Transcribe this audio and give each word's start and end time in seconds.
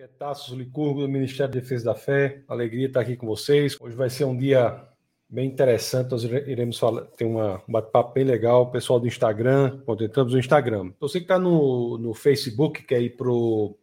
Aqui 0.00 0.04
é 0.04 0.18
Tassos 0.18 0.56
Licurgo, 0.56 1.02
do 1.02 1.08
Ministério 1.08 1.52
da 1.52 1.60
Defesa 1.60 1.84
da 1.84 1.94
Fé. 1.94 2.42
Alegria 2.48 2.86
estar 2.86 3.00
aqui 3.00 3.16
com 3.16 3.26
vocês. 3.26 3.76
Hoje 3.78 3.94
vai 3.94 4.08
ser 4.08 4.24
um 4.24 4.34
dia 4.34 4.82
bem 5.28 5.46
interessante. 5.46 6.10
Nós 6.10 6.24
iremos 6.24 6.78
falar, 6.78 7.02
ter 7.02 7.26
uma, 7.26 7.62
um 7.68 7.72
bate-papo 7.72 8.14
bem 8.14 8.24
legal. 8.24 8.62
O 8.62 8.70
pessoal 8.70 8.98
do 8.98 9.06
Instagram, 9.06 9.82
quando 9.84 10.02
entramos 10.02 10.32
no 10.32 10.38
Instagram. 10.38 10.86
Então, 10.96 11.06
você 11.06 11.18
que 11.18 11.24
está 11.24 11.38
no, 11.38 11.98
no 11.98 12.14
Facebook, 12.14 12.82
quer 12.84 13.02
ir 13.02 13.10
para 13.10 13.28
o 13.28 13.76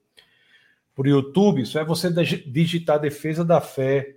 YouTube, 0.97 1.61
isso 1.61 1.77
é 1.77 1.85
você 1.85 2.09
digitar 2.47 2.99
Defesa 2.99 3.45
da 3.45 3.61
Fé 3.61 4.15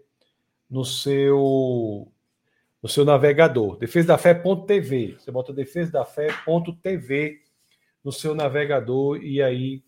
no 0.70 0.86
seu 0.86 2.10
no 2.82 2.88
seu 2.88 3.04
navegador. 3.04 3.76
Defesa 3.76 4.08
da 4.08 4.16
Fé.tv. 4.16 5.16
Você 5.18 5.30
bota 5.30 5.52
Defesa 5.52 5.92
da 5.92 6.06
Fé.tv 6.06 7.42
no 8.02 8.10
seu 8.10 8.34
navegador 8.34 9.22
e 9.22 9.42
aí 9.42 9.82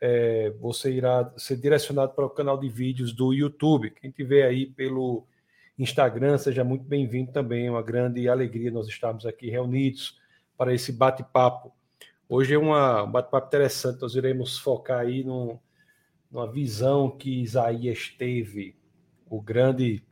é, 0.00 0.50
você 0.60 0.92
irá 0.92 1.32
ser 1.36 1.56
direcionado 1.56 2.12
para 2.12 2.26
o 2.26 2.30
canal 2.30 2.58
de 2.58 2.68
vídeos 2.68 3.12
do 3.12 3.32
YouTube. 3.32 3.90
Quem 3.90 4.10
tiver 4.10 4.44
aí 4.44 4.66
pelo 4.66 5.26
Instagram, 5.78 6.38
seja 6.38 6.64
muito 6.64 6.84
bem-vindo 6.84 7.32
também. 7.32 7.66
É 7.66 7.70
uma 7.70 7.82
grande 7.82 8.28
alegria 8.28 8.70
nós 8.70 8.88
estarmos 8.88 9.26
aqui 9.26 9.50
reunidos 9.50 10.18
para 10.56 10.74
esse 10.74 10.92
bate-papo. 10.92 11.72
Hoje 12.28 12.54
é 12.54 12.58
uma, 12.58 13.04
um 13.04 13.10
bate-papo 13.10 13.46
interessante. 13.46 14.00
Nós 14.00 14.14
iremos 14.14 14.58
focar 14.58 15.00
aí 15.00 15.22
no, 15.22 15.60
numa 16.30 16.50
visão 16.50 17.10
que 17.10 17.42
Isaías 17.42 18.08
teve, 18.18 18.76
o 19.28 19.40
grande 19.40 20.02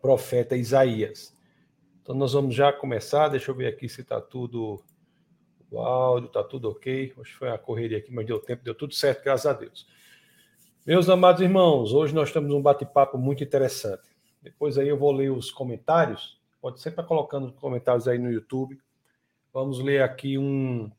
profeta 0.00 0.56
Isaías. 0.56 1.34
Então 2.02 2.14
nós 2.14 2.32
vamos 2.32 2.54
já 2.54 2.72
começar. 2.72 3.28
Deixa 3.28 3.50
eu 3.50 3.54
ver 3.54 3.66
aqui 3.66 3.88
se 3.88 4.00
está 4.00 4.20
tudo 4.20 4.82
o 5.70 5.80
áudio, 5.80 6.28
tá 6.28 6.42
tudo 6.42 6.70
ok. 6.70 7.12
Hoje 7.16 7.32
foi 7.32 7.48
uma 7.48 7.58
correria 7.58 7.98
aqui, 7.98 8.12
mas 8.12 8.26
deu 8.26 8.38
tempo, 8.38 8.62
deu 8.62 8.74
tudo 8.74 8.94
certo, 8.94 9.24
graças 9.24 9.46
a 9.46 9.52
Deus. 9.52 9.86
Meus 10.86 11.08
amados 11.08 11.42
irmãos, 11.42 11.92
hoje 11.92 12.14
nós 12.14 12.32
temos 12.32 12.52
um 12.52 12.62
bate-papo 12.62 13.18
muito 13.18 13.42
interessante. 13.42 14.08
Depois 14.40 14.78
aí 14.78 14.88
eu 14.88 14.96
vou 14.96 15.10
ler 15.10 15.30
os 15.30 15.50
comentários. 15.50 16.40
Pode 16.60 16.80
sempre 16.80 17.00
estar 17.00 17.08
colocando 17.08 17.52
comentários 17.52 18.06
aí 18.06 18.18
no 18.18 18.30
YouTube. 18.30 18.78
Vamos 19.52 19.80
ler 19.80 20.02
aqui 20.02 20.38
um 20.38 20.90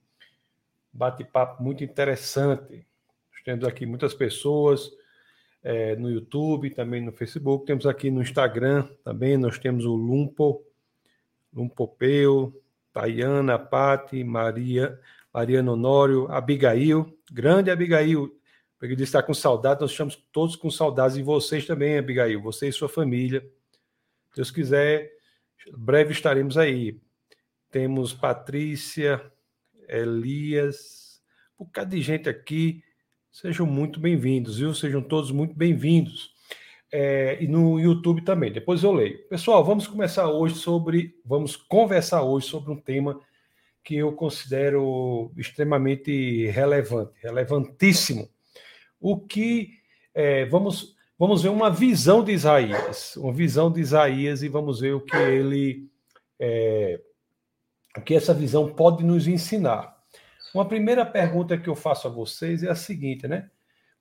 bate-papo 0.92 1.64
muito 1.64 1.84
interessante. 1.84 2.86
Temos 3.46 3.64
aqui 3.64 3.86
muitas 3.86 4.14
pessoas 4.14 4.92
é, 5.64 5.96
no 5.96 6.10
YouTube, 6.12 6.70
também 6.72 7.02
no 7.02 7.14
Facebook. 7.14 7.66
Temos 7.66 7.86
aqui 7.86 8.12
no 8.12 8.22
Instagram 8.22 8.90
também. 9.06 9.38
Nós 9.38 9.58
temos 9.58 9.86
o 9.86 9.96
Lumpo, 9.96 10.62
Lumpopeu, 11.54 12.54
Tayana, 12.98 13.60
Pati, 13.60 14.24
Maria, 14.24 15.00
Mariana 15.32 15.74
Honório, 15.74 16.28
Abigail, 16.32 17.16
grande 17.32 17.70
Abigail, 17.70 18.36
porque 18.80 18.94
ele 18.96 19.04
está 19.04 19.22
com 19.22 19.36
saudade, 19.36 19.82
nós 19.82 19.92
estamos 19.92 20.16
todos 20.32 20.56
com 20.56 20.72
saudades 20.72 21.16
e 21.16 21.22
vocês 21.22 21.68
também, 21.68 22.00
Abigail, 22.00 22.42
você 22.42 22.70
e 22.70 22.74
sua 22.74 22.90
família. 22.90 23.48
Deus 24.36 24.50
quiser, 24.50 25.12
breve 25.78 26.12
estaremos 26.12 26.58
aí. 26.58 27.00
Temos 27.70 28.16
Patrícia, 28.16 29.24
Elias, 29.88 31.22
um 31.60 31.66
bocado 31.66 31.92
de 31.92 32.02
gente 32.02 32.28
aqui. 32.28 32.84
Sejam 33.32 33.68
muito 33.68 34.00
bem-vindos, 34.00 34.58
viu? 34.58 34.74
Sejam 34.74 35.04
todos 35.04 35.30
muito 35.30 35.56
bem-vindos 35.56 36.36
é, 36.92 37.38
e 37.42 37.48
no 37.48 37.80
YouTube 37.80 38.24
também. 38.24 38.52
Depois 38.52 38.84
eu 38.84 38.92
leio. 38.92 39.28
Pessoal, 39.28 39.64
vamos 39.64 39.88
começar 39.88 40.30
hoje 40.30 40.56
sobre, 40.56 41.16
vamos 41.26 41.56
conversar 41.56 42.24
hoje 42.24 42.48
sobre 42.48 42.72
um 42.72 42.80
tema 42.80 43.20
que 43.84 43.96
eu 43.96 44.12
considero 44.14 45.32
extremamente 45.38 46.48
relevante, 46.48 47.14
relevantíssimo. 47.22 48.30
O 49.00 49.20
que 49.20 49.72
é, 50.14 50.46
vamos 50.46 50.96
vamos 51.20 51.42
ver 51.42 51.50
uma 51.50 51.70
visão 51.70 52.24
de 52.24 52.32
Isaías, 52.32 53.16
uma 53.18 53.34
visão 53.34 53.72
de 53.72 53.82
Isaías 53.82 54.44
e 54.44 54.48
vamos 54.48 54.82
ver 54.82 54.94
o 54.94 55.02
que 55.02 55.16
ele 55.16 55.90
é, 56.40 57.02
o 57.98 58.02
que 58.02 58.14
essa 58.14 58.34
visão 58.34 58.72
pode 58.74 59.04
nos 59.04 59.28
ensinar. 59.28 59.98
Uma 60.54 60.68
primeira 60.68 61.06
pergunta 61.06 61.58
que 61.58 61.68
eu 61.68 61.76
faço 61.76 62.08
a 62.08 62.12
vocês 62.12 62.64
é 62.64 62.70
a 62.70 62.76
seguinte, 62.76 63.28
né? 63.28 63.50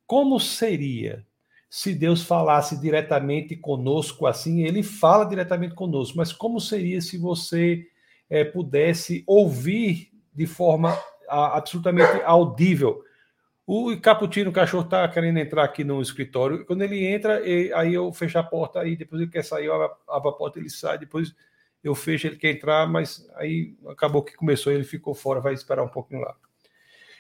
Como 0.07 0.39
seria 0.39 1.26
se 1.69 1.94
Deus 1.94 2.22
falasse 2.22 2.81
diretamente 2.81 3.56
conosco 3.56 4.27
assim, 4.27 4.62
ele 4.62 4.82
fala 4.82 5.25
diretamente 5.25 5.75
conosco, 5.75 6.16
mas 6.16 6.32
como 6.32 6.60
seria 6.60 7.00
se 7.00 7.19
você 7.19 7.87
é, 8.31 8.44
pudesse 8.44 9.25
ouvir 9.27 10.10
de 10.34 10.47
forma 10.47 10.97
a, 11.28 11.56
absolutamente 11.56 12.22
audível? 12.25 13.03
O 13.66 13.97
Caputino, 14.00 14.50
o 14.50 14.53
cachorro, 14.53 14.84
está 14.84 15.09
querendo 15.09 15.38
entrar 15.38 15.65
aqui 15.65 15.82
no 15.82 16.00
escritório. 16.00 16.65
Quando 16.65 16.82
ele 16.82 17.04
entra, 17.04 17.41
aí 17.75 17.93
eu 17.93 18.12
fecho 18.12 18.38
a 18.38 18.43
porta, 18.44 18.81
aí 18.81 18.94
depois 18.94 19.21
ele 19.21 19.31
quer 19.31 19.43
sair, 19.43 19.66
eu 19.66 19.75
abro 20.09 20.28
a 20.28 20.33
porta, 20.33 20.60
ele 20.60 20.71
sai, 20.71 20.98
depois 20.98 21.34
eu 21.83 21.93
fecho, 21.93 22.28
ele 22.28 22.37
quer 22.37 22.53
entrar, 22.53 22.87
mas 22.87 23.28
aí 23.34 23.77
acabou 23.88 24.22
que 24.22 24.37
começou, 24.37 24.72
ele 24.72 24.84
ficou 24.84 25.15
fora, 25.15 25.41
vai 25.41 25.53
esperar 25.53 25.83
um 25.83 25.88
pouquinho 25.88 26.21
lá. 26.21 26.37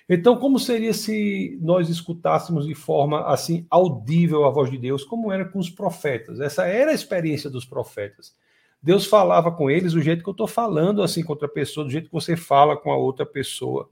Então, 0.08 0.36
como 0.36 0.58
seria 0.58 0.94
se 0.94 1.58
nós 1.60 1.88
escutássemos 1.88 2.66
de 2.66 2.74
forma 2.74 3.26
assim 3.26 3.66
audível 3.68 4.44
a 4.44 4.50
voz 4.50 4.70
de 4.70 4.78
Deus, 4.78 5.04
como 5.04 5.32
era 5.32 5.44
com 5.44 5.58
os 5.58 5.68
profetas? 5.68 6.40
Essa 6.40 6.66
era 6.66 6.92
a 6.92 6.94
experiência 6.94 7.50
dos 7.50 7.64
profetas. 7.64 8.34
Deus 8.80 9.04
falava 9.04 9.50
com 9.50 9.68
eles 9.68 9.94
do 9.94 10.00
jeito 10.00 10.22
que 10.22 10.28
eu 10.28 10.32
estou 10.32 10.46
falando 10.46 11.02
assim 11.02 11.24
com 11.24 11.32
outra 11.32 11.48
pessoa, 11.48 11.84
do 11.84 11.90
jeito 11.90 12.06
que 12.06 12.12
você 12.12 12.36
fala 12.36 12.76
com 12.76 12.92
a 12.92 12.96
outra 12.96 13.26
pessoa, 13.26 13.90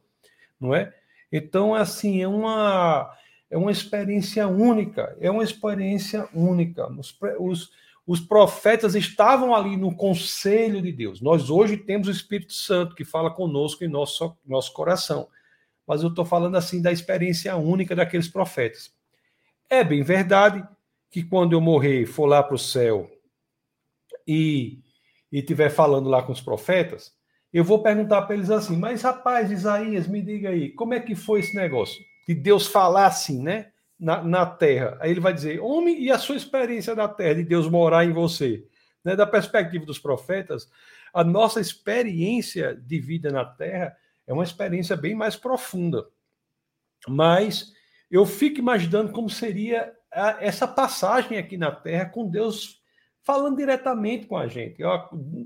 não 0.60 0.72
é? 0.72 0.94
Então, 1.32 1.74
assim, 1.74 2.22
é 2.22 2.28
uma 2.28 3.10
é 3.50 3.58
uma 3.58 3.72
experiência 3.72 4.46
única, 4.46 5.16
é 5.20 5.30
uma 5.30 5.42
experiência 5.42 6.28
única. 6.32 6.88
Os, 6.92 7.16
os, 7.40 7.70
os 8.06 8.20
profetas 8.20 8.94
estavam 8.94 9.54
ali 9.54 9.76
no 9.76 9.94
conselho 9.94 10.80
de 10.80 10.92
Deus. 10.92 11.20
Nós 11.20 11.50
hoje 11.50 11.76
temos 11.76 12.06
o 12.06 12.12
Espírito 12.12 12.52
Santo 12.52 12.94
que 12.94 13.04
fala 13.04 13.30
conosco 13.30 13.84
em 13.84 13.88
nosso, 13.88 14.36
nosso 14.46 14.72
coração 14.72 15.28
mas 15.86 16.02
eu 16.02 16.08
estou 16.08 16.24
falando 16.24 16.56
assim 16.56 16.80
da 16.80 16.92
experiência 16.92 17.54
única 17.56 17.94
daqueles 17.94 18.28
profetas. 18.28 18.92
É 19.68 19.82
bem 19.82 20.02
verdade 20.02 20.66
que 21.10 21.22
quando 21.22 21.52
eu 21.52 21.60
morrer, 21.60 22.06
for 22.06 22.26
lá 22.26 22.42
para 22.42 22.54
o 22.54 22.58
céu 22.58 23.10
e 24.26 24.82
estiver 25.30 25.70
falando 25.70 26.08
lá 26.08 26.22
com 26.22 26.32
os 26.32 26.40
profetas, 26.40 27.12
eu 27.52 27.62
vou 27.62 27.82
perguntar 27.82 28.22
para 28.22 28.34
eles 28.34 28.50
assim: 28.50 28.76
mas 28.76 29.02
rapaz, 29.02 29.50
Isaías, 29.50 30.08
me 30.08 30.20
diga 30.20 30.50
aí, 30.50 30.70
como 30.70 30.94
é 30.94 31.00
que 31.00 31.14
foi 31.14 31.40
esse 31.40 31.54
negócio? 31.54 32.02
De 32.26 32.34
Deus 32.34 32.66
falar 32.66 33.06
assim, 33.06 33.42
né? 33.42 33.70
Na, 33.96 34.22
na 34.24 34.44
terra. 34.44 34.98
Aí 35.00 35.10
ele 35.10 35.20
vai 35.20 35.32
dizer: 35.32 35.60
homem, 35.60 36.02
e 36.02 36.10
a 36.10 36.18
sua 36.18 36.36
experiência 36.36 36.94
da 36.96 37.06
terra, 37.06 37.36
de 37.36 37.44
Deus 37.44 37.68
morar 37.68 38.04
em 38.04 38.12
você? 38.12 38.66
Né? 39.04 39.14
Da 39.14 39.26
perspectiva 39.26 39.86
dos 39.86 40.00
profetas, 40.00 40.68
a 41.12 41.22
nossa 41.22 41.60
experiência 41.60 42.74
de 42.74 42.98
vida 42.98 43.30
na 43.30 43.44
terra 43.44 43.96
é 44.26 44.32
uma 44.32 44.44
experiência 44.44 44.96
bem 44.96 45.14
mais 45.14 45.36
profunda. 45.36 46.06
Mas 47.08 47.72
eu 48.10 48.24
fico 48.24 48.58
imaginando 48.58 49.12
como 49.12 49.28
seria 49.28 49.92
essa 50.40 50.66
passagem 50.66 51.38
aqui 51.38 51.56
na 51.56 51.70
Terra 51.70 52.06
com 52.06 52.28
Deus 52.28 52.82
falando 53.22 53.56
diretamente 53.56 54.26
com 54.26 54.36
a 54.36 54.46
gente, 54.46 54.82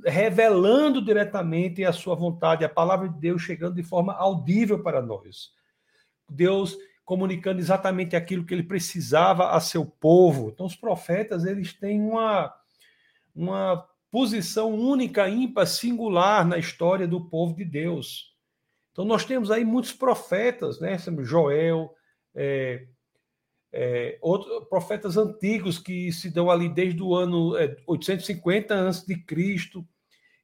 revelando 0.05 1.01
diretamente 1.01 1.85
a 1.85 1.93
sua 1.93 2.17
vontade, 2.17 2.65
a 2.65 2.69
palavra 2.69 3.09
de 3.09 3.19
Deus 3.19 3.41
chegando 3.41 3.77
de 3.77 3.85
forma 3.85 4.13
audível 4.15 4.83
para 4.83 5.01
nós. 5.01 5.53
Deus 6.29 6.77
comunicando 7.05 7.61
exatamente 7.61 8.17
aquilo 8.17 8.45
que 8.45 8.53
ele 8.53 8.65
precisava 8.65 9.53
a 9.53 9.61
seu 9.61 9.87
povo. 9.87 10.51
Então 10.51 10.67
os 10.67 10.77
profetas, 10.77 11.45
eles 11.45 11.73
têm 11.73 12.01
uma 12.01 12.53
uma 13.35 13.87
posição 14.11 14.75
única, 14.75 15.29
ímpar, 15.29 15.67
singular 15.67 16.45
na 16.45 16.59
história 16.59 17.07
do 17.07 17.21
povo 17.21 17.55
de 17.55 17.65
Deus. 17.65 18.28
Então, 18.99 19.07
nós 19.07 19.25
temos 19.25 19.53
aí 19.53 19.65
muitos 19.65 19.93
profetas, 19.93 20.81
né? 20.81 20.99
Joel, 21.21 21.95
é, 22.35 22.85
é, 23.73 24.19
outros 24.21 24.69
profetas 24.69 25.17
antigos 25.17 25.79
que 25.79 26.11
se 26.11 26.29
dão 26.29 26.51
ali 26.51 26.69
desde 26.69 27.01
o 27.01 27.15
ano 27.15 27.57
é, 27.57 27.77
850 27.87 28.89
a.C., 28.89 29.15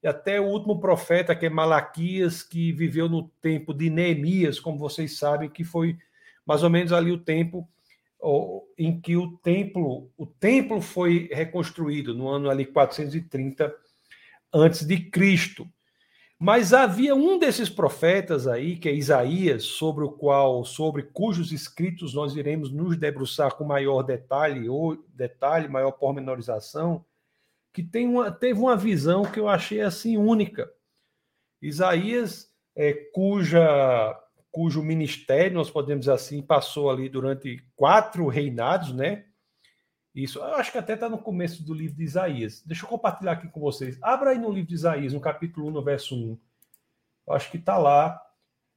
e 0.04 0.06
até 0.06 0.40
o 0.40 0.44
último 0.44 0.78
profeta, 0.78 1.34
que 1.34 1.46
é 1.46 1.50
Malaquias, 1.50 2.44
que 2.44 2.70
viveu 2.70 3.08
no 3.08 3.28
tempo 3.42 3.74
de 3.74 3.90
Neemias, 3.90 4.60
como 4.60 4.78
vocês 4.78 5.18
sabem, 5.18 5.50
que 5.50 5.64
foi 5.64 5.98
mais 6.46 6.62
ou 6.62 6.70
menos 6.70 6.92
ali 6.92 7.10
o 7.10 7.18
tempo 7.18 7.68
em 8.78 9.00
que 9.00 9.16
o 9.16 9.36
templo, 9.38 10.12
o 10.16 10.26
templo 10.26 10.80
foi 10.80 11.28
reconstruído 11.32 12.14
no 12.14 12.28
ano 12.28 12.48
ali 12.48 12.64
430 12.64 13.74
antes 14.52 14.86
de 14.86 15.10
Cristo. 15.10 15.68
Mas 16.38 16.72
havia 16.72 17.14
um 17.14 17.38
desses 17.38 17.70
profetas 17.70 18.46
aí, 18.46 18.76
que 18.76 18.88
é 18.88 18.92
Isaías, 18.92 19.64
sobre 19.64 20.04
o 20.04 20.10
qual, 20.10 20.64
sobre 20.64 21.04
cujos 21.04 21.52
escritos 21.52 22.12
nós 22.12 22.34
iremos 22.36 22.72
nos 22.72 22.96
debruçar 22.96 23.54
com 23.54 23.64
maior 23.64 24.02
detalhe 24.02 24.68
ou 24.68 24.96
detalhe, 25.08 25.68
maior 25.68 25.92
pormenorização, 25.92 27.04
que 27.72 27.82
tem 27.82 28.06
uma, 28.08 28.30
teve 28.30 28.58
uma 28.58 28.76
visão 28.76 29.22
que 29.22 29.38
eu 29.38 29.48
achei 29.48 29.80
assim 29.80 30.16
única. 30.16 30.70
Isaías, 31.62 32.52
é, 32.76 32.92
cuja 33.12 34.20
cujo 34.54 34.84
ministério, 34.84 35.56
nós 35.56 35.68
podemos 35.68 36.02
dizer 36.02 36.12
assim, 36.12 36.40
passou 36.40 36.88
ali 36.88 37.08
durante 37.08 37.60
quatro 37.74 38.28
reinados, 38.28 38.92
né? 38.92 39.24
Isso, 40.14 40.38
eu 40.38 40.54
acho 40.54 40.70
que 40.70 40.78
até 40.78 40.94
está 40.94 41.08
no 41.08 41.18
começo 41.18 41.64
do 41.64 41.74
livro 41.74 41.96
de 41.96 42.04
Isaías. 42.04 42.62
Deixa 42.64 42.84
eu 42.84 42.88
compartilhar 42.88 43.32
aqui 43.32 43.48
com 43.48 43.60
vocês. 43.60 43.98
Abra 44.00 44.30
aí 44.30 44.38
no 44.38 44.50
livro 44.50 44.68
de 44.68 44.74
Isaías, 44.74 45.12
no 45.12 45.20
capítulo 45.20 45.66
1, 45.68 45.70
no 45.72 45.82
verso 45.82 46.14
1. 46.14 46.38
Eu 47.26 47.34
acho 47.34 47.50
que 47.50 47.56
está 47.56 47.76
lá 47.76 48.20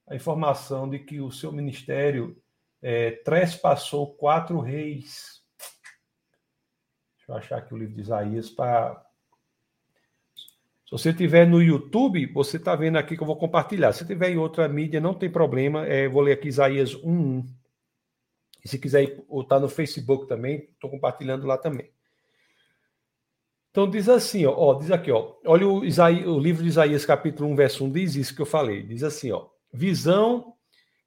a 0.07 0.15
informação 0.15 0.89
de 0.89 0.97
que 0.97 1.21
o 1.21 1.31
seu 1.31 1.51
ministério 1.51 2.41
é, 2.81 3.11
trespassou 3.11 4.15
quatro 4.15 4.59
reis. 4.59 5.43
Deixa 7.17 7.31
eu 7.31 7.35
achar 7.35 7.57
aqui 7.57 7.73
o 7.73 7.77
livro 7.77 7.93
de 7.93 8.01
Isaías 8.01 8.49
para. 8.49 9.05
Se 10.85 10.91
você 10.91 11.13
tiver 11.13 11.45
no 11.45 11.61
YouTube, 11.61 12.25
você 12.33 12.57
está 12.57 12.75
vendo 12.75 12.97
aqui 12.97 13.15
que 13.15 13.21
eu 13.21 13.27
vou 13.27 13.37
compartilhar. 13.37 13.91
Se 13.93 14.07
tiver 14.07 14.31
em 14.31 14.37
outra 14.37 14.67
mídia, 14.67 15.01
não 15.01 15.13
tem 15.13 15.29
problema. 15.29 15.85
É, 15.85 16.07
vou 16.07 16.21
ler 16.21 16.31
aqui 16.31 16.47
Isaías 16.47 16.95
1.1. 16.95 17.45
E 18.67 18.69
se 18.69 18.77
quiser 18.77 19.17
estar 19.41 19.61
no 19.61 19.69
Facebook 19.69 20.27
também, 20.27 20.67
estou 20.73 20.89
compartilhando 20.89 21.47
lá 21.47 21.57
também. 21.57 21.89
Então 23.71 23.89
diz 23.89 24.09
assim, 24.09 24.45
ó, 24.45 24.53
ó 24.53 24.73
diz 24.73 24.91
aqui, 24.91 25.09
ó, 25.09 25.35
olha 25.45 25.65
o, 25.65 25.85
Isaías, 25.85 26.27
o 26.27 26.37
livro 26.37 26.63
de 26.63 26.67
Isaías, 26.67 27.05
capítulo 27.05 27.49
1, 27.51 27.55
verso 27.55 27.85
1, 27.85 27.91
diz 27.91 28.15
isso 28.17 28.35
que 28.35 28.41
eu 28.41 28.45
falei. 28.45 28.83
Diz 28.83 29.03
assim, 29.03 29.31
ó, 29.31 29.47
visão 29.73 30.53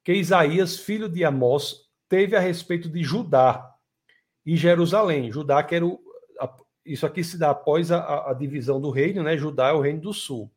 que 0.03 0.11
Isaías, 0.11 0.79
filho 0.79 1.07
de 1.07 1.23
Amós, 1.23 1.81
teve 2.09 2.35
a 2.35 2.39
respeito 2.39 2.89
de 2.89 3.03
Judá 3.03 3.71
e 4.43 4.57
Jerusalém. 4.57 5.31
Judá, 5.31 5.61
que 5.61 5.75
era 5.75 5.85
o, 5.85 6.01
a, 6.39 6.51
isso 6.83 7.05
aqui 7.05 7.23
se 7.23 7.37
dá 7.37 7.51
após 7.51 7.91
a, 7.91 8.31
a, 8.31 8.33
divisão 8.33 8.81
do 8.81 8.89
reino, 8.89 9.21
né? 9.21 9.37
Judá 9.37 9.67
é 9.67 9.73
o 9.73 9.81
reino 9.81 10.01
do 10.01 10.13
sul. 10.13 10.51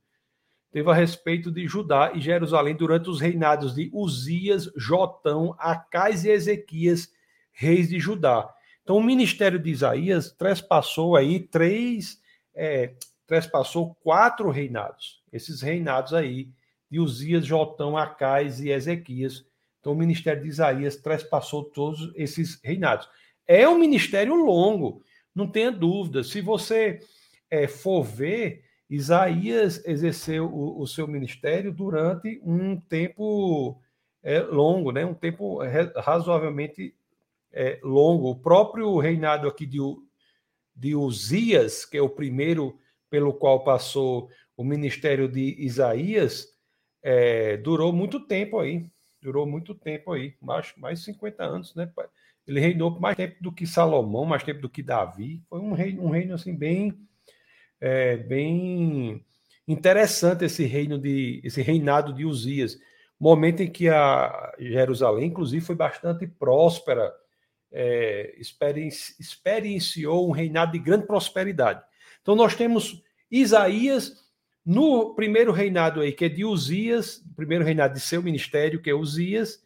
Teve 0.74 0.90
a 0.90 0.92
respeito 0.92 1.52
de 1.52 1.68
Judá 1.68 2.10
e 2.16 2.20
Jerusalém 2.20 2.74
durante 2.74 3.08
os 3.08 3.20
reinados 3.20 3.76
de 3.76 3.88
Uzias, 3.92 4.68
Jotão, 4.74 5.54
Acais 5.56 6.24
e 6.24 6.30
Ezequias, 6.30 7.12
reis 7.52 7.90
de 7.90 8.00
Judá. 8.00 8.52
Então, 8.82 8.96
o 8.96 9.02
ministério 9.02 9.56
de 9.56 9.70
Isaías 9.70 10.32
trespassou 10.32 11.14
aí 11.14 11.38
três, 11.38 12.20
é, 12.52 12.92
trespassou 13.24 13.94
quatro 14.02 14.50
reinados. 14.50 15.22
Esses 15.32 15.62
reinados 15.62 16.12
aí 16.12 16.48
de 16.90 16.98
Uzias, 16.98 17.46
Jotão, 17.46 17.96
Acais 17.96 18.60
e 18.60 18.70
Ezequias. 18.70 19.46
Então, 19.78 19.92
o 19.92 19.96
ministério 19.96 20.42
de 20.42 20.48
Isaías 20.48 20.96
trespassou 20.96 21.62
todos 21.62 22.10
esses 22.16 22.58
reinados. 22.64 23.08
É 23.46 23.68
um 23.68 23.78
ministério 23.78 24.34
longo, 24.34 25.04
não 25.32 25.46
tenha 25.46 25.70
dúvida. 25.70 26.24
Se 26.24 26.40
você 26.40 26.98
é, 27.48 27.68
for 27.68 28.02
ver, 28.02 28.63
Isaías 28.88 29.84
exerceu 29.86 30.46
o, 30.46 30.80
o, 30.80 30.86
seu 30.86 31.06
ministério 31.08 31.72
durante 31.72 32.40
um 32.44 32.78
tempo 32.78 33.80
é, 34.22 34.40
longo, 34.40 34.92
né? 34.92 35.04
um 35.04 35.14
tempo 35.14 35.60
razoavelmente 35.96 36.94
é, 37.52 37.78
longo. 37.82 38.30
O 38.30 38.36
próprio 38.36 38.98
reinado 38.98 39.48
aqui 39.48 39.64
de, 39.66 39.78
de 40.74 40.94
Uzias, 40.94 41.84
que 41.84 41.96
é 41.96 42.02
o 42.02 42.10
primeiro 42.10 42.78
pelo 43.08 43.32
qual 43.32 43.64
passou 43.64 44.28
o 44.56 44.64
ministério 44.64 45.28
de 45.28 45.56
Isaías, 45.58 46.48
é, 47.02 47.56
durou 47.56 47.92
muito 47.92 48.20
tempo 48.20 48.58
aí. 48.58 48.86
Durou 49.20 49.46
muito 49.46 49.74
tempo 49.74 50.12
aí, 50.12 50.34
mais, 50.40 50.74
mais 50.76 50.98
de 50.98 51.06
50 51.06 51.42
anos, 51.42 51.74
né? 51.74 51.90
Ele 52.46 52.60
reinou 52.60 52.92
por 52.92 53.00
mais 53.00 53.16
tempo 53.16 53.42
do 53.42 53.50
que 53.50 53.66
Salomão, 53.66 54.26
mais 54.26 54.42
tempo 54.42 54.60
do 54.60 54.68
que 54.68 54.82
Davi. 54.82 55.42
Foi 55.48 55.60
um 55.60 55.72
reino, 55.72 56.04
um 56.04 56.10
reino 56.10 56.34
assim, 56.34 56.54
bem, 56.54 56.94
é, 57.80 58.16
bem 58.16 59.24
interessante 59.66 60.44
esse 60.44 60.64
reino 60.64 60.98
de 60.98 61.40
esse 61.44 61.62
reinado 61.62 62.12
de 62.12 62.24
Uzias. 62.24 62.78
Momento 63.18 63.62
em 63.62 63.70
que 63.70 63.88
a 63.88 64.52
Jerusalém, 64.58 65.28
inclusive, 65.28 65.64
foi 65.64 65.74
bastante 65.74 66.26
próspera 66.26 67.12
é, 67.72 68.36
experienciou 69.18 70.28
um 70.28 70.32
reinado 70.32 70.72
de 70.72 70.78
grande 70.78 71.06
prosperidade. 71.06 71.82
Então, 72.22 72.36
nós 72.36 72.54
temos 72.54 73.02
Isaías 73.30 74.24
no 74.64 75.14
primeiro 75.14 75.52
reinado 75.52 76.00
aí, 76.00 76.12
que 76.12 76.24
é 76.24 76.28
de 76.28 76.44
Uzias, 76.44 77.22
primeiro 77.36 77.64
reinado 77.64 77.94
de 77.94 78.00
seu 78.00 78.22
ministério, 78.22 78.80
que 78.80 78.88
é 78.88 78.94
Uzias, 78.94 79.62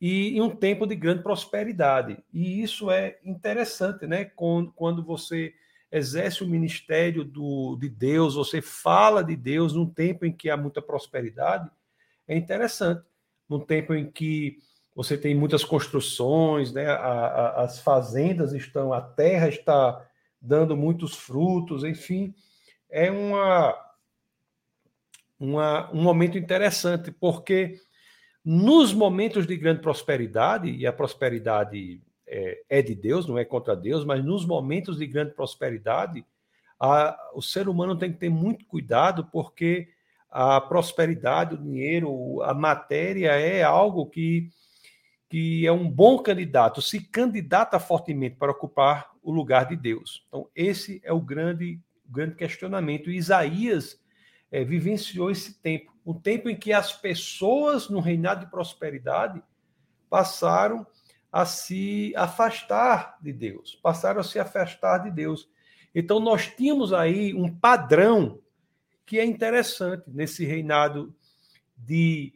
e 0.00 0.36
em 0.36 0.42
um 0.42 0.50
tempo 0.50 0.86
de 0.86 0.94
grande 0.94 1.22
prosperidade. 1.22 2.18
E 2.32 2.62
isso 2.62 2.90
é 2.90 3.18
interessante, 3.24 4.06
né? 4.06 4.24
Quando 4.24 5.02
você 5.02 5.54
exerce 5.96 6.44
o 6.44 6.48
ministério 6.48 7.24
do, 7.24 7.76
de 7.80 7.88
Deus, 7.88 8.34
você 8.34 8.60
fala 8.60 9.22
de 9.22 9.36
Deus 9.36 9.72
num 9.72 9.88
tempo 9.88 10.24
em 10.24 10.32
que 10.32 10.50
há 10.50 10.56
muita 10.56 10.82
prosperidade, 10.82 11.70
é 12.26 12.36
interessante. 12.36 13.02
Num 13.48 13.60
tempo 13.60 13.94
em 13.94 14.10
que 14.10 14.58
você 14.94 15.16
tem 15.16 15.34
muitas 15.34 15.64
construções, 15.64 16.72
né? 16.72 16.86
A, 16.86 16.96
a, 16.96 17.62
as 17.64 17.80
fazendas 17.80 18.52
estão, 18.52 18.92
a 18.92 19.00
terra 19.00 19.48
está 19.48 20.04
dando 20.40 20.76
muitos 20.76 21.14
frutos, 21.14 21.84
enfim, 21.84 22.34
é 22.88 23.10
uma, 23.10 23.74
uma, 25.38 25.90
um 25.92 26.02
momento 26.02 26.38
interessante, 26.38 27.10
porque 27.10 27.80
nos 28.44 28.92
momentos 28.92 29.46
de 29.46 29.56
grande 29.56 29.80
prosperidade, 29.80 30.70
e 30.70 30.86
a 30.86 30.92
prosperidade 30.92 32.00
é, 32.26 32.62
é 32.68 32.82
de 32.82 32.94
Deus, 32.94 33.26
não 33.26 33.38
é 33.38 33.44
contra 33.44 33.76
Deus, 33.76 34.04
mas 34.04 34.24
nos 34.24 34.44
momentos 34.44 34.98
de 34.98 35.06
grande 35.06 35.32
prosperidade, 35.32 36.24
a, 36.78 37.16
o 37.34 37.42
ser 37.42 37.68
humano 37.68 37.96
tem 37.96 38.12
que 38.12 38.18
ter 38.18 38.28
muito 38.28 38.64
cuidado, 38.66 39.26
porque 39.32 39.88
a 40.30 40.60
prosperidade, 40.60 41.54
o 41.54 41.58
dinheiro, 41.58 42.42
a 42.42 42.52
matéria 42.52 43.30
é 43.32 43.62
algo 43.62 44.06
que 44.06 44.50
que 45.28 45.66
é 45.66 45.72
um 45.72 45.90
bom 45.90 46.18
candidato, 46.18 46.80
se 46.80 47.00
candidata 47.00 47.78
fortemente 47.80 48.36
para 48.36 48.52
ocupar 48.52 49.10
o 49.22 49.32
lugar 49.32 49.66
de 49.66 49.76
Deus. 49.76 50.24
Então, 50.28 50.48
esse 50.54 51.00
é 51.04 51.12
o 51.12 51.20
grande, 51.20 51.80
grande 52.08 52.36
questionamento. 52.36 53.10
Isaías 53.10 54.00
é, 54.52 54.62
vivenciou 54.62 55.30
esse 55.30 55.60
tempo, 55.60 55.92
o 56.04 56.14
tempo 56.14 56.48
em 56.48 56.56
que 56.56 56.72
as 56.72 56.92
pessoas 56.92 57.88
no 57.88 57.98
reinado 57.98 58.44
de 58.44 58.50
prosperidade 58.50 59.42
passaram 60.08 60.86
a 61.36 61.44
se 61.44 62.14
afastar 62.16 63.18
de 63.20 63.30
Deus, 63.30 63.78
passaram 63.82 64.20
a 64.20 64.24
se 64.24 64.38
afastar 64.38 65.00
de 65.00 65.10
Deus. 65.10 65.46
Então, 65.94 66.18
nós 66.18 66.46
tínhamos 66.46 66.94
aí 66.94 67.34
um 67.34 67.54
padrão 67.54 68.40
que 69.04 69.18
é 69.18 69.24
interessante 69.26 70.04
nesse 70.06 70.46
reinado 70.46 71.14
de, 71.76 72.32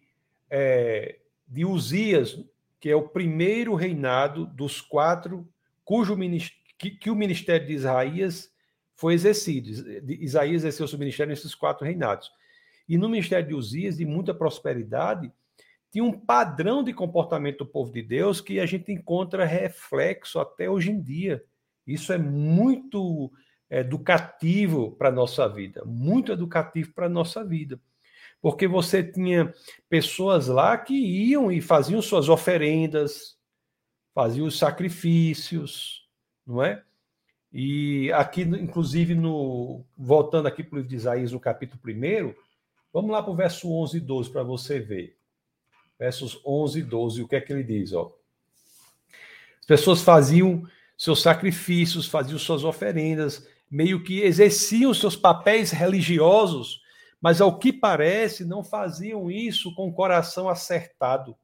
é, 0.50 1.18
de 1.48 1.64
Uzias, 1.64 2.44
que 2.78 2.90
é 2.90 2.94
o 2.94 3.08
primeiro 3.08 3.74
reinado 3.74 4.44
dos 4.44 4.82
quatro 4.82 5.48
cujo 5.82 6.14
que, 6.76 6.90
que 6.90 7.10
o 7.10 7.16
ministério 7.16 7.66
de 7.66 7.72
Isaías 7.72 8.52
foi 8.94 9.14
exercido. 9.14 9.70
Isaías 10.10 10.56
exerceu 10.56 10.86
seu 10.86 10.98
ministério 10.98 11.30
nesses 11.30 11.54
quatro 11.54 11.86
reinados. 11.86 12.30
E 12.86 12.98
no 12.98 13.08
ministério 13.08 13.48
de 13.48 13.54
Uzias, 13.54 13.96
de 13.96 14.04
muita 14.04 14.34
prosperidade, 14.34 15.32
tinha 15.90 16.04
um 16.04 16.12
padrão 16.12 16.82
de 16.82 16.92
comportamento 16.92 17.58
do 17.58 17.66
povo 17.66 17.92
de 17.92 18.02
Deus 18.02 18.40
que 18.40 18.60
a 18.60 18.66
gente 18.66 18.92
encontra 18.92 19.44
reflexo 19.44 20.38
até 20.38 20.70
hoje 20.70 20.90
em 20.90 21.00
dia. 21.00 21.42
Isso 21.86 22.12
é 22.12 22.18
muito 22.18 23.30
educativo 23.68 24.92
para 24.92 25.08
a 25.08 25.12
nossa 25.12 25.48
vida, 25.48 25.84
muito 25.84 26.32
educativo 26.32 26.92
para 26.92 27.06
a 27.06 27.10
nossa 27.10 27.44
vida 27.44 27.80
porque 28.40 28.66
você 28.66 29.02
tinha 29.02 29.52
pessoas 29.88 30.48
lá 30.48 30.76
que 30.78 30.94
iam 30.94 31.52
e 31.52 31.60
faziam 31.60 32.00
suas 32.00 32.28
oferendas, 32.28 33.36
faziam 34.14 34.46
os 34.46 34.58
sacrifícios, 34.58 36.08
não 36.46 36.62
é? 36.62 36.82
E 37.52 38.10
aqui, 38.12 38.42
inclusive, 38.42 39.14
no 39.14 39.84
voltando 39.96 40.46
aqui 40.46 40.62
para 40.62 40.74
o 40.74 40.78
livro 40.78 40.88
de 40.88 40.96
Isaías, 40.96 41.32
no 41.32 41.40
capítulo 41.40 41.80
1, 41.84 42.34
vamos 42.92 43.10
lá 43.10 43.22
para 43.22 43.32
o 43.32 43.36
verso 43.36 43.70
11 43.70 43.96
e 43.96 44.00
12 44.00 44.30
para 44.30 44.42
você 44.42 44.78
ver. 44.78 45.18
Versos 46.00 46.40
11 46.44 46.80
e 46.80 46.82
12, 46.82 47.22
o 47.22 47.28
que 47.28 47.36
é 47.36 47.40
que 47.40 47.52
ele 47.52 47.62
diz? 47.62 47.92
Ó? 47.92 48.12
As 49.60 49.66
pessoas 49.66 50.02
faziam 50.02 50.66
seus 50.98 51.22
sacrifícios, 51.22 52.08
faziam 52.08 52.40
suas 52.40 52.64
oferendas, 52.64 53.46
meio 53.70 54.02
que 54.02 54.22
exerciam 54.22 54.92
seus 54.92 55.14
papéis 55.14 55.70
religiosos 55.70 56.80
mas 57.20 57.40
ao 57.40 57.58
que 57.58 57.72
parece 57.72 58.44
não 58.44 58.64
faziam 58.64 59.30
isso 59.30 59.74
com 59.74 59.88
o 59.88 59.92
coração 59.92 60.48
acertado. 60.48 61.36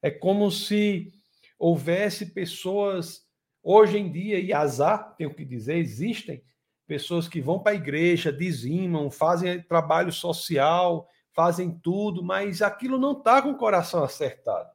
É 0.00 0.10
como 0.10 0.50
se 0.50 1.12
houvesse 1.58 2.26
pessoas 2.26 3.24
hoje 3.62 3.98
em 3.98 4.12
dia, 4.12 4.38
e 4.38 4.52
azar, 4.52 5.16
tenho 5.16 5.34
que 5.34 5.44
dizer, 5.44 5.78
existem 5.78 6.44
pessoas 6.86 7.26
que 7.26 7.40
vão 7.40 7.58
para 7.58 7.72
a 7.72 7.76
igreja, 7.76 8.30
dizimam, 8.30 9.10
fazem 9.10 9.62
trabalho 9.62 10.12
social, 10.12 11.08
fazem 11.34 11.70
tudo, 11.82 12.22
mas 12.22 12.62
aquilo 12.62 12.98
não 12.98 13.12
está 13.12 13.42
com 13.42 13.50
o 13.50 13.56
coração 13.56 14.04
acertado. 14.04 14.70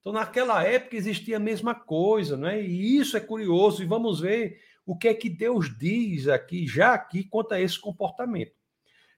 Então, 0.00 0.12
naquela 0.12 0.64
época 0.64 0.96
existia 0.96 1.36
a 1.36 1.40
mesma 1.40 1.74
coisa, 1.74 2.36
não 2.36 2.48
é? 2.48 2.62
E 2.62 2.96
isso 2.96 3.16
é 3.16 3.20
curioso, 3.20 3.82
e 3.82 3.86
vamos 3.86 4.20
ver 4.20 4.60
o 4.86 4.96
que 4.96 5.08
é 5.08 5.14
que 5.14 5.28
Deus 5.28 5.76
diz 5.76 6.26
aqui, 6.28 6.66
já 6.66 6.94
aqui, 6.94 7.24
quanto 7.24 7.52
a 7.52 7.60
esse 7.60 7.78
comportamento. 7.78 8.52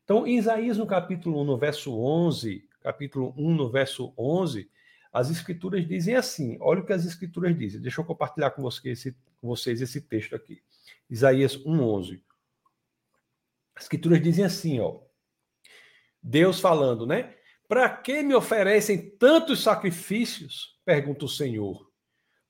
Então, 0.02 0.26
em 0.26 0.37
Isaías, 0.37 0.79
no 0.79 0.87
capítulo 0.87 1.41
1, 1.43 1.45
no 1.45 1.57
verso 1.57 1.97
11, 1.97 2.69
capítulo 2.81 3.33
1, 3.37 3.55
no 3.55 3.71
verso 3.71 4.12
11, 4.19 4.69
as 5.12 5.31
escrituras 5.31 5.87
dizem 5.87 6.17
assim: 6.17 6.57
olha 6.61 6.81
o 6.81 6.87
que 6.87 6.93
as 6.93 7.05
escrituras 7.05 7.57
dizem. 7.57 7.81
Deixa 7.81 8.00
eu 8.00 8.05
compartilhar 8.05 8.50
com 8.50 8.62
vocês 8.62 8.99
esse, 8.99 9.17
com 9.41 9.47
vocês 9.47 9.81
esse 9.81 10.00
texto 10.00 10.35
aqui. 10.35 10.62
Isaías 11.09 11.57
1:11. 11.57 12.21
As 13.75 13.85
escrituras 13.85 14.21
dizem 14.21 14.45
assim, 14.45 14.81
ó. 14.81 15.00
Deus 16.23 16.61
falando, 16.61 17.07
né? 17.07 17.35
Para 17.67 17.88
que 17.88 18.23
me 18.23 18.35
oferecem 18.35 19.11
tantos 19.19 19.62
sacrifícios? 19.62 20.79
Pergunta 20.85 21.25
o 21.25 21.29
Senhor. 21.29 21.91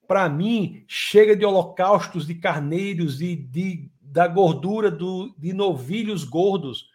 Para 0.07 0.27
mim, 0.27 0.83
chega 0.87 1.35
de 1.35 1.45
holocaustos 1.45 2.27
de 2.27 2.35
carneiros 2.35 3.21
e 3.21 3.35
de, 3.35 3.89
da 4.01 4.27
gordura 4.27 4.91
do, 4.91 5.33
de 5.37 5.53
novilhos 5.53 6.23
gordos. 6.23 6.87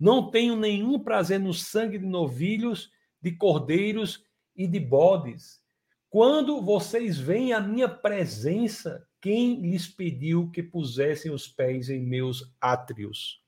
Não 0.00 0.30
tenho 0.30 0.56
nenhum 0.56 0.98
prazer 0.98 1.38
no 1.38 1.52
sangue 1.52 1.98
de 1.98 2.06
novilhos, 2.06 2.90
de 3.20 3.32
cordeiros 3.32 4.24
e 4.56 4.66
de 4.66 4.80
bodes. 4.80 5.60
Quando 6.08 6.62
vocês 6.62 7.18
veem 7.18 7.52
a 7.52 7.60
minha 7.60 7.88
presença, 7.88 9.06
quem 9.20 9.60
lhes 9.60 9.86
pediu 9.88 10.50
que 10.50 10.62
pusessem 10.62 11.30
os 11.30 11.48
pés 11.48 11.88
em 11.88 12.00
meus 12.00 12.54
átrios? 12.60 13.43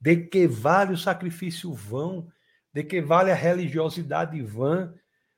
De 0.00 0.16
que 0.16 0.46
vale 0.46 0.92
o 0.92 0.98
sacrifício 0.98 1.72
vão? 1.72 2.28
De 2.72 2.84
que 2.84 3.00
vale 3.00 3.30
a 3.30 3.34
religiosidade 3.34 4.40
vã? 4.42 4.94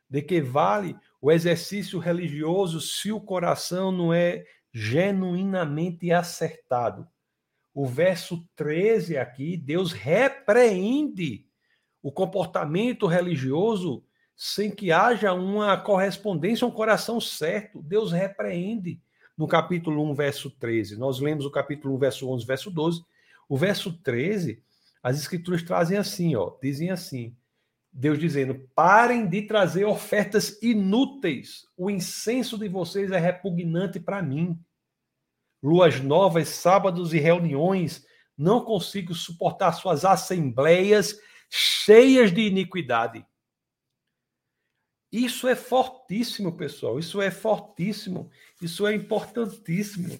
De 0.08 0.20
que 0.20 0.40
vale 0.40 0.96
o 1.20 1.30
exercício 1.30 1.98
religioso 1.98 2.80
se 2.80 3.12
o 3.12 3.20
coração 3.20 3.90
não 3.90 4.12
é 4.12 4.44
genuinamente 4.72 6.12
acertado? 6.12 7.08
O 7.72 7.86
verso 7.86 8.44
13 8.56 9.16
aqui, 9.16 9.56
Deus 9.56 9.92
repreende 9.92 11.46
o 12.02 12.10
comportamento 12.10 13.06
religioso 13.06 14.04
sem 14.36 14.70
que 14.70 14.90
haja 14.90 15.32
uma 15.34 15.76
correspondência, 15.76 16.66
um 16.66 16.70
coração 16.70 17.20
certo. 17.20 17.82
Deus 17.82 18.10
repreende 18.10 19.00
no 19.36 19.46
capítulo 19.46 20.02
1, 20.10 20.14
verso 20.14 20.50
13. 20.50 20.98
Nós 20.98 21.20
lemos 21.20 21.44
o 21.44 21.50
capítulo 21.50 21.94
1, 21.94 21.98
verso 21.98 22.28
11, 22.28 22.46
verso 22.46 22.70
12. 22.70 23.04
O 23.50 23.56
verso 23.56 23.92
13, 23.92 24.62
as 25.02 25.18
escrituras 25.18 25.60
trazem 25.64 25.98
assim, 25.98 26.36
ó, 26.36 26.56
dizem 26.62 26.92
assim: 26.92 27.36
Deus 27.92 28.16
dizendo: 28.16 28.70
parem 28.76 29.26
de 29.28 29.42
trazer 29.42 29.84
ofertas 29.84 30.56
inúteis. 30.62 31.66
O 31.76 31.90
incenso 31.90 32.56
de 32.56 32.68
vocês 32.68 33.10
é 33.10 33.18
repugnante 33.18 33.98
para 33.98 34.22
mim. 34.22 34.56
Luas 35.60 36.00
novas, 36.00 36.48
sábados 36.48 37.12
e 37.12 37.18
reuniões, 37.18 38.06
não 38.38 38.64
consigo 38.64 39.16
suportar 39.16 39.72
suas 39.72 40.04
assembleias 40.04 41.18
cheias 41.50 42.32
de 42.32 42.42
iniquidade. 42.42 43.26
Isso 45.10 45.48
é 45.48 45.56
fortíssimo, 45.56 46.56
pessoal. 46.56 47.00
Isso 47.00 47.20
é 47.20 47.32
fortíssimo. 47.32 48.30
Isso 48.62 48.86
é 48.86 48.94
importantíssimo. 48.94 50.16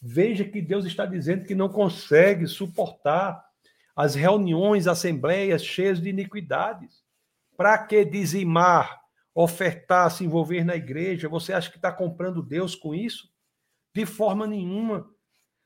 Veja 0.00 0.44
que 0.44 0.62
Deus 0.62 0.84
está 0.84 1.04
dizendo 1.04 1.44
que 1.44 1.54
não 1.54 1.68
consegue 1.68 2.46
suportar 2.46 3.44
as 3.94 4.14
reuniões, 4.14 4.86
assembleias 4.86 5.62
cheias 5.62 6.00
de 6.00 6.08
iniquidades. 6.08 7.04
Para 7.56 7.76
que 7.78 8.04
dizimar, 8.04 8.98
ofertar, 9.34 10.10
se 10.10 10.24
envolver 10.24 10.64
na 10.64 10.74
igreja? 10.74 11.28
Você 11.28 11.52
acha 11.52 11.70
que 11.70 11.76
está 11.76 11.92
comprando 11.92 12.42
Deus 12.42 12.74
com 12.74 12.94
isso? 12.94 13.30
De 13.94 14.06
forma 14.06 14.46
nenhuma. 14.46 15.06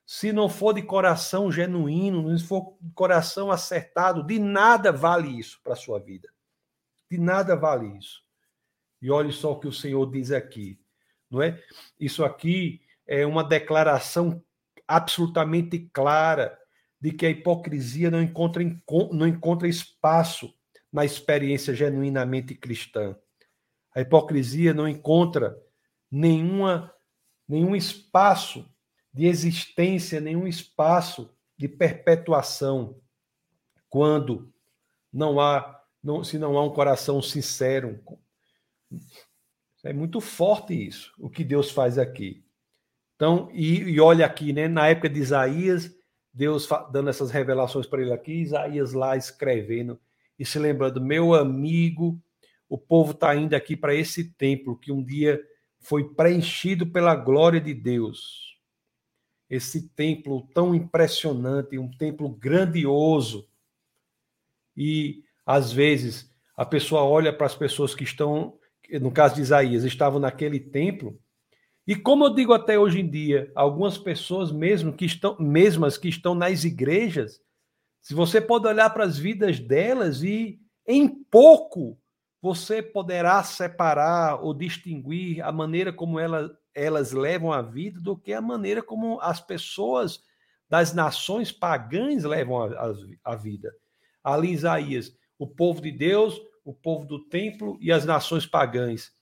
Se 0.05 0.33
não 0.33 0.49
for 0.49 0.75
de 0.75 0.83
coração 0.83 1.51
genuíno, 1.51 2.29
não 2.29 2.39
for 2.39 2.77
de 2.81 2.93
coração 2.93 3.51
acertado, 3.51 4.27
de 4.27 4.39
nada 4.39 4.91
vale 4.91 5.29
isso 5.39 5.61
para 5.63 5.75
a 5.75 5.77
sua 5.77 6.01
vida. 6.01 6.29
De 7.11 7.17
nada 7.17 7.55
vale 7.55 7.97
isso. 7.97 8.23
E 9.01 9.11
olhe 9.11 9.33
só 9.33 9.53
o 9.53 9.61
que 9.61 9.69
o 9.69 9.73
Senhor 9.73 10.11
diz 10.11 10.31
aqui, 10.33 10.79
não 11.31 11.41
é? 11.41 11.63
Isso 12.01 12.25
aqui 12.25 12.84
é 13.07 13.27
uma 13.27 13.45
declaração 13.45 14.43
absolutamente 14.87 15.91
clara 15.93 16.59
de 17.01 17.13
que 17.13 17.27
a 17.27 17.31
hipocrisia 17.31 18.11
não 18.11 18.23
encontra, 18.23 18.63
não 19.13 19.27
encontra 19.27 19.69
espaço 19.69 20.55
na 20.93 21.05
experiência 21.05 21.75
genuinamente 21.75 22.55
cristã. 22.55 23.17
A 23.95 24.01
hipocrisia 24.01 24.73
não 24.73 24.89
encontra 24.89 25.57
nenhuma, 26.11 26.93
nenhum 27.49 27.75
espaço 27.77 28.69
de 29.13 29.27
existência, 29.27 30.21
nenhum 30.21 30.47
espaço 30.47 31.31
de 31.57 31.69
perpetuação 31.69 33.01
quando 33.89 34.53
não 35.13 35.39
há, 35.39 35.81
não, 36.03 36.25
se 36.25 36.37
não 36.39 36.59
há 36.59 36.65
um 36.65 36.73
coração 36.73 37.23
sincero, 37.23 38.03
é 39.85 39.93
muito 39.93 40.21
forte 40.21 40.75
isso, 40.75 41.13
o 41.19 41.31
que 41.31 41.45
Deus 41.45 41.71
faz 41.71 41.99
aqui. 41.99 42.44
Então, 43.17 43.49
e, 43.53 43.79
e 43.79 44.01
olha 44.01 44.27
aqui, 44.27 44.53
né? 44.53 44.69
Na 44.69 44.89
época 44.89 45.09
de 45.09 45.21
Isaías, 45.21 45.95
Deus 46.33 46.69
dando 46.91 47.11
essas 47.11 47.31
revelações 47.31 47.87
para 47.87 48.03
ele 48.03 48.13
aqui, 48.13 48.33
Isaías 48.33 48.93
lá 48.93 49.17
escrevendo 49.17 50.01
e 50.39 50.45
se 50.45 50.59
lembrando, 50.59 51.01
meu 51.01 51.33
amigo, 51.33 52.21
o 52.69 52.77
povo 52.77 53.13
está 53.13 53.35
indo 53.37 53.55
aqui 53.55 53.77
para 53.77 53.95
esse 53.95 54.33
templo 54.35 54.77
que 54.77 54.91
um 54.91 55.03
dia 55.03 55.41
foi 55.79 56.13
preenchido 56.13 56.87
pela 56.87 57.15
glória 57.15 57.61
de 57.61 57.73
Deus. 57.73 58.59
Esse 59.49 59.89
templo 59.91 60.49
tão 60.53 60.75
impressionante, 60.75 61.79
um 61.79 61.91
templo 61.91 62.29
grandioso. 62.29 63.49
E 64.77 65.23
às 65.47 65.71
vezes 65.71 66.33
a 66.57 66.65
pessoa 66.65 67.05
olha 67.05 67.33
para 67.33 67.47
as 67.47 67.55
pessoas 67.55 67.95
que 67.95 68.03
estão 68.03 68.59
no 69.01 69.11
caso 69.11 69.37
de 69.37 69.41
Isaías, 69.41 69.85
estavam 69.85 70.21
naquele 70.21 70.61
templo. 70.61 71.19
E 71.87 71.95
como 71.95 72.25
eu 72.25 72.35
digo 72.35 72.53
até 72.53 72.79
hoje 72.79 73.01
em 73.01 73.09
dia, 73.09 73.51
algumas 73.55 73.99
pessoas 73.99 74.51
mesmo 74.51 74.93
que 74.93 75.05
estão, 75.05 75.37
mesmas 75.39 75.99
que 75.99 76.09
estão 76.09 76.35
nas 76.35 76.65
igrejas, 76.65 77.41
se 78.01 78.15
você 78.15 78.41
pode 78.41 78.67
olhar 78.67 78.91
para 78.91 79.05
as 79.05 79.19
vidas 79.19 79.59
delas 79.61 80.23
e 80.23 80.59
em 80.87 81.09
pouco 81.09 81.99
você 82.41 82.83
poderá 82.83 83.43
separar 83.43 84.43
ou 84.43 84.53
distinguir 84.53 85.43
a 85.43 85.51
maneira 85.51 85.93
como 85.93 86.19
ela, 86.19 86.51
elas 86.75 87.13
levam 87.13 87.53
a 87.53 87.63
vida 87.63 88.01
do 88.01 88.17
que 88.17 88.33
a 88.33 88.41
maneira 88.41 88.83
como 88.83 89.21
as 89.21 89.41
pessoas 89.41 90.23
das 90.69 90.93
nações 90.93 91.53
pagãs 91.53 92.25
levam 92.25 92.63
a, 92.63 92.67
a, 92.67 92.95
a 93.33 93.37
vida. 93.37 93.75
Ali 94.23 94.53
Isaías, 94.53 95.15
o 95.39 95.47
povo 95.47 95.81
de 95.81 95.93
Deus 95.93 96.41
o 96.65 96.73
povo 96.73 97.05
do 97.05 97.19
templo 97.19 97.77
e 97.81 97.93
as 97.93 98.05
nações 98.05 98.47
pagãs. 98.47 99.13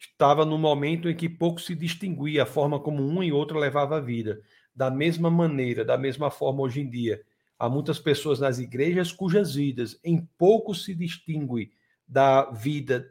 Estava 0.00 0.44
no 0.46 0.58
momento 0.58 1.08
em 1.08 1.14
que 1.14 1.28
pouco 1.28 1.60
se 1.60 1.74
distinguia 1.74 2.44
a 2.44 2.46
forma 2.46 2.80
como 2.80 3.02
um 3.02 3.22
e 3.22 3.30
outro 3.30 3.58
levava 3.58 3.98
a 3.98 4.00
vida. 4.00 4.40
Da 4.74 4.90
mesma 4.90 5.30
maneira, 5.30 5.84
da 5.84 5.98
mesma 5.98 6.30
forma 6.30 6.62
hoje 6.62 6.80
em 6.80 6.88
dia, 6.88 7.22
há 7.58 7.68
muitas 7.68 7.98
pessoas 7.98 8.40
nas 8.40 8.58
igrejas 8.58 9.12
cujas 9.12 9.54
vidas 9.54 10.00
em 10.02 10.26
pouco 10.38 10.74
se 10.74 10.94
distingue 10.94 11.72
da 12.08 12.50
vida 12.50 13.06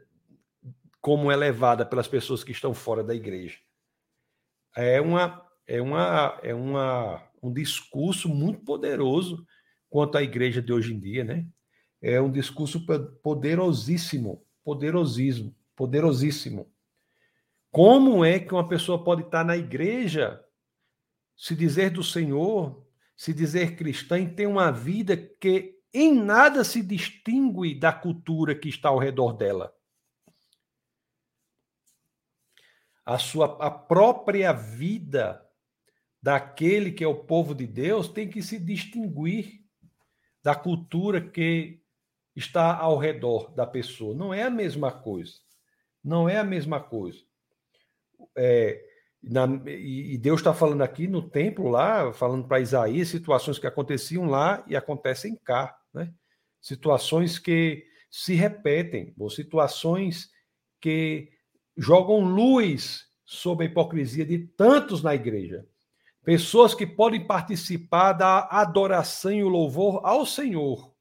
como 1.00 1.30
é 1.30 1.36
levada 1.36 1.86
pelas 1.86 2.08
pessoas 2.08 2.42
que 2.42 2.52
estão 2.52 2.74
fora 2.74 3.04
da 3.04 3.14
igreja. 3.14 3.58
É 4.76 5.00
uma 5.00 5.46
é 5.66 5.80
uma 5.80 6.40
é 6.42 6.54
uma 6.54 7.22
um 7.42 7.52
discurso 7.52 8.28
muito 8.28 8.64
poderoso 8.64 9.46
quanto 9.88 10.18
à 10.18 10.22
igreja 10.22 10.60
de 10.60 10.72
hoje 10.72 10.92
em 10.92 11.00
dia, 11.00 11.24
né? 11.24 11.46
é 12.00 12.20
um 12.20 12.30
discurso 12.30 12.84
poderosíssimo, 13.22 14.42
poderosíssimo, 14.64 15.54
poderosíssimo. 15.76 16.72
Como 17.70 18.24
é 18.24 18.40
que 18.40 18.52
uma 18.52 18.66
pessoa 18.66 19.02
pode 19.02 19.22
estar 19.22 19.44
na 19.44 19.56
igreja, 19.56 20.44
se 21.36 21.54
dizer 21.54 21.90
do 21.90 22.02
Senhor, 22.02 22.84
se 23.16 23.32
dizer 23.32 23.76
cristã 23.76 24.18
e 24.18 24.34
ter 24.34 24.46
uma 24.46 24.72
vida 24.72 25.16
que 25.16 25.78
em 25.92 26.14
nada 26.14 26.64
se 26.64 26.82
distingue 26.82 27.78
da 27.78 27.92
cultura 27.92 28.54
que 28.54 28.68
está 28.68 28.88
ao 28.88 28.98
redor 28.98 29.34
dela? 29.34 29.72
A 33.04 33.18
sua 33.18 33.56
a 33.64 33.70
própria 33.70 34.52
vida 34.52 35.44
daquele 36.22 36.92
que 36.92 37.04
é 37.04 37.08
o 37.08 37.24
povo 37.24 37.54
de 37.54 37.66
Deus 37.66 38.08
tem 38.08 38.28
que 38.28 38.42
se 38.42 38.58
distinguir 38.58 39.64
da 40.42 40.54
cultura 40.54 41.20
que 41.20 41.82
está 42.34 42.76
ao 42.76 42.98
redor 42.98 43.52
da 43.54 43.66
pessoa. 43.66 44.14
Não 44.14 44.34
é 44.34 44.42
a 44.42 44.50
mesma 44.50 44.90
coisa. 44.90 45.34
Não 46.02 46.28
é 46.28 46.38
a 46.38 46.44
mesma 46.44 46.80
coisa. 46.80 47.29
É, 48.36 48.82
na, 49.22 49.46
e 49.66 50.16
Deus 50.16 50.40
está 50.40 50.54
falando 50.54 50.82
aqui 50.82 51.06
no 51.06 51.22
templo 51.22 51.68
lá, 51.68 52.12
falando 52.12 52.46
para 52.48 52.60
Isaías, 52.60 53.08
situações 53.08 53.58
que 53.58 53.66
aconteciam 53.66 54.26
lá 54.26 54.64
e 54.66 54.74
acontecem 54.74 55.36
cá, 55.44 55.78
né? 55.92 56.12
Situações 56.60 57.38
que 57.38 57.84
se 58.10 58.34
repetem, 58.34 59.14
ou 59.18 59.30
situações 59.30 60.30
que 60.80 61.30
jogam 61.76 62.20
luz 62.20 63.06
sobre 63.24 63.66
a 63.66 63.68
hipocrisia 63.68 64.24
de 64.24 64.38
tantos 64.38 65.02
na 65.02 65.14
igreja. 65.14 65.64
Pessoas 66.24 66.74
que 66.74 66.86
podem 66.86 67.26
participar 67.26 68.12
da 68.12 68.48
adoração 68.50 69.32
e 69.32 69.44
o 69.44 69.48
louvor 69.48 70.00
ao 70.04 70.26
Senhor, 70.26 70.92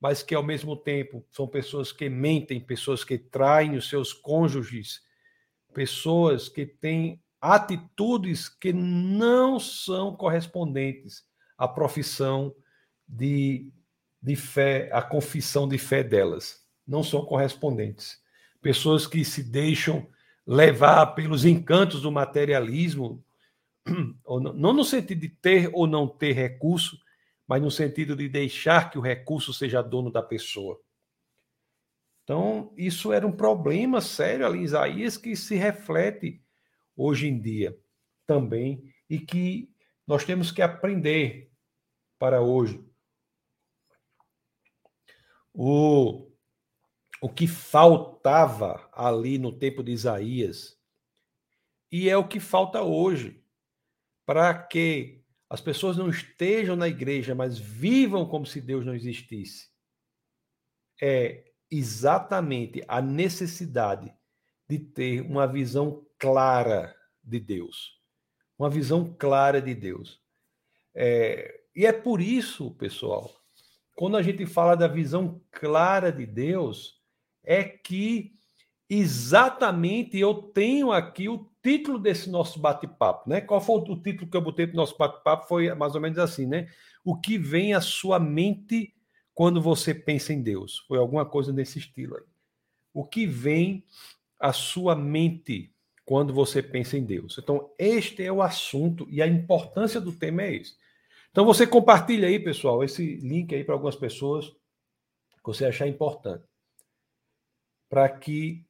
mas 0.00 0.22
que 0.22 0.34
ao 0.34 0.42
mesmo 0.42 0.76
tempo 0.76 1.24
são 1.30 1.48
pessoas 1.48 1.92
que 1.92 2.08
mentem, 2.08 2.60
pessoas 2.60 3.02
que 3.02 3.18
traem 3.18 3.76
os 3.76 3.88
seus 3.88 4.12
cônjuges, 4.12 5.02
pessoas 5.72 6.48
que 6.48 6.66
têm 6.66 7.20
atitudes 7.40 8.48
que 8.48 8.72
não 8.72 9.58
são 9.58 10.14
correspondentes 10.14 11.24
à 11.56 11.66
profissão 11.66 12.54
de, 13.08 13.70
de 14.22 14.36
fé, 14.36 14.90
à 14.92 15.00
confissão 15.00 15.66
de 15.66 15.78
fé 15.78 16.02
delas. 16.02 16.60
Não 16.86 17.02
são 17.02 17.24
correspondentes. 17.24 18.20
Pessoas 18.60 19.06
que 19.06 19.24
se 19.24 19.42
deixam 19.42 20.06
levar 20.46 21.06
pelos 21.14 21.44
encantos 21.44 22.02
do 22.02 22.12
materialismo, 22.12 23.24
não 24.54 24.72
no 24.72 24.84
sentido 24.84 25.20
de 25.20 25.28
ter 25.28 25.70
ou 25.72 25.86
não 25.86 26.06
ter 26.06 26.32
recurso, 26.32 26.98
mas 27.46 27.62
no 27.62 27.70
sentido 27.70 28.14
de 28.14 28.28
deixar 28.28 28.90
que 28.90 28.98
o 28.98 29.02
recurso 29.02 29.52
seja 29.52 29.82
dono 29.82 30.10
da 30.10 30.22
pessoa. 30.22 30.80
Então, 32.22 32.72
isso 32.76 33.12
era 33.12 33.26
um 33.26 33.32
problema 33.32 34.00
sério 34.00 34.46
ali 34.46 34.60
em 34.60 34.64
Isaías 34.64 35.16
que 35.16 35.34
se 35.34 35.56
reflete 35.56 36.42
hoje 36.96 37.26
em 37.26 37.40
dia 37.40 37.76
também 38.26 38.84
e 39.08 39.18
que 39.18 39.68
nós 40.06 40.24
temos 40.24 40.52
que 40.52 40.62
aprender 40.62 41.50
para 42.18 42.40
hoje. 42.40 42.84
O, 45.52 46.30
o 47.20 47.28
que 47.28 47.46
faltava 47.46 48.88
ali 48.92 49.38
no 49.38 49.56
tempo 49.58 49.82
de 49.82 49.90
Isaías 49.90 50.78
e 51.90 52.08
é 52.08 52.16
o 52.16 52.28
que 52.28 52.38
falta 52.38 52.82
hoje 52.82 53.44
para 54.24 54.54
que 54.62 55.24
as 55.48 55.60
pessoas 55.60 55.96
não 55.96 56.08
estejam 56.08 56.76
na 56.76 56.86
igreja, 56.86 57.34
mas 57.34 57.58
vivam 57.58 58.24
como 58.28 58.46
se 58.46 58.60
Deus 58.60 58.86
não 58.86 58.94
existisse. 58.94 59.68
É 61.02 61.49
exatamente 61.70 62.82
a 62.88 63.00
necessidade 63.00 64.12
de 64.68 64.78
ter 64.78 65.20
uma 65.22 65.46
visão 65.46 66.04
clara 66.18 66.94
de 67.22 67.38
Deus. 67.38 67.98
Uma 68.58 68.68
visão 68.68 69.14
clara 69.18 69.60
de 69.60 69.74
Deus. 69.74 70.20
É, 70.94 71.60
e 71.74 71.86
é 71.86 71.92
por 71.92 72.20
isso, 72.20 72.72
pessoal, 72.72 73.30
quando 73.96 74.16
a 74.16 74.22
gente 74.22 74.46
fala 74.46 74.74
da 74.74 74.88
visão 74.88 75.40
clara 75.50 76.10
de 76.10 76.26
Deus, 76.26 77.00
é 77.44 77.64
que 77.64 78.32
exatamente 78.88 80.18
eu 80.18 80.34
tenho 80.34 80.90
aqui 80.90 81.28
o 81.28 81.50
título 81.62 81.98
desse 81.98 82.28
nosso 82.28 82.58
bate-papo, 82.58 83.28
né? 83.28 83.40
Qual 83.40 83.60
foi 83.60 83.76
o 83.76 84.02
título 84.02 84.30
que 84.30 84.36
eu 84.36 84.40
botei 84.42 84.66
para 84.66 84.74
o 84.74 84.76
nosso 84.76 84.96
bate-papo? 84.96 85.46
Foi 85.46 85.72
mais 85.74 85.94
ou 85.94 86.00
menos 86.00 86.18
assim, 86.18 86.46
né? 86.46 86.68
O 87.04 87.16
que 87.18 87.38
vem 87.38 87.74
à 87.74 87.80
sua 87.80 88.18
mente 88.18 88.94
quando 89.40 89.62
você 89.62 89.94
pensa 89.94 90.34
em 90.34 90.42
Deus? 90.42 90.84
Foi 90.86 90.98
alguma 90.98 91.24
coisa 91.24 91.50
nesse 91.50 91.78
estilo 91.78 92.14
aí. 92.14 92.24
O 92.92 93.06
que 93.06 93.26
vem 93.26 93.82
à 94.38 94.52
sua 94.52 94.94
mente 94.94 95.72
quando 96.04 96.30
você 96.34 96.62
pensa 96.62 96.98
em 96.98 97.06
Deus? 97.06 97.38
Então, 97.38 97.72
este 97.78 98.22
é 98.22 98.30
o 98.30 98.42
assunto 98.42 99.06
e 99.08 99.22
a 99.22 99.26
importância 99.26 99.98
do 99.98 100.12
tema 100.12 100.42
é 100.42 100.56
esse. 100.56 100.76
Então, 101.30 101.46
você 101.46 101.66
compartilha 101.66 102.28
aí, 102.28 102.38
pessoal, 102.38 102.84
esse 102.84 103.14
link 103.14 103.54
aí 103.54 103.64
para 103.64 103.74
algumas 103.74 103.96
pessoas 103.96 104.44
que 104.46 105.46
você 105.46 105.64
achar 105.64 105.88
importante. 105.88 106.44
Para 107.88 108.10
que 108.10 108.62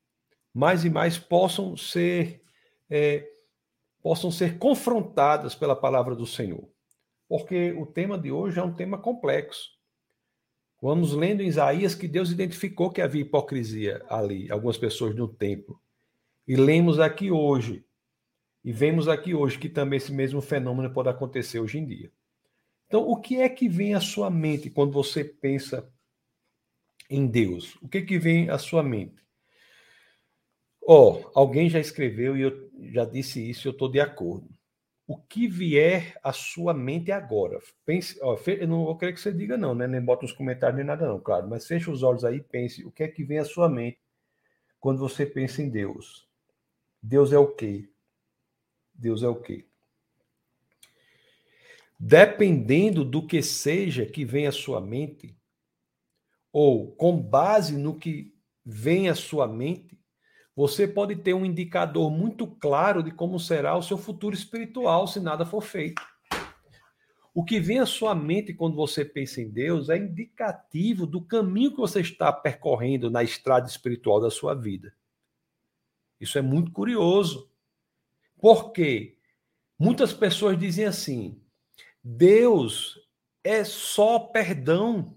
mais 0.55 0.85
e 0.85 0.89
mais 0.89 1.19
possam 1.19 1.77
ser 1.77 2.45
é, 2.89 3.29
possam 4.01 4.31
ser 4.31 4.57
confrontadas 4.57 5.53
pela 5.53 5.75
palavra 5.75 6.15
do 6.15 6.29
Senhor. 6.29 6.71
Porque 7.29 7.73
o 7.73 7.87
tema 7.87 8.17
de 8.17 8.31
hoje 8.31 8.61
é 8.61 8.63
um 8.63 8.73
tema 8.73 8.99
complexo. 8.99 9.80
Vamos 10.81 11.13
lendo 11.13 11.43
em 11.43 11.49
Isaías 11.49 11.95
que 11.95 12.09
Deus 12.09 12.31
identificou 12.31 12.91
que 12.91 13.03
havia 13.03 13.21
hipocrisia 13.21 14.03
ali, 14.09 14.51
algumas 14.51 14.79
pessoas 14.79 15.15
no 15.15 15.29
templo. 15.29 15.79
E 16.49 16.57
lemos 16.57 16.99
aqui 16.99 17.31
hoje, 17.31 17.85
e 18.65 18.73
vemos 18.73 19.07
aqui 19.07 19.35
hoje 19.35 19.59
que 19.59 19.69
também 19.69 19.99
esse 19.99 20.13
mesmo 20.13 20.41
fenômeno 20.41 20.93
pode 20.93 21.09
acontecer 21.09 21.61
hoje 21.61 21.79
em 21.79 21.87
dia. 21.87 22.11
Então, 22.87 23.09
o 23.09 23.17
que 23.17 23.37
é 23.37 23.49
que 23.49 23.69
vem 23.69 23.95
à 23.95 24.01
sua 24.01 24.31
mente 24.31 24.71
quando 24.71 24.93
você 24.93 25.23
pensa 25.23 25.93
em 27.09 27.27
Deus? 27.27 27.77
O 27.83 27.89
que, 27.89 28.03
que 28.03 28.19
vem 28.19 28.49
à 28.49 28.59
sua 28.59 28.83
mente? 28.83 29.23
Ó, 30.83 31.13
oh, 31.13 31.31
alguém 31.39 31.69
já 31.69 31.79
escreveu 31.79 32.37
e 32.37 32.43
eu 32.43 32.71
já 32.91 33.05
disse 33.05 33.49
isso, 33.49 33.69
eu 33.69 33.73
estou 33.73 33.89
de 33.89 34.01
acordo. 34.01 34.49
O 35.11 35.17
que 35.17 35.49
vier 35.49 36.17
à 36.23 36.33
sua 36.33 36.73
mente 36.73 37.11
agora. 37.11 37.59
Pense, 37.85 38.17
ó, 38.23 38.39
eu 38.47 38.69
não 38.69 38.85
vou 38.85 38.97
querer 38.97 39.13
que 39.13 39.19
você 39.19 39.33
diga 39.33 39.57
não, 39.59 39.75
né? 39.75 39.89
Nem 39.89 40.01
bota 40.01 40.23
nos 40.23 40.33
comentários 40.33 40.77
nem 40.77 40.87
nada 40.87 41.05
não, 41.05 41.19
claro. 41.19 41.49
Mas 41.49 41.67
feche 41.67 41.91
os 41.91 42.05
olhos 42.05 42.25
aí 42.25 42.37
e 42.37 42.41
pense 42.41 42.85
o 42.85 42.93
que 42.93 43.03
é 43.03 43.09
que 43.09 43.25
vem 43.25 43.41
à 43.41 43.45
sua 43.45 43.69
mente 43.69 43.99
quando 44.79 45.01
você 45.01 45.27
pensa 45.27 45.63
em 45.63 45.69
Deus. 45.69 46.29
Deus 47.03 47.33
é 47.33 47.39
o 47.41 47.49
quê? 47.49 47.91
Deus 48.95 49.25
é 49.25 49.29
o 49.29 49.35
quê? 49.35 49.67
Dependendo 51.99 53.05
do 53.05 53.27
que 53.27 53.43
seja 53.43 54.07
que 54.07 54.25
vem 54.25 54.47
à 54.47 54.53
sua 54.53 54.81
mente, 54.81 55.37
ou 56.53 56.95
com 56.95 57.21
base 57.21 57.77
no 57.77 57.99
que 57.99 58.33
vem 58.65 59.09
à 59.09 59.17
sua 59.17 59.49
mente, 59.49 60.00
você 60.55 60.87
pode 60.87 61.17
ter 61.17 61.35
um 61.35 61.45
indicador 61.45 62.11
muito 62.11 62.47
claro 62.47 63.03
de 63.03 63.11
como 63.11 63.39
será 63.39 63.77
o 63.77 63.83
seu 63.83 63.97
futuro 63.97 64.35
espiritual 64.35 65.07
se 65.07 65.21
nada 65.21 65.47
for 65.47 65.63
feito. 65.63 66.03
O 67.33 67.45
que 67.45 67.61
vem 67.61 67.79
à 67.79 67.87
sua 67.87 68.15
mente 68.15 68.53
quando 68.53 68.75
você 68.75 69.05
pensa 69.05 69.41
em 69.41 69.49
Deus 69.49 69.89
é 69.89 69.97
indicativo 69.97 71.07
do 71.07 71.23
caminho 71.23 71.71
que 71.71 71.77
você 71.77 72.01
está 72.01 72.33
percorrendo 72.33 73.09
na 73.11 73.23
estrada 73.23 73.69
espiritual 73.69 74.21
da 74.21 74.31
sua 74.31 74.55
vida. 74.55 74.93
Isso 76.21 76.37
é 76.39 76.43
muito 76.43 76.73
curioso. 76.73 77.51
Porque 78.41 79.17
muitas 79.79 80.13
pessoas 80.13 80.59
dizem 80.59 80.87
assim: 80.87 81.41
Deus 82.03 82.99
é 83.45 83.65
só 83.65 84.19
perdão. 84.19 85.17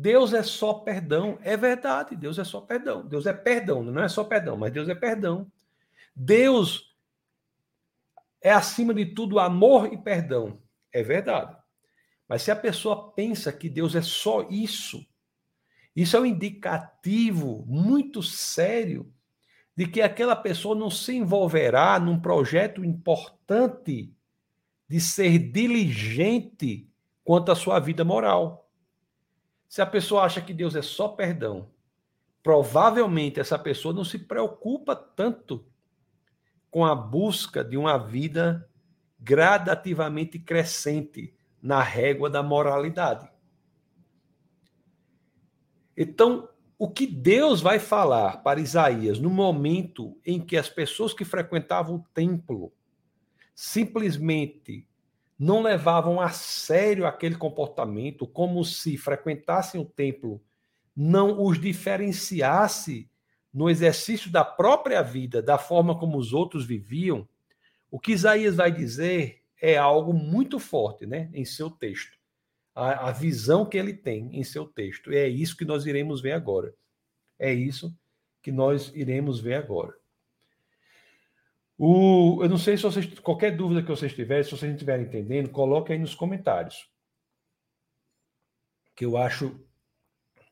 Deus 0.00 0.32
é 0.32 0.42
só 0.42 0.72
perdão. 0.72 1.38
É 1.42 1.58
verdade, 1.58 2.16
Deus 2.16 2.38
é 2.38 2.44
só 2.44 2.58
perdão. 2.58 3.06
Deus 3.06 3.26
é 3.26 3.34
perdão, 3.34 3.82
não 3.82 4.02
é 4.02 4.08
só 4.08 4.24
perdão, 4.24 4.56
mas 4.56 4.72
Deus 4.72 4.88
é 4.88 4.94
perdão. 4.94 5.46
Deus 6.16 6.96
é 8.40 8.50
acima 8.50 8.94
de 8.94 9.04
tudo 9.04 9.38
amor 9.38 9.92
e 9.92 9.98
perdão. 9.98 10.58
É 10.90 11.02
verdade. 11.02 11.54
Mas 12.26 12.42
se 12.42 12.50
a 12.50 12.56
pessoa 12.56 13.12
pensa 13.12 13.52
que 13.52 13.68
Deus 13.68 13.94
é 13.94 14.00
só 14.00 14.48
isso, 14.48 15.06
isso 15.94 16.16
é 16.16 16.20
um 16.20 16.26
indicativo 16.26 17.62
muito 17.66 18.22
sério 18.22 19.12
de 19.76 19.86
que 19.86 20.00
aquela 20.00 20.34
pessoa 20.34 20.74
não 20.74 20.88
se 20.88 21.14
envolverá 21.14 22.00
num 22.00 22.18
projeto 22.18 22.82
importante 22.82 24.14
de 24.88 25.00
ser 25.00 25.38
diligente 25.38 26.88
quanto 27.22 27.52
à 27.52 27.54
sua 27.54 27.78
vida 27.78 28.02
moral. 28.02 28.69
Se 29.70 29.80
a 29.80 29.86
pessoa 29.86 30.24
acha 30.24 30.40
que 30.40 30.52
Deus 30.52 30.74
é 30.74 30.82
só 30.82 31.06
perdão, 31.06 31.70
provavelmente 32.42 33.38
essa 33.38 33.56
pessoa 33.56 33.94
não 33.94 34.02
se 34.02 34.18
preocupa 34.18 34.96
tanto 34.96 35.64
com 36.68 36.84
a 36.84 36.92
busca 36.92 37.62
de 37.62 37.76
uma 37.76 37.96
vida 37.96 38.68
gradativamente 39.20 40.40
crescente 40.40 41.32
na 41.62 41.80
régua 41.80 42.28
da 42.28 42.42
moralidade. 42.42 43.30
Então, 45.96 46.48
o 46.76 46.90
que 46.90 47.06
Deus 47.06 47.60
vai 47.60 47.78
falar 47.78 48.38
para 48.38 48.58
Isaías 48.58 49.20
no 49.20 49.30
momento 49.30 50.18
em 50.26 50.40
que 50.40 50.56
as 50.56 50.68
pessoas 50.68 51.14
que 51.14 51.24
frequentavam 51.24 51.94
o 51.94 52.04
templo 52.12 52.72
simplesmente 53.54 54.89
não 55.40 55.62
levavam 55.62 56.20
a 56.20 56.28
sério 56.28 57.06
aquele 57.06 57.34
comportamento, 57.34 58.26
como 58.26 58.62
se 58.62 58.98
frequentassem 58.98 59.80
o 59.80 59.86
templo 59.86 60.38
não 60.94 61.42
os 61.42 61.58
diferenciasse 61.58 63.08
no 63.50 63.70
exercício 63.70 64.30
da 64.30 64.44
própria 64.44 65.00
vida, 65.00 65.40
da 65.40 65.56
forma 65.56 65.98
como 65.98 66.18
os 66.18 66.34
outros 66.34 66.66
viviam, 66.66 67.26
o 67.90 67.98
que 67.98 68.12
Isaías 68.12 68.56
vai 68.56 68.70
dizer 68.70 69.40
é 69.58 69.78
algo 69.78 70.12
muito 70.12 70.58
forte 70.58 71.06
né, 71.06 71.30
em 71.32 71.46
seu 71.46 71.70
texto. 71.70 72.18
A, 72.74 73.08
a 73.08 73.10
visão 73.10 73.64
que 73.64 73.78
ele 73.78 73.94
tem 73.94 74.38
em 74.38 74.44
seu 74.44 74.66
texto. 74.66 75.10
E 75.10 75.16
é 75.16 75.26
isso 75.26 75.56
que 75.56 75.64
nós 75.64 75.86
iremos 75.86 76.20
ver 76.20 76.32
agora. 76.32 76.74
É 77.38 77.50
isso 77.50 77.96
que 78.42 78.52
nós 78.52 78.92
iremos 78.94 79.40
ver 79.40 79.54
agora. 79.54 79.94
O, 81.82 82.42
eu 82.42 82.48
não 82.50 82.58
sei 82.58 82.76
se 82.76 82.82
vocês, 82.82 83.06
qualquer 83.20 83.56
dúvida 83.56 83.80
que 83.80 83.88
vocês 83.88 84.12
tiverem, 84.12 84.44
se 84.44 84.50
vocês 84.50 84.68
não 84.68 84.74
estiverem 84.74 85.06
entendendo, 85.06 85.48
coloque 85.48 85.90
aí 85.90 85.98
nos 85.98 86.14
comentários. 86.14 86.86
Que 88.94 89.06
eu 89.06 89.16
acho 89.16 89.58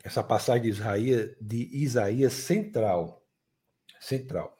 essa 0.03 0.25
passagem 0.25 0.62
de 0.62 0.69
Isaías, 0.71 1.37
de 1.38 1.69
Isaías 1.77 2.33
central. 2.33 3.23
Central. 4.01 4.59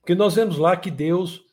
Porque 0.00 0.14
nós 0.14 0.36
vemos 0.36 0.56
lá 0.56 0.74
que 0.74 0.90
Deus 0.90 1.44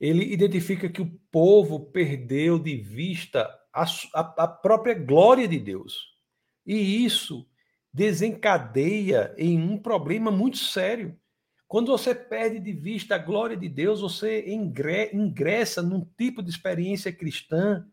ele 0.00 0.32
identifica 0.32 0.88
que 0.88 1.02
o 1.02 1.20
povo 1.30 1.80
perdeu 1.80 2.58
de 2.58 2.78
vista 2.78 3.46
a, 3.74 3.84
a, 4.14 4.44
a 4.44 4.48
própria 4.48 4.94
glória 4.94 5.46
de 5.46 5.58
Deus. 5.58 6.16
E 6.64 7.04
isso 7.04 7.46
desencadeia 7.92 9.34
em 9.36 9.60
um 9.60 9.76
problema 9.76 10.30
muito 10.30 10.56
sério. 10.56 11.14
Quando 11.70 11.92
você 11.92 12.12
perde 12.12 12.58
de 12.58 12.72
vista 12.72 13.14
a 13.14 13.18
glória 13.18 13.56
de 13.56 13.68
Deus, 13.68 14.00
você 14.00 14.44
ingressa 14.50 15.80
num 15.80 16.04
tipo 16.18 16.42
de 16.42 16.50
experiência 16.50 17.12
cristã 17.12 17.86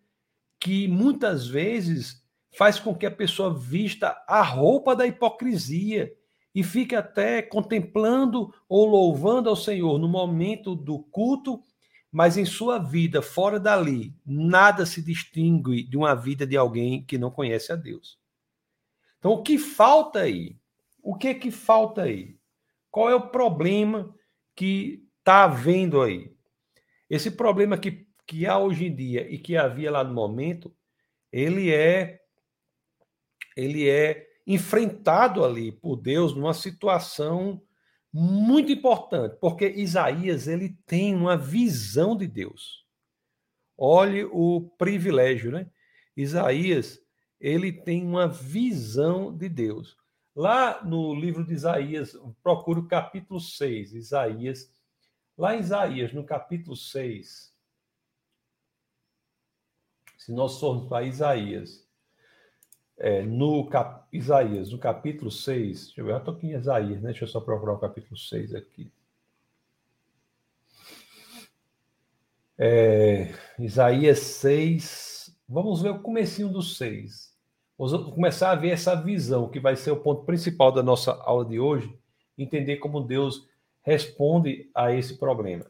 que 0.59 0.87
muitas 0.87 1.45
vezes 1.47 2.25
faz 2.57 2.79
com 2.79 2.95
que 2.95 3.05
a 3.05 3.11
pessoa 3.11 3.53
vista 3.53 4.19
a 4.27 4.41
roupa 4.41 4.95
da 4.95 5.05
hipocrisia 5.05 6.11
e 6.55 6.63
fique 6.63 6.95
até 6.95 7.43
contemplando 7.43 8.51
ou 8.67 8.83
louvando 8.83 9.47
ao 9.47 9.55
Senhor 9.55 9.99
no 9.99 10.07
momento 10.07 10.75
do 10.75 10.97
culto, 10.97 11.61
mas 12.11 12.35
em 12.35 12.45
sua 12.45 12.79
vida 12.79 13.21
fora 13.21 13.59
dali, 13.59 14.11
nada 14.25 14.87
se 14.87 15.03
distingue 15.03 15.83
de 15.83 15.95
uma 15.95 16.15
vida 16.15 16.47
de 16.47 16.57
alguém 16.57 17.05
que 17.05 17.15
não 17.15 17.29
conhece 17.29 17.71
a 17.71 17.75
Deus. 17.75 18.17
Então, 19.19 19.33
o 19.33 19.43
que 19.43 19.59
falta 19.59 20.21
aí? 20.21 20.57
O 20.99 21.15
que 21.15 21.27
é 21.27 21.35
que 21.35 21.51
falta 21.51 22.01
aí? 22.01 22.36
Qual 22.97 23.11
é 23.11 23.15
o 23.15 23.29
problema 23.29 24.11
que 24.55 25.07
está 25.19 25.43
havendo 25.43 26.01
aí? 26.01 26.35
Esse 27.07 27.29
problema 27.29 27.77
que, 27.77 28.07
que 28.25 28.47
há 28.47 28.57
hoje 28.57 28.87
em 28.87 28.95
dia 28.95 29.31
e 29.31 29.37
que 29.37 29.55
havia 29.55 29.91
lá 29.91 30.03
no 30.03 30.15
momento, 30.15 30.75
ele 31.31 31.71
é 31.71 32.19
ele 33.55 33.87
é 33.87 34.27
enfrentado 34.47 35.45
ali 35.45 35.71
por 35.71 35.97
Deus 35.97 36.33
numa 36.33 36.55
situação 36.55 37.61
muito 38.11 38.71
importante, 38.71 39.37
porque 39.39 39.67
Isaías 39.67 40.47
ele 40.47 40.75
tem 40.87 41.13
uma 41.13 41.37
visão 41.37 42.17
de 42.17 42.25
Deus. 42.25 42.83
Olhe 43.77 44.23
o 44.23 44.71
privilégio, 44.75 45.51
né? 45.51 45.69
Isaías 46.15 46.99
ele 47.39 47.71
tem 47.71 48.03
uma 48.03 48.27
visão 48.27 49.37
de 49.37 49.47
Deus. 49.47 49.95
Lá 50.37 50.83
no 50.83 51.15
livro 51.15 51.43
de 51.43 51.51
Isaías, 51.51 52.15
procure 52.43 52.79
o 52.79 52.87
capítulo 52.87 53.39
6, 53.39 53.95
Isaías. 53.95 54.71
Lá 55.35 55.55
em 55.55 55.61
Isaías, 55.61 56.13
no 56.13 56.23
capítulo 56.23 56.75
6, 56.75 57.51
se 60.15 60.31
nós 60.31 60.59
formos 60.59 60.87
para 60.87 61.07
Isaías, 61.07 61.83
é, 62.97 63.23
no 63.23 63.67
cap... 63.67 64.05
Isaías, 64.13 64.71
no 64.71 64.77
capítulo 64.77 65.31
6, 65.31 65.85
deixa 65.85 66.01
eu 66.01 66.05
ver, 66.05 66.11
eu 66.11 66.17
estou 66.19 66.35
aqui 66.35 66.45
em 66.45 66.53
Isaías, 66.53 67.01
né? 67.01 67.09
deixa 67.09 67.23
eu 67.23 67.29
só 67.29 67.41
procurar 67.41 67.73
o 67.73 67.79
capítulo 67.79 68.15
6 68.15 68.53
aqui. 68.53 68.91
É, 72.59 73.33
Isaías 73.57 74.19
6, 74.19 75.35
vamos 75.49 75.81
ver 75.81 75.89
o 75.89 75.99
comecinho 75.99 76.49
do 76.49 76.61
6. 76.61 77.35
Vamos 77.77 78.13
começar 78.13 78.51
a 78.51 78.55
ver 78.55 78.69
essa 78.69 78.95
visão, 78.95 79.49
que 79.49 79.59
vai 79.59 79.75
ser 79.75 79.91
o 79.91 80.01
ponto 80.01 80.23
principal 80.23 80.71
da 80.71 80.81
nossa 80.81 81.13
aula 81.21 81.45
de 81.45 81.59
hoje, 81.59 81.95
entender 82.35 82.77
como 82.77 83.01
Deus 83.01 83.47
responde 83.81 84.69
a 84.73 84.91
esse 84.91 85.17
problema. 85.17 85.65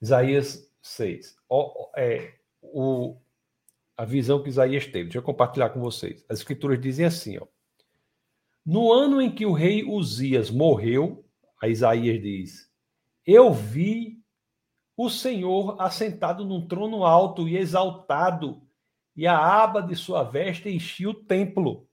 Isaías 0.00 0.66
6. 0.80 1.36
O, 1.48 1.90
é, 1.96 2.34
o, 2.62 3.16
a 3.96 4.04
visão 4.04 4.42
que 4.42 4.48
Isaías 4.48 4.86
teve. 4.86 5.04
Deixa 5.04 5.18
eu 5.18 5.22
compartilhar 5.22 5.70
com 5.70 5.80
vocês. 5.80 6.24
As 6.28 6.38
escrituras 6.38 6.80
dizem 6.80 7.04
assim, 7.04 7.38
ó. 7.38 7.46
No 8.64 8.90
ano 8.90 9.20
em 9.20 9.30
que 9.30 9.44
o 9.44 9.52
rei 9.52 9.84
Uzias 9.84 10.50
morreu, 10.50 11.22
a 11.62 11.68
Isaías 11.68 12.20
diz: 12.22 12.72
Eu 13.26 13.52
vi 13.52 14.22
o 14.96 15.10
Senhor 15.10 15.76
assentado 15.78 16.46
num 16.46 16.66
trono 16.66 17.04
alto 17.04 17.46
e 17.46 17.58
exaltado, 17.58 18.62
e 19.16 19.26
a 19.26 19.38
aba 19.38 19.80
de 19.80 19.94
sua 19.94 20.24
veste 20.24 20.68
enchia 20.68 21.10
o 21.10 21.14
templo. 21.14 21.88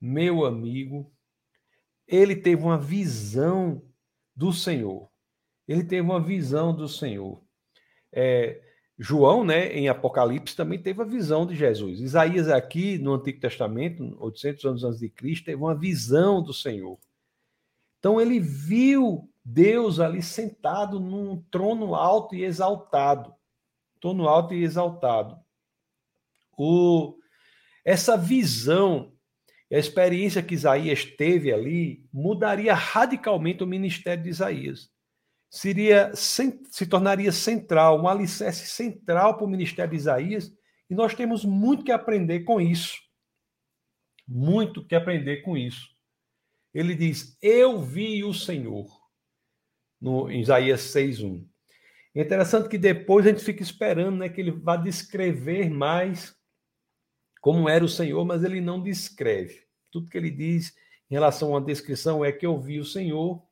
Meu 0.00 0.44
amigo, 0.44 1.12
ele 2.06 2.34
teve 2.34 2.62
uma 2.62 2.78
visão 2.78 3.82
do 4.34 4.52
Senhor. 4.52 5.08
Ele 5.68 5.84
teve 5.84 6.00
uma 6.00 6.20
visão 6.20 6.74
do 6.74 6.88
Senhor. 6.88 7.40
É, 8.12 8.60
João, 8.98 9.44
né, 9.44 9.72
em 9.72 9.88
Apocalipse, 9.88 10.56
também 10.56 10.82
teve 10.82 11.00
a 11.00 11.04
visão 11.06 11.46
de 11.46 11.54
Jesus. 11.54 12.00
Isaías, 12.00 12.48
aqui 12.48 12.98
no 12.98 13.14
Antigo 13.14 13.40
Testamento, 13.40 14.16
800 14.20 14.64
anos 14.64 14.84
antes 14.84 14.98
de 14.98 15.08
Cristo, 15.08 15.44
teve 15.44 15.62
uma 15.62 15.74
visão 15.74 16.42
do 16.42 16.52
Senhor. 16.52 16.98
Então, 17.98 18.20
ele 18.20 18.40
viu 18.40 19.30
Deus 19.44 20.00
ali 20.00 20.22
sentado 20.22 20.98
num 20.98 21.42
trono 21.50 21.94
alto 21.94 22.34
e 22.34 22.44
exaltado. 22.44 23.32
Trono 24.00 24.28
alto 24.28 24.52
e 24.54 24.64
exaltado. 24.64 25.38
O, 26.56 27.16
essa 27.84 28.16
visão, 28.16 29.12
a 29.72 29.78
experiência 29.78 30.42
que 30.42 30.54
Isaías 30.54 31.04
teve 31.04 31.52
ali, 31.52 32.04
mudaria 32.12 32.74
radicalmente 32.74 33.62
o 33.62 33.66
ministério 33.66 34.22
de 34.22 34.30
Isaías 34.30 34.90
seria 35.50 36.14
se 36.14 36.86
tornaria 36.88 37.32
central, 37.32 38.00
um 38.00 38.08
alicerce 38.08 38.68
central 38.68 39.36
para 39.36 39.44
o 39.44 39.50
ministério 39.50 39.90
de 39.90 39.96
Isaías, 39.96 40.52
e 40.88 40.94
nós 40.94 41.14
temos 41.14 41.44
muito 41.44 41.84
que 41.84 41.92
aprender 41.92 42.40
com 42.40 42.60
isso. 42.60 42.96
Muito 44.26 44.86
que 44.86 44.94
aprender 44.94 45.38
com 45.38 45.56
isso. 45.56 45.88
Ele 46.72 46.94
diz: 46.94 47.36
Eu 47.42 47.82
vi 47.82 48.22
o 48.22 48.32
Senhor, 48.32 48.86
no 50.00 50.30
em 50.30 50.40
Isaías 50.40 50.82
6:1. 50.82 51.44
É 52.14 52.22
interessante 52.22 52.68
que 52.68 52.78
depois 52.78 53.26
a 53.26 53.30
gente 53.30 53.44
fica 53.44 53.62
esperando 53.62 54.18
né, 54.18 54.28
que 54.28 54.40
ele 54.40 54.50
vá 54.52 54.76
descrever 54.76 55.68
mais 55.68 56.36
como 57.40 57.68
era 57.68 57.84
o 57.84 57.88
Senhor, 57.88 58.24
mas 58.24 58.44
ele 58.44 58.60
não 58.60 58.80
descreve. 58.80 59.64
Tudo 59.90 60.08
que 60.08 60.16
ele 60.16 60.30
diz 60.30 60.74
em 61.10 61.14
relação 61.14 61.50
uma 61.50 61.60
descrição 61.60 62.24
é 62.24 62.30
que 62.30 62.46
eu 62.46 62.58
vi 62.58 62.78
o 62.78 62.84
Senhor 62.84 63.42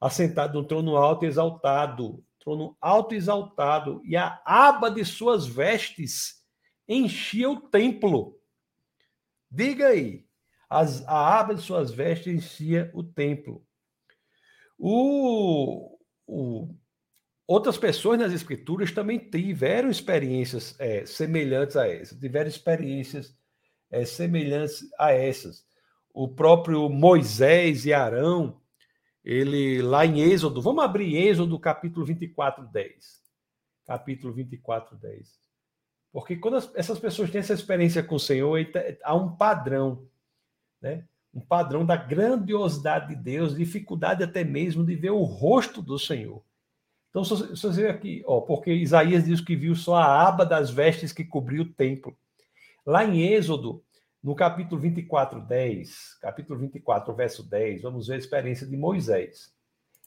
assentado 0.00 0.60
no 0.60 0.66
trono 0.66 0.96
alto 0.96 1.24
e 1.24 1.28
exaltado, 1.28 2.24
trono 2.38 2.76
alto 2.80 3.14
e 3.14 3.16
exaltado, 3.16 4.02
e 4.04 4.16
a 4.16 4.40
aba 4.44 4.90
de 4.90 5.04
suas 5.04 5.46
vestes 5.46 6.42
enchia 6.88 7.50
o 7.50 7.60
templo. 7.60 8.38
Diga 9.50 9.88
aí, 9.88 10.26
as, 10.68 11.06
a 11.06 11.38
aba 11.38 11.54
de 11.54 11.62
suas 11.62 11.90
vestes 11.90 12.34
enchia 12.34 12.90
o 12.94 13.02
templo. 13.02 13.64
O, 14.78 15.98
o, 16.26 16.74
outras 17.46 17.78
pessoas 17.78 18.18
nas 18.18 18.32
escrituras 18.32 18.92
também 18.92 19.18
tiveram 19.18 19.88
experiências 19.88 20.74
é, 20.78 21.06
semelhantes 21.06 21.76
a 21.76 21.88
essas, 21.88 22.18
tiveram 22.18 22.48
experiências 22.48 23.36
é, 23.90 24.04
semelhantes 24.04 24.88
a 24.98 25.12
essas. 25.12 25.64
O 26.12 26.28
próprio 26.28 26.88
Moisés 26.88 27.84
e 27.84 27.92
Arão 27.92 28.60
ele 29.26 29.82
lá 29.82 30.06
em 30.06 30.20
Êxodo, 30.20 30.62
vamos 30.62 30.84
abrir 30.84 31.16
Êxodo 31.16 31.58
capítulo 31.58 32.06
24, 32.06 32.64
10. 32.68 33.20
Capítulo 33.84 34.32
24, 34.32 34.96
10. 34.96 35.40
Porque 36.12 36.36
quando 36.36 36.58
as, 36.58 36.72
essas 36.76 36.96
pessoas 37.00 37.28
têm 37.28 37.40
essa 37.40 37.52
experiência 37.52 38.04
com 38.04 38.14
o 38.14 38.20
Senhor, 38.20 38.56
há 39.02 39.16
um 39.16 39.34
padrão, 39.36 40.08
né? 40.80 41.04
Um 41.34 41.40
padrão 41.40 41.84
da 41.84 41.96
grandiosidade 41.96 43.08
de 43.08 43.16
Deus, 43.16 43.56
dificuldade 43.56 44.22
até 44.22 44.44
mesmo 44.44 44.84
de 44.84 44.94
ver 44.94 45.10
o 45.10 45.24
rosto 45.24 45.82
do 45.82 45.98
Senhor. 45.98 46.40
Então, 47.16 47.24
se 47.24 47.34
você 47.34 47.70
vê 47.70 47.88
aqui, 47.88 48.22
ó, 48.26 48.42
porque 48.42 48.70
Isaías 48.70 49.24
diz 49.24 49.40
que 49.40 49.56
viu 49.56 49.74
só 49.74 49.94
a 49.94 50.28
aba 50.28 50.44
das 50.44 50.68
vestes 50.68 51.14
que 51.14 51.24
cobriu 51.24 51.62
o 51.62 51.72
templo. 51.72 52.14
Lá 52.84 53.06
em 53.06 53.22
Êxodo, 53.22 53.82
no 54.22 54.34
capítulo 54.34 54.78
24, 54.78 55.40
10, 55.40 56.18
capítulo 56.20 56.60
24, 56.60 57.14
verso 57.14 57.42
10, 57.42 57.80
vamos 57.80 58.08
ver 58.08 58.16
a 58.16 58.18
experiência 58.18 58.66
de 58.66 58.76
Moisés. 58.76 59.50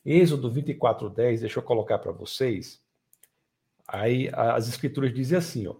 Êxodo 0.05 0.51
24, 0.51 1.09
10, 1.09 1.41
deixa 1.41 1.57
eu 1.57 1.63
colocar 1.63 1.97
para 1.97 2.11
vocês. 2.11 2.79
Aí 3.87 4.29
as 4.31 4.67
escrituras 4.67 5.11
dizem 5.11 5.39
assim, 5.39 5.65
ó. 5.65 5.77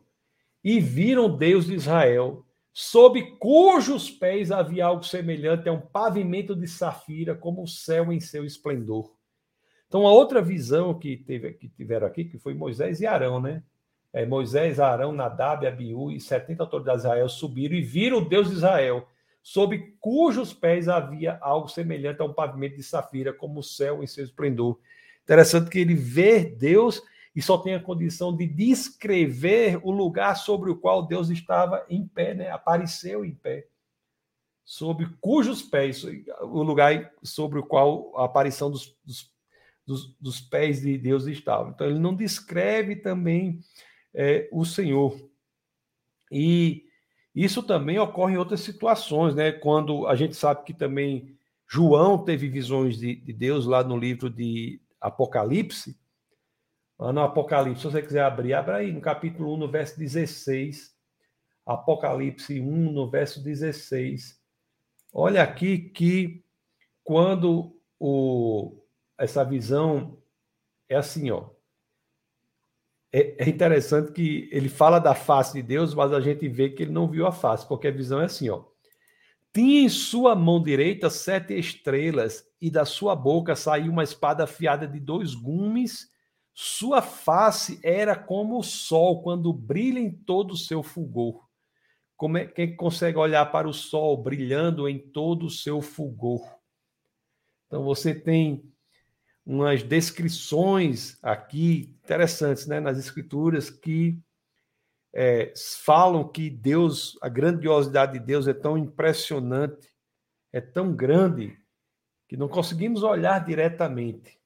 E 0.64 0.80
viram 0.80 1.38
Deus 1.38 1.68
de 1.68 1.76
Israel, 1.76 2.44
sob 2.74 3.38
cujos 3.38 4.10
pés 4.10 4.50
havia 4.50 4.88
algo 4.88 5.04
semelhante 5.04 5.70
a 5.70 5.74
um 5.74 5.80
pavimento 5.80 6.56
de 6.56 6.68
safira, 6.68 7.36
como 7.36 7.62
o 7.62 7.68
céu 7.68 8.12
em 8.12 8.20
seu 8.20 8.44
esplendor. 8.44 9.19
Então, 9.90 10.08
a 10.08 10.12
outra 10.14 10.42
visão 10.42 10.98
que, 10.98 11.18
teve, 11.18 11.52
que 11.54 11.68
tiveram 11.68 12.08
aqui, 12.08 12.24
que 12.24 12.40
foi 12.40 12.54
Moisés 12.54 13.02
e 13.02 13.06
Arão, 13.06 13.42
né? 13.42 13.62
é, 14.14 14.26
Moisés, 14.26 14.80
Arão, 14.80 15.12
Nadab, 15.12 15.66
Abiú 15.66 16.12
e 16.12 16.20
70 16.20 16.64
autoridades 16.64 17.04
de 17.04 17.08
Israel 17.08 17.30
subiram 17.30 17.76
e 17.76 17.82
viram 17.82 18.18
o 18.18 18.28
Deus 18.28 18.50
de 18.50 18.56
Israel, 18.56 19.08
sob 19.42 19.78
cujos 20.00 20.54
pés 20.54 20.88
havia 20.88 21.38
algo 21.42 21.68
semelhante 21.68 22.22
a 22.22 22.26
um 22.26 22.34
pavimento 22.34 22.76
de 22.76 22.84
safira, 22.84 23.34
como 23.34 23.60
o 23.60 23.64
céu 23.64 24.04
em 24.04 24.08
seu 24.08 24.24
esplendor. 24.24 24.80
Interessante 25.24 25.70
que 25.70 25.80
ele 25.80 25.94
vê 25.94 26.44
Deus 26.44 27.02
e 27.36 27.42
só 27.42 27.58
tem 27.58 27.76
a 27.76 27.80
condição 27.80 28.36
de 28.36 28.48
descrever 28.48 29.80
o 29.84 29.92
lugar 29.92 30.36
sobre 30.36 30.72
o 30.72 30.76
qual 30.76 31.06
Deus 31.06 31.30
estava 31.30 31.86
em 31.88 32.06
pé, 32.08 32.34
né? 32.34 32.50
apareceu 32.50 33.24
em 33.24 33.34
pé. 33.34 33.68
Sob 34.66 35.08
cujos 35.20 35.62
pés, 35.64 36.04
o 36.42 36.62
lugar 36.62 37.12
sobre 37.24 37.60
o 37.60 37.64
qual 37.64 38.12
a 38.16 38.26
aparição 38.26 38.70
dos, 38.70 38.96
dos, 39.04 39.32
dos, 39.90 40.16
dos 40.22 40.40
pés 40.40 40.82
de 40.82 41.00
Deus 41.00 41.26
estava. 41.26 41.72
Então, 41.72 41.88
ele 41.88 41.98
não 41.98 42.14
descreve 42.16 42.96
também 42.96 43.60
é, 44.14 44.48
o 44.52 44.64
Senhor. 44.64 45.20
E, 46.32 46.86
Isso 47.34 47.64
também 47.64 47.98
ocorre 47.98 48.36
em 48.36 48.38
outras 48.38 48.60
situações, 48.60 49.34
né? 49.34 49.52
Quando 49.52 50.06
a 50.06 50.16
gente 50.16 50.36
sabe 50.36 50.64
que 50.64 50.76
também 50.76 51.36
João 51.68 52.24
teve 52.24 52.48
visões 52.48 53.00
de, 53.00 53.16
de 53.16 53.34
Deus 53.34 53.66
lá 53.66 53.84
no 53.84 53.98
livro 53.98 54.30
de 54.30 54.80
Apocalipse. 55.02 56.00
Lá 57.00 57.12
no 57.12 57.22
Apocalipse, 57.22 57.82
se 57.82 57.88
você 57.88 58.02
quiser 58.04 58.24
abrir, 58.24 58.54
abra 58.54 58.78
aí 58.78 58.92
no 58.92 59.02
capítulo 59.02 59.56
1, 59.56 59.58
no 59.58 59.72
verso 59.72 59.98
16. 59.98 60.96
Apocalipse 61.66 62.60
1, 62.60 62.92
no 62.92 63.10
verso 63.10 63.44
16. 63.44 64.40
Olha 65.12 65.42
aqui 65.42 65.80
que 65.80 66.44
quando 67.04 67.76
o, 68.00 68.79
essa 69.20 69.44
visão 69.44 70.18
é 70.88 70.96
assim, 70.96 71.30
ó. 71.30 71.50
É, 73.12 73.44
é, 73.44 73.50
interessante 73.50 74.12
que 74.12 74.48
ele 74.52 74.70
fala 74.70 75.00
da 75.00 75.16
face 75.16 75.54
de 75.54 75.64
Deus, 75.64 75.94
mas 75.94 76.14
a 76.14 76.22
gente 76.22 76.48
vê 76.48 76.70
que 76.70 76.84
ele 76.84 76.92
não 76.92 77.08
viu 77.08 77.28
a 77.28 77.32
face, 77.32 77.68
porque 77.68 77.88
a 77.88 77.92
visão 77.92 78.22
é 78.22 78.26
assim, 78.26 78.50
ó. 78.50 78.64
Tinha 79.52 79.82
em 79.82 79.90
sua 79.90 80.36
mão 80.36 80.62
direita 80.62 81.10
sete 81.10 81.58
estrelas, 81.58 82.48
e 82.62 82.70
da 82.70 82.86
sua 82.86 83.16
boca 83.16 83.56
saiu 83.56 83.92
uma 83.92 84.04
espada 84.04 84.44
afiada 84.44 84.88
de 84.88 85.00
dois 85.00 85.34
gumes. 85.34 86.10
Sua 86.54 87.02
face 87.02 87.80
era 87.84 88.16
como 88.16 88.60
o 88.60 88.64
sol 88.64 89.24
quando 89.24 89.52
brilha 89.52 90.00
em 90.00 90.12
todo 90.12 90.52
o 90.52 90.58
seu 90.58 90.84
fulgor. 90.84 91.48
Como 92.16 92.38
é, 92.38 92.46
quem 92.46 92.76
consegue 92.76 93.18
olhar 93.18 93.46
para 93.52 93.68
o 93.68 93.74
sol 93.74 94.22
brilhando 94.22 94.88
em 94.88 95.00
todo 95.00 95.46
o 95.46 95.50
seu 95.50 95.82
fulgor? 95.82 96.46
Então 97.66 97.84
você 97.84 98.14
tem 98.14 98.70
umas 99.50 99.82
descrições 99.82 101.18
aqui 101.24 101.98
interessantes 102.04 102.68
né, 102.68 102.80
nas 102.80 103.00
escrituras 103.00 103.68
que 103.68 104.16
é, 105.12 105.52
falam 105.84 106.28
que 106.28 106.52
Deus, 106.52 107.18
a 107.20 107.28
grandiosidade 107.28 108.14
de 108.14 108.20
Deus 108.20 108.48
é 108.48 108.54
tão 108.54 108.78
impressionante, 108.78 109.92
é 110.54 110.62
tão 110.62 110.96
grande, 110.96 111.58
que 112.28 112.38
não 112.38 112.48
conseguimos 112.48 113.02
olhar 113.02 113.44
diretamente. 113.44 114.40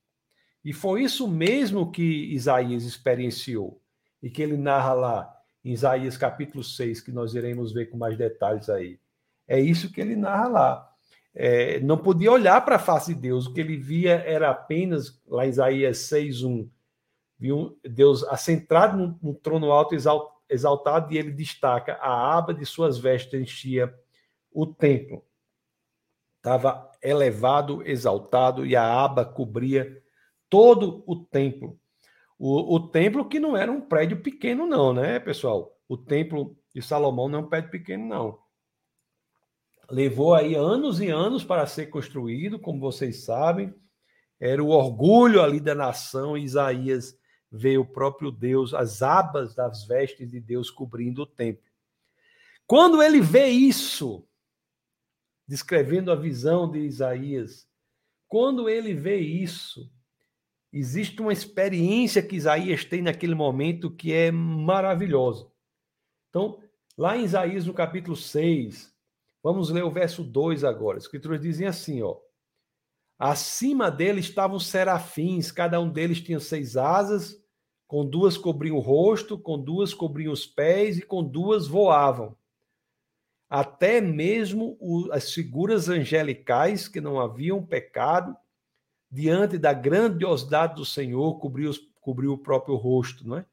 E 0.63 0.71
foi 0.71 1.03
isso 1.03 1.27
mesmo 1.27 1.91
que 1.91 2.33
Isaías 2.33 2.85
experienciou, 2.85 3.81
e 4.21 4.29
que 4.29 4.41
ele 4.41 4.55
narra 4.55 4.93
lá 4.93 5.37
em 5.65 5.73
Isaías 5.73 6.15
capítulo 6.15 6.63
6, 6.63 7.01
que 7.01 7.11
nós 7.11 7.35
iremos 7.35 7.73
ver 7.73 7.87
com 7.87 7.97
mais 7.97 8.17
detalhes 8.17 8.69
aí. 8.69 9.01
É 9.45 9.59
isso 9.59 9.91
que 9.91 9.99
ele 9.99 10.15
narra 10.15 10.47
lá 10.47 10.92
é, 11.35 11.79
não 11.79 11.97
podia 11.97 12.31
olhar 12.31 12.63
para 12.63 12.75
a 12.75 12.79
face 12.79 13.13
de 13.13 13.21
Deus, 13.21 13.47
o 13.47 13.53
que 13.53 13.59
ele 13.59 13.75
via 13.75 14.15
era 14.25 14.51
apenas, 14.51 15.19
lá 15.27 15.45
em 15.45 15.49
Isaías 15.49 15.97
6,1, 15.97 16.69
viu 17.39 17.79
Deus 17.83 18.23
assentado 18.25 18.97
no, 18.97 19.19
no 19.21 19.33
trono 19.33 19.71
alto 19.71 19.95
exaltado, 20.47 21.11
e 21.11 21.17
ele 21.17 21.31
destaca: 21.31 21.95
a 21.95 22.37
aba 22.37 22.53
de 22.53 22.65
suas 22.65 22.99
vestes 22.99 23.39
enchia 23.39 23.93
o 24.51 24.67
templo. 24.67 25.25
Estava 26.37 26.91
elevado, 27.01 27.81
exaltado, 27.87 28.65
e 28.65 28.75
a 28.75 29.03
aba 29.03 29.25
cobria 29.25 30.01
todo 30.49 31.03
o 31.07 31.15
templo. 31.15 31.79
O, 32.37 32.75
o 32.75 32.89
templo 32.89 33.27
que 33.27 33.39
não 33.39 33.57
era 33.57 33.71
um 33.71 33.81
prédio 33.81 34.21
pequeno, 34.21 34.67
não, 34.67 34.93
né, 34.93 35.19
pessoal? 35.19 35.75
O 35.87 35.97
templo 35.97 36.55
de 36.75 36.81
Salomão 36.81 37.27
não 37.27 37.39
é 37.39 37.41
um 37.41 37.49
prédio 37.49 37.71
pequeno, 37.71 38.05
não 38.05 38.42
levou 39.89 40.33
aí 40.33 40.55
anos 40.55 40.99
e 40.99 41.09
anos 41.09 41.43
para 41.43 41.65
ser 41.65 41.87
construído, 41.87 42.59
como 42.59 42.79
vocês 42.79 43.23
sabem. 43.23 43.73
Era 44.39 44.63
o 44.63 44.69
orgulho 44.69 45.41
ali 45.41 45.59
da 45.59 45.75
nação. 45.75 46.37
Isaías 46.37 47.17
vê 47.51 47.77
o 47.77 47.85
próprio 47.85 48.31
Deus, 48.31 48.73
as 48.73 49.01
abas 49.01 49.53
das 49.53 49.85
vestes 49.85 50.29
de 50.31 50.39
Deus 50.39 50.69
cobrindo 50.69 51.21
o 51.21 51.27
templo. 51.27 51.63
Quando 52.65 53.03
ele 53.03 53.21
vê 53.21 53.47
isso, 53.47 54.27
descrevendo 55.47 56.11
a 56.11 56.15
visão 56.15 56.69
de 56.69 56.79
Isaías, 56.79 57.67
quando 58.27 58.67
ele 58.67 58.93
vê 58.93 59.17
isso, 59.17 59.91
existe 60.71 61.21
uma 61.21 61.31
experiência 61.31 62.23
que 62.23 62.35
Isaías 62.35 62.83
tem 62.83 63.01
naquele 63.01 63.35
momento 63.35 63.91
que 63.91 64.11
é 64.11 64.31
maravilhosa. 64.31 65.47
Então, 66.29 66.59
lá 66.97 67.15
em 67.15 67.25
Isaías, 67.25 67.67
no 67.67 67.73
capítulo 67.73 68.15
6, 68.15 68.92
Vamos 69.43 69.69
ler 69.69 69.83
o 69.83 69.91
verso 69.91 70.23
2 70.23 70.63
agora. 70.63 70.97
As 70.97 71.03
escrituras 71.03 71.41
dizem 71.41 71.67
assim, 71.67 72.01
ó. 72.01 72.17
Acima 73.19 73.91
dele 73.91 74.21
estavam 74.21 74.57
serafins, 74.57 75.51
cada 75.51 75.79
um 75.79 75.89
deles 75.89 76.21
tinha 76.21 76.39
seis 76.39 76.77
asas, 76.77 77.41
com 77.85 78.05
duas 78.05 78.37
cobriam 78.37 78.77
o 78.77 78.79
rosto, 78.79 79.37
com 79.37 79.61
duas 79.61 79.93
cobriam 79.93 80.33
os 80.33 80.47
pés 80.47 80.97
e 80.97 81.01
com 81.01 81.23
duas 81.23 81.67
voavam. 81.67 82.35
Até 83.49 84.01
mesmo 84.01 84.77
as 85.11 85.31
figuras 85.31 85.89
angelicais 85.89 86.87
que 86.87 86.99
não 86.99 87.19
haviam 87.19 87.63
pecado, 87.63 88.35
diante 89.11 89.59
da 89.59 89.73
grandiosidade 89.73 90.75
do 90.75 90.85
Senhor, 90.85 91.37
cobriu, 91.39 91.71
cobriu 92.01 92.33
o 92.33 92.37
próprio 92.37 92.75
rosto, 92.75 93.27
não 93.27 93.37
é? 93.37 93.45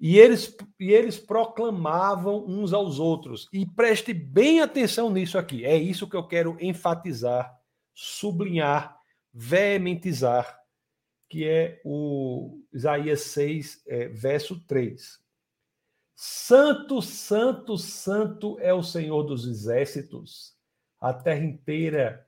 E 0.00 0.18
eles, 0.18 0.54
e 0.78 0.92
eles 0.92 1.18
proclamavam 1.18 2.44
uns 2.46 2.72
aos 2.72 2.98
outros. 2.98 3.48
E 3.52 3.64
preste 3.64 4.12
bem 4.12 4.60
atenção 4.60 5.10
nisso 5.10 5.38
aqui. 5.38 5.64
É 5.64 5.76
isso 5.76 6.08
que 6.08 6.16
eu 6.16 6.26
quero 6.26 6.56
enfatizar, 6.60 7.56
sublinhar, 7.94 8.98
veementizar, 9.32 10.60
que 11.28 11.48
é 11.48 11.80
o 11.84 12.60
Isaías 12.72 13.22
6, 13.22 13.82
é, 13.86 14.08
verso 14.08 14.64
3. 14.66 15.22
Santo, 16.16 17.02
santo, 17.02 17.76
santo 17.76 18.56
é 18.60 18.72
o 18.72 18.82
Senhor 18.82 19.24
dos 19.24 19.46
exércitos. 19.46 20.54
A 21.00 21.12
terra 21.12 21.44
inteira 21.44 22.26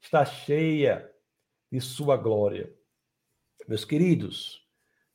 está 0.00 0.24
cheia 0.24 1.10
de 1.70 1.80
sua 1.80 2.16
glória. 2.16 2.74
Meus 3.68 3.84
queridos, 3.84 4.61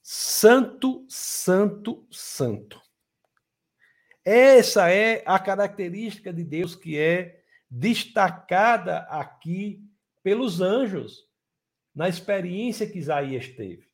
Santo, 0.09 1.05
Santo, 1.09 2.07
Santo. 2.09 2.81
Essa 4.23 4.89
é 4.89 5.21
a 5.25 5.37
característica 5.37 6.31
de 6.31 6.45
Deus 6.45 6.77
que 6.77 6.97
é 6.97 7.41
destacada 7.69 8.99
aqui 9.09 9.83
pelos 10.23 10.61
anjos, 10.61 11.27
na 11.93 12.07
experiência 12.07 12.87
que 12.87 12.97
Isaías 12.97 13.49
teve. 13.49 13.85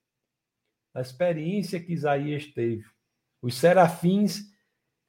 Na 0.94 1.02
experiência 1.02 1.80
que 1.80 1.94
Isaías 1.94 2.46
teve. 2.46 2.86
Os 3.42 3.56
serafins 3.56 4.54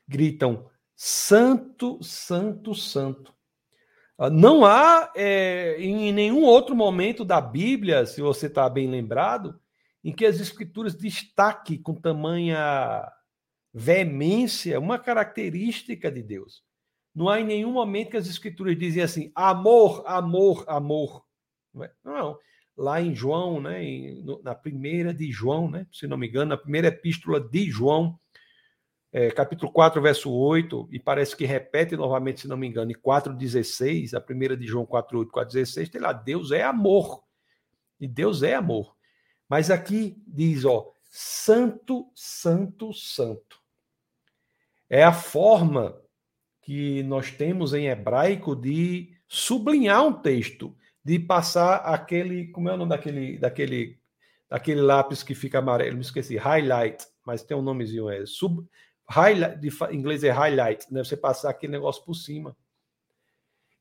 gritam: 0.09 0.71
Santo, 0.97 2.03
Santo, 2.03 2.75
Santo. 2.75 3.35
Ah, 4.17 4.31
não 4.31 4.65
há 4.65 5.13
é, 5.15 5.77
em 5.79 6.15
nenhum 6.15 6.45
outro 6.45 6.75
momento 6.75 7.27
da 7.27 7.43
Bíblia, 7.43 8.07
se 8.07 8.23
você 8.23 8.47
está 8.47 8.71
bem 8.71 8.89
lembrado, 8.89 9.61
em 10.05 10.13
que 10.13 10.27
as 10.27 10.39
escrituras 10.39 10.95
destaquem 10.95 11.81
com 11.81 11.95
tamanha 11.95 13.11
veemência 13.73 14.79
uma 14.79 14.99
característica 14.99 16.13
de 16.13 16.23
Deus. 16.23 16.63
Não 17.15 17.29
há 17.29 17.41
em 17.41 17.45
nenhum 17.45 17.73
momento 17.73 18.11
que 18.11 18.17
as 18.17 18.29
escrituras 18.29 18.79
dizem 18.79 19.03
assim, 19.03 19.33
amor, 19.35 20.05
amor, 20.07 20.65
amor. 20.69 21.25
Não, 22.05 22.33
é? 22.33 22.37
lá 22.77 23.01
em 23.01 23.15
João, 23.15 23.61
né, 23.61 23.81
na 24.43 24.55
primeira 24.55 25.15
de 25.15 25.31
João, 25.31 25.71
né, 25.71 25.87
se 25.93 26.07
não 26.07 26.17
me 26.17 26.29
engano, 26.29 26.51
na 26.51 26.57
primeira 26.57 26.89
epístola 26.89 27.41
de 27.41 27.71
João, 27.71 28.19
é, 29.13 29.31
capítulo 29.31 29.73
4, 29.73 30.03
verso 30.03 30.31
8, 30.31 30.89
e 30.91 30.99
parece 30.99 31.37
que 31.37 31.45
repete 31.45 31.97
novamente, 31.97 32.41
se 32.41 32.49
não 32.49 32.57
me 32.57 32.67
engano, 32.67 32.91
em 32.91 32.95
4,16, 32.95 34.13
a 34.13 34.21
primeira 34.21 34.57
de 34.57 34.67
João 34.67 34.85
4, 34.85 35.21
8, 35.21 35.33
4,16, 35.33 35.89
tem 35.89 36.01
lá, 36.01 36.13
Deus 36.13 36.51
é 36.51 36.65
amor. 36.65 37.23
E 38.01 38.09
Deus 38.09 38.43
é 38.43 38.55
amor. 38.55 38.94
Mas 39.49 39.71
aqui 39.71 40.23
diz, 40.27 40.65
ó, 40.65 40.93
santo, 41.03 42.11
santo, 42.15 42.93
santo. 42.93 43.61
É 44.89 45.03
a 45.03 45.13
forma 45.13 46.01
que 46.63 47.03
nós 47.03 47.31
temos 47.31 47.75
em 47.75 47.89
hebraico 47.89 48.57
de 48.57 49.15
sublinhar 49.29 50.05
um 50.05 50.13
texto, 50.13 50.75
de 51.05 51.19
passar 51.19 51.77
aquele, 51.77 52.49
como 52.49 52.69
é 52.69 52.75
o 52.75 52.77
nome 52.77 52.91
daquele, 52.91 53.39
daquele, 53.39 53.99
daquele 54.49 54.81
lápis 54.81 55.23
que 55.23 55.35
fica 55.35 55.59
amarelo? 55.59 55.97
Me 55.97 56.03
esqueci, 56.03 56.37
highlight, 56.37 57.07
mas 57.25 57.43
tem 57.43 57.57
um 57.57 57.63
nomezinho 57.63 58.09
é 58.09 58.25
sub, 58.25 58.67
highlight, 59.09 59.61
de, 59.61 59.69
inglês 59.93 60.25
é 60.25 60.31
highlight, 60.31 60.93
né? 60.93 61.05
Você 61.05 61.17
passar 61.17 61.51
aquele 61.51 61.73
negócio 61.73 62.03
por 62.05 62.15
cima. 62.15 62.57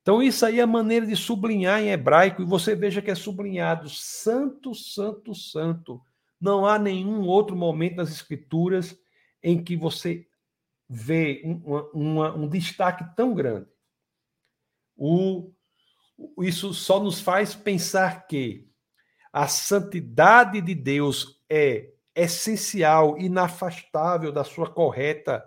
Então, 0.03 0.21
isso 0.21 0.45
aí 0.45 0.59
é 0.59 0.63
a 0.63 0.67
maneira 0.67 1.07
de 1.07 1.15
sublinhar 1.15 1.81
em 1.81 1.89
hebraico, 1.89 2.41
e 2.41 2.45
você 2.45 2.75
veja 2.75 3.01
que 3.01 3.09
é 3.09 3.15
sublinhado 3.15 3.89
santo, 3.89 4.75
santo, 4.75 5.33
santo. 5.33 6.01
Não 6.39 6.65
há 6.65 6.77
nenhum 6.77 7.25
outro 7.25 7.55
momento 7.55 7.95
nas 7.95 8.11
escrituras 8.11 8.99
em 9.41 9.63
que 9.63 9.77
você 9.77 10.27
vê 10.89 11.41
uma, 11.93 12.35
um 12.35 12.49
destaque 12.49 13.05
tão 13.15 13.33
grande. 13.33 13.67
O, 14.97 15.53
isso 16.39 16.73
só 16.73 17.01
nos 17.01 17.21
faz 17.21 17.55
pensar 17.55 18.27
que 18.27 18.69
a 19.31 19.47
santidade 19.47 20.59
de 20.59 20.75
Deus 20.75 21.41
é 21.49 21.93
essencial, 22.13 23.17
inafastável 23.17 24.33
da 24.33 24.43
sua 24.43 24.69
correta 24.69 25.43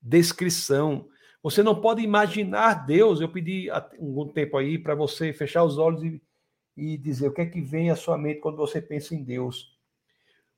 descrição 0.00 1.08
Você 1.44 1.62
não 1.62 1.78
pode 1.78 2.02
imaginar 2.02 2.86
Deus. 2.86 3.20
Eu 3.20 3.28
pedi 3.28 3.68
algum 3.68 4.26
tempo 4.26 4.56
aí 4.56 4.78
para 4.78 4.94
você 4.94 5.30
fechar 5.30 5.62
os 5.62 5.76
olhos 5.76 6.02
e, 6.02 6.22
e 6.74 6.96
dizer 6.96 7.28
o 7.28 7.34
que 7.34 7.42
é 7.42 7.46
que 7.46 7.60
vem 7.60 7.90
à 7.90 7.96
sua 7.96 8.16
mente 8.16 8.40
quando 8.40 8.56
você 8.56 8.80
pensa 8.80 9.14
em 9.14 9.22
Deus. 9.22 9.78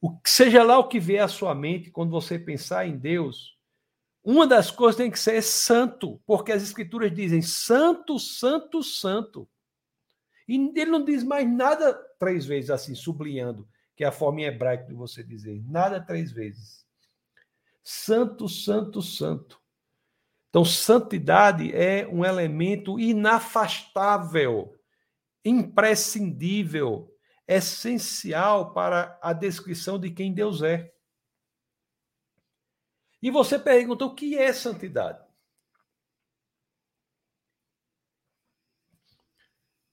O, 0.00 0.16
seja 0.24 0.62
lá 0.62 0.78
o 0.78 0.86
que 0.86 1.00
vier 1.00 1.24
à 1.24 1.26
sua 1.26 1.56
mente 1.56 1.90
quando 1.90 2.12
você 2.12 2.38
pensar 2.38 2.86
em 2.86 2.96
Deus, 2.96 3.58
uma 4.22 4.46
das 4.46 4.70
coisas 4.70 4.96
tem 4.96 5.10
que 5.10 5.18
ser 5.18 5.42
santo, 5.42 6.22
porque 6.24 6.52
as 6.52 6.62
escrituras 6.62 7.12
dizem 7.12 7.42
santo, 7.42 8.16
santo, 8.20 8.80
santo. 8.80 9.48
E 10.46 10.54
ele 10.54 10.92
não 10.92 11.04
diz 11.04 11.24
mais 11.24 11.50
nada 11.50 11.94
três 12.16 12.46
vezes 12.46 12.70
assim, 12.70 12.94
sublinhando, 12.94 13.68
que 13.96 14.04
é 14.04 14.06
a 14.06 14.12
forma 14.12 14.42
em 14.42 14.44
hebraico 14.44 14.86
de 14.86 14.94
você 14.94 15.24
dizer. 15.24 15.60
Nada 15.68 16.00
três 16.00 16.30
vezes. 16.30 16.86
Santo, 17.82 18.48
santo, 18.48 19.02
santo. 19.02 19.65
Então, 20.56 20.64
santidade 20.64 21.70
é 21.74 22.08
um 22.08 22.24
elemento 22.24 22.98
inafastável, 22.98 24.74
imprescindível, 25.44 27.14
essencial 27.46 28.72
para 28.72 29.20
a 29.22 29.34
descrição 29.34 30.00
de 30.00 30.10
quem 30.10 30.32
Deus 30.32 30.62
é. 30.62 30.90
E 33.20 33.30
você 33.30 33.58
pergunta 33.58 34.06
o 34.06 34.14
que 34.14 34.38
é 34.38 34.50
santidade? 34.50 35.22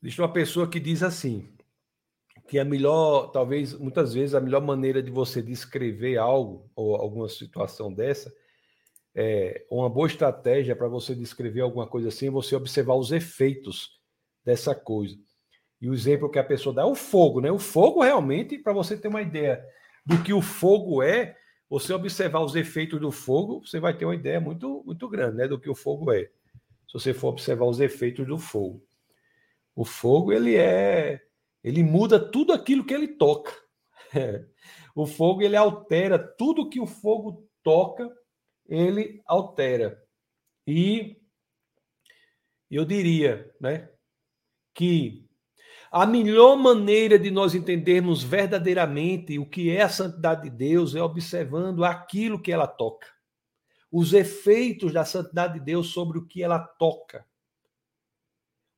Existe 0.02 0.21
uma 0.21 0.32
pessoa 0.32 0.69
que 0.69 0.80
diz 0.80 1.04
assim, 1.04 1.54
que 2.47 2.58
a 2.58 2.63
melhor, 2.63 3.34
talvez, 3.34 3.73
muitas 3.73 4.13
vezes, 4.13 4.34
a 4.34 4.39
melhor 4.39 4.62
maneira 4.62 5.04
de 5.04 5.12
você 5.12 5.41
descrever 5.41 6.17
algo, 6.17 6.71
ou 6.73 6.95
alguma 6.95 7.28
situação 7.28 7.93
dessa, 7.93 8.34
é 9.15 9.65
uma 9.69 9.89
boa 9.89 10.08
estratégia 10.08 10.76
para 10.76 10.88
você 10.88 11.13
descrever 11.13 11.62
alguma 11.62 11.88
coisa 11.88 12.10
assim, 12.10 12.28
é 12.28 12.32
você 12.32 12.56
observar 12.56 12.95
os 12.95 13.12
efeitos 13.12 13.99
dessa 14.43 14.73
coisa. 14.73 15.17
E 15.80 15.89
o 15.89 15.93
exemplo 15.93 16.30
que 16.30 16.39
a 16.39 16.43
pessoa 16.43 16.73
dá 16.73 16.84
é 16.84 16.86
o 16.86 16.95
fogo, 16.95 17.41
né? 17.41 17.52
O 17.52 17.60
fogo 17.60 18.02
realmente, 18.02 18.58
para 18.58 18.73
você 18.73 18.97
ter 18.97 19.10
uma 19.10 19.21
ideia 19.21 19.63
do 20.06 20.21
que 20.23 20.34
o 20.34 20.41
fogo 20.41 21.04
é, 21.04 21.36
você 21.69 21.93
observar 21.93 22.41
os 22.41 22.56
efeitos 22.56 22.99
do 22.99 23.12
fogo, 23.12 23.62
você 23.65 23.80
vai 23.80 23.97
ter 23.97 24.06
uma 24.06 24.15
ideia 24.15 24.39
muito, 24.39 24.84
muito 24.86 25.10
grande, 25.10 25.38
né? 25.38 25.47
Do 25.47 25.60
que 25.60 25.69
o 25.69 25.76
fogo 25.76 26.12
é. 26.12 26.30
Se 26.88 26.93
você 26.93 27.13
for 27.13 27.30
observar 27.30 27.65
os 27.65 27.80
efeitos 27.80 28.26
do 28.28 28.38
fogo. 28.38 28.84
O 29.76 29.84
fogo, 29.84 30.32
ele 30.32 30.56
é. 30.56 31.21
Ele 31.63 31.84
muda 31.84 32.19
tudo 32.19 32.54
aquilo 32.54 32.86
que 32.86 32.93
ele 32.93 33.08
toca. 33.08 33.52
o 34.95 35.06
fogo, 35.06 35.41
ele 35.41 35.56
altera 35.56 36.19
tudo 36.19 36.69
que 36.69 36.80
o 36.80 36.86
fogo 36.86 37.47
toca, 37.63 38.10
ele 38.75 39.21
altera. 39.25 40.01
E 40.65 41.21
eu 42.69 42.86
diria, 42.86 43.53
né, 43.59 43.89
que 44.73 45.27
a 45.91 46.05
melhor 46.05 46.55
maneira 46.55 47.19
de 47.19 47.29
nós 47.29 47.53
entendermos 47.53 48.23
verdadeiramente 48.23 49.38
o 49.38 49.45
que 49.45 49.69
é 49.69 49.81
a 49.83 49.89
santidade 49.89 50.49
de 50.49 50.49
Deus 50.49 50.95
é 50.95 51.01
observando 51.01 51.83
aquilo 51.83 52.41
que 52.41 52.51
ela 52.51 52.67
toca. 52.67 53.07
Os 53.91 54.13
efeitos 54.13 54.91
da 54.91 55.05
santidade 55.05 55.55
de 55.55 55.59
Deus 55.59 55.88
sobre 55.89 56.17
o 56.17 56.25
que 56.25 56.41
ela 56.41 56.57
toca 56.57 57.25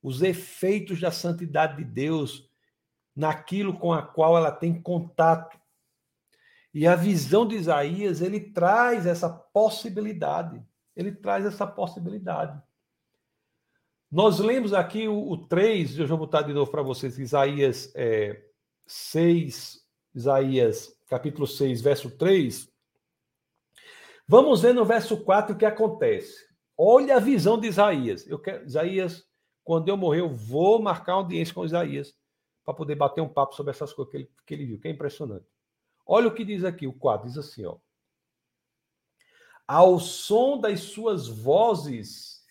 os 0.06 0.22
efeitos 0.22 1.02
da 1.02 1.10
santidade 1.10 1.78
de 1.78 1.84
Deus 1.84 2.48
naquilo 3.16 3.76
com 3.80 3.92
a 3.92 4.04
qual 4.04 4.38
ela 4.38 4.52
tem 4.52 4.80
contato. 4.80 5.60
E 6.76 6.86
a 6.86 6.94
visão 6.94 7.48
de 7.48 7.56
Isaías, 7.56 8.22
ele 8.22 8.52
traz 8.52 9.06
essa 9.06 9.30
possibilidade. 9.30 10.62
Ele 10.94 11.10
traz 11.14 11.46
essa 11.46 11.66
possibilidade. 11.66 12.62
Nós 14.12 14.40
lemos 14.40 14.74
aqui 14.74 15.08
o, 15.08 15.32
o 15.32 15.48
3, 15.48 15.98
eu 15.98 16.06
vou 16.06 16.18
botar 16.18 16.42
de 16.42 16.52
novo 16.52 16.70
para 16.70 16.82
vocês, 16.82 17.18
Isaías 17.18 17.94
é, 17.96 18.44
6, 18.86 19.80
Isaías 20.14 20.94
capítulo 21.08 21.48
6, 21.48 21.80
verso 21.80 22.12
3. 22.12 22.70
Vamos 24.28 24.62
ver 24.62 24.74
no 24.74 24.84
verso 24.84 25.24
4 25.24 25.56
o 25.56 25.58
que 25.58 25.66
acontece. 25.66 26.46
Olha 26.78 27.16
a 27.16 27.22
visão 27.22 27.58
de 27.58 27.68
Isaías. 27.70 28.28
Eu 28.28 28.38
quero, 28.38 28.66
Isaías 28.66 29.24
quando 29.64 29.88
eu 29.88 29.96
morrer, 29.96 30.20
eu 30.20 30.30
vou 30.30 30.82
marcar 30.82 31.14
audiência 31.14 31.54
com 31.54 31.64
Isaías 31.64 32.14
para 32.66 32.74
poder 32.74 32.96
bater 32.96 33.22
um 33.22 33.30
papo 33.30 33.56
sobre 33.56 33.72
essas 33.72 33.94
coisas 33.94 34.12
que 34.12 34.18
ele, 34.18 34.30
que 34.46 34.54
ele 34.54 34.66
viu, 34.66 34.80
que 34.80 34.90
é 34.90 34.92
impressionante. 34.92 35.55
Olha 36.06 36.28
o 36.28 36.34
que 36.34 36.46
diz 36.46 36.64
aqui, 36.64 36.86
o 36.86 36.94
quadro 36.94 37.28
diz 37.28 37.38
assim, 37.38 37.66
ó. 37.66 37.78
Ao 39.68 40.00
som 40.00 40.60
das 40.60 40.82
suas 40.82 41.28
vozes, 41.28 42.46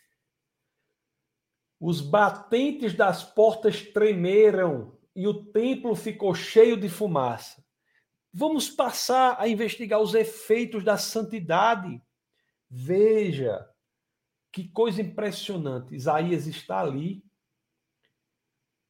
os 1.78 2.00
batentes 2.00 2.94
das 2.94 3.22
portas 3.22 3.82
tremeram 3.82 4.98
e 5.14 5.28
o 5.28 5.44
templo 5.52 5.94
ficou 5.94 6.34
cheio 6.34 6.76
de 6.76 6.88
fumaça. 6.88 7.64
Vamos 8.32 8.68
passar 8.68 9.36
a 9.38 9.46
investigar 9.46 10.00
os 10.00 10.12
efeitos 10.14 10.82
da 10.82 10.98
santidade. 10.98 12.02
Veja, 12.68 13.68
que 14.50 14.68
coisa 14.68 15.00
impressionante. 15.00 15.94
Isaías 15.94 16.48
está 16.48 16.80
ali 16.80 17.24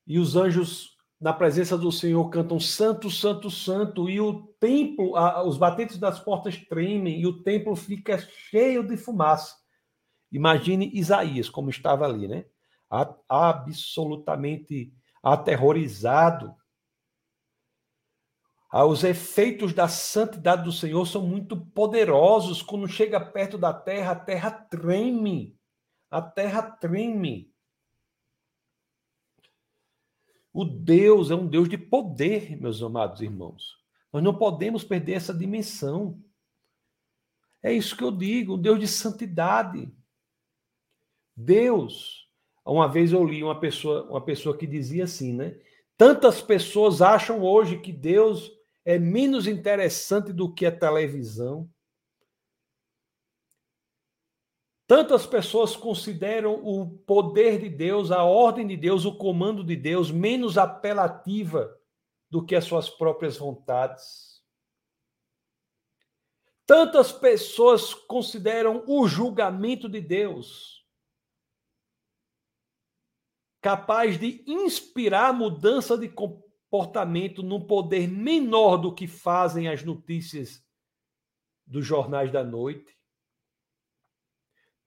e 0.06 0.18
os 0.18 0.36
anjos, 0.36 0.93
na 1.20 1.32
presença 1.32 1.78
do 1.78 1.90
Senhor, 1.90 2.28
cantam 2.28 2.60
Santo, 2.60 3.10
Santo, 3.10 3.50
Santo, 3.50 4.10
e 4.10 4.20
o 4.20 4.42
templo, 4.60 5.14
os 5.46 5.56
batentes 5.56 5.98
das 5.98 6.20
portas 6.20 6.56
tremem 6.66 7.20
e 7.20 7.26
o 7.26 7.42
templo 7.42 7.74
fica 7.76 8.18
cheio 8.18 8.86
de 8.86 8.96
fumaça. 8.96 9.54
Imagine 10.30 10.90
Isaías 10.92 11.48
como 11.48 11.70
estava 11.70 12.04
ali, 12.04 12.26
né? 12.26 12.44
Absolutamente 13.28 14.92
aterrorizado. 15.22 16.54
Ah, 18.70 18.84
os 18.84 19.04
efeitos 19.04 19.72
da 19.72 19.86
santidade 19.86 20.64
do 20.64 20.72
Senhor 20.72 21.06
são 21.06 21.22
muito 21.22 21.56
poderosos. 21.56 22.60
Quando 22.60 22.88
chega 22.88 23.20
perto 23.20 23.56
da 23.56 23.72
terra, 23.72 24.10
a 24.10 24.16
terra 24.16 24.50
treme. 24.50 25.56
A 26.10 26.20
terra 26.20 26.62
treme. 26.62 27.53
O 30.54 30.64
Deus 30.64 31.32
é 31.32 31.34
um 31.34 31.48
Deus 31.48 31.68
de 31.68 31.76
poder, 31.76 32.56
meus 32.60 32.80
amados 32.80 33.20
irmãos. 33.20 33.76
Nós 34.12 34.22
não 34.22 34.32
podemos 34.32 34.84
perder 34.84 35.14
essa 35.14 35.34
dimensão. 35.34 36.22
É 37.60 37.72
isso 37.72 37.96
que 37.96 38.04
eu 38.04 38.12
digo, 38.12 38.54
um 38.54 38.60
Deus 38.60 38.78
de 38.78 38.86
santidade. 38.86 39.92
Deus. 41.36 42.28
Uma 42.64 42.86
vez 42.86 43.12
eu 43.12 43.24
li 43.24 43.42
uma 43.42 43.58
pessoa, 43.58 44.08
uma 44.08 44.20
pessoa 44.24 44.56
que 44.56 44.64
dizia 44.64 45.02
assim, 45.02 45.32
né? 45.32 45.58
Tantas 45.96 46.40
pessoas 46.40 47.02
acham 47.02 47.42
hoje 47.42 47.80
que 47.80 47.92
Deus 47.92 48.52
é 48.84 48.96
menos 48.96 49.48
interessante 49.48 50.32
do 50.32 50.54
que 50.54 50.64
a 50.64 50.70
televisão. 50.70 51.68
Tantas 54.86 55.26
pessoas 55.26 55.74
consideram 55.74 56.54
o 56.62 56.98
poder 56.98 57.58
de 57.58 57.70
Deus, 57.70 58.10
a 58.10 58.22
ordem 58.22 58.66
de 58.66 58.76
Deus, 58.76 59.04
o 59.04 59.16
comando 59.16 59.64
de 59.64 59.74
Deus 59.74 60.10
menos 60.10 60.58
apelativa 60.58 61.74
do 62.30 62.44
que 62.44 62.54
as 62.54 62.64
suas 62.64 62.90
próprias 62.90 63.38
vontades. 63.38 64.42
Tantas 66.66 67.12
pessoas 67.12 67.94
consideram 67.94 68.84
o 68.86 69.06
julgamento 69.06 69.88
de 69.88 70.00
Deus 70.00 70.84
capaz 73.64 74.18
de 74.18 74.44
inspirar 74.46 75.32
mudança 75.32 75.96
de 75.96 76.06
comportamento 76.06 77.42
num 77.42 77.66
poder 77.66 78.06
menor 78.06 78.76
do 78.76 78.94
que 78.94 79.06
fazem 79.06 79.68
as 79.68 79.82
notícias 79.82 80.62
dos 81.66 81.86
jornais 81.86 82.30
da 82.30 82.44
noite. 82.44 82.94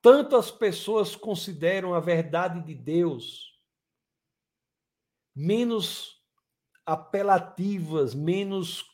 Tantas 0.09 0.49
pessoas 0.49 1.17
consideram 1.17 1.93
a 1.93 1.99
verdade 1.99 2.61
de 2.61 2.73
Deus 2.73 3.61
menos 5.35 6.25
apelativas, 6.85 8.15
menos 8.15 8.85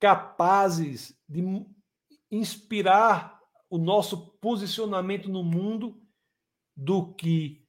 capazes 0.00 1.16
de 1.28 1.64
inspirar 2.32 3.40
o 3.70 3.78
nosso 3.78 4.32
posicionamento 4.38 5.28
no 5.28 5.44
mundo 5.44 6.04
do 6.76 7.14
que 7.14 7.64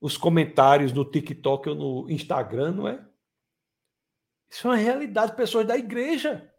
os 0.00 0.16
comentários 0.16 0.94
no 0.94 1.04
TikTok 1.04 1.68
ou 1.68 1.74
no 1.74 2.10
Instagram, 2.10 2.72
não 2.72 2.88
é? 2.88 3.06
Isso 4.50 4.66
é 4.66 4.70
uma 4.70 4.76
realidade. 4.78 5.36
Pessoas 5.36 5.66
da 5.66 5.76
igreja. 5.76 6.49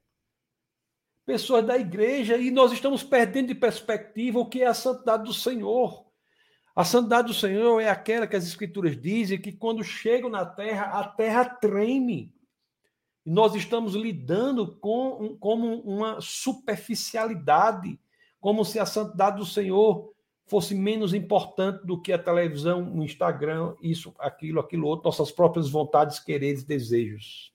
Pessoas 1.32 1.66
da 1.66 1.78
igreja. 1.78 2.36
E 2.36 2.52
nós 2.52 2.74
estamos 2.74 3.04
perdendo 3.04 3.48
de 3.48 3.56
perspectiva 3.56 4.38
o 4.38 4.46
que 4.46 4.64
é 4.64 4.68
a 4.68 4.74
santidade 4.74 5.24
do 5.24 5.34
Senhor. 5.34 6.06
A 6.76 6.84
santidade 6.84 7.30
do 7.30 7.34
Senhor 7.34 7.80
é 7.80 7.90
aquela 7.90 8.28
que 8.28 8.36
as 8.36 8.46
Escrituras 8.46 9.00
dizem 9.00 9.40
que 9.40 9.54
quando 9.54 9.82
chegam 9.82 10.30
na 10.30 10.46
terra, 10.46 10.88
a 10.88 11.08
terra 11.08 11.46
treme. 11.46 12.36
E 13.26 13.32
nós 13.32 13.56
estamos 13.56 13.96
lidando 13.96 14.76
com 14.76 15.38
como 15.40 15.80
uma 15.84 16.20
superficialidade, 16.20 17.98
como 18.42 18.66
se 18.66 18.78
a 18.78 18.86
santidade 18.86 19.38
do 19.38 19.46
Senhor 19.46 20.12
fosse 20.48 20.76
menos 20.76 21.14
importante 21.14 21.88
do 21.88 22.02
que 22.02 22.12
a 22.12 22.20
televisão, 22.20 22.94
o 22.94 23.02
Instagram, 23.06 23.74
isso, 23.82 24.14
aquilo, 24.20 24.60
aquilo 24.60 24.86
outro, 24.86 25.06
nossas 25.06 25.32
próprias 25.32 25.70
vontades, 25.70 26.20
quereres, 26.20 26.66
desejos. 26.66 27.54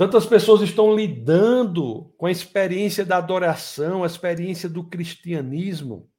Tantas 0.00 0.24
pessoas 0.24 0.62
estão 0.62 0.96
lidando 0.96 2.06
com 2.16 2.24
a 2.24 2.30
experiência 2.30 3.04
da 3.04 3.18
adoração, 3.18 4.02
a 4.02 4.06
experiência 4.06 4.66
do 4.66 4.82
cristianismo. 4.82 6.10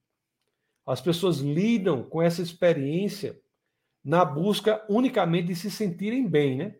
As 0.86 1.01
pessoas 1.01 1.38
lidam 1.39 2.07
com 2.07 2.21
essa 2.21 2.43
experiência 2.43 3.41
na 4.03 4.23
busca 4.23 4.86
unicamente 4.88 5.47
de 5.47 5.55
se 5.55 5.71
sentirem 5.71 6.29
bem, 6.29 6.57
né? 6.57 6.79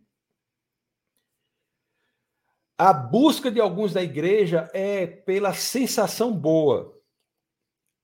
A 2.78 2.94
busca 2.94 3.50
de 3.50 3.60
alguns 3.60 3.94
da 3.94 4.04
igreja 4.04 4.70
é 4.72 5.08
pela 5.08 5.56
sensação 5.56 6.32
boa 6.32 7.02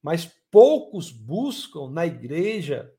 mas 0.01 0.25
poucos 0.49 1.11
buscam 1.11 1.91
na 1.91 2.07
igreja 2.07 2.91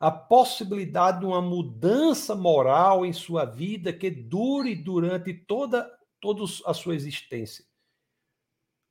a 0.00 0.10
possibilidade 0.10 1.20
de 1.20 1.26
uma 1.26 1.42
mudança 1.42 2.34
moral 2.34 3.04
em 3.04 3.12
sua 3.12 3.44
vida 3.44 3.92
que 3.92 4.10
dure 4.10 4.74
durante 4.74 5.34
toda, 5.34 5.90
toda 6.20 6.44
a 6.64 6.72
sua 6.72 6.94
existência. 6.94 7.64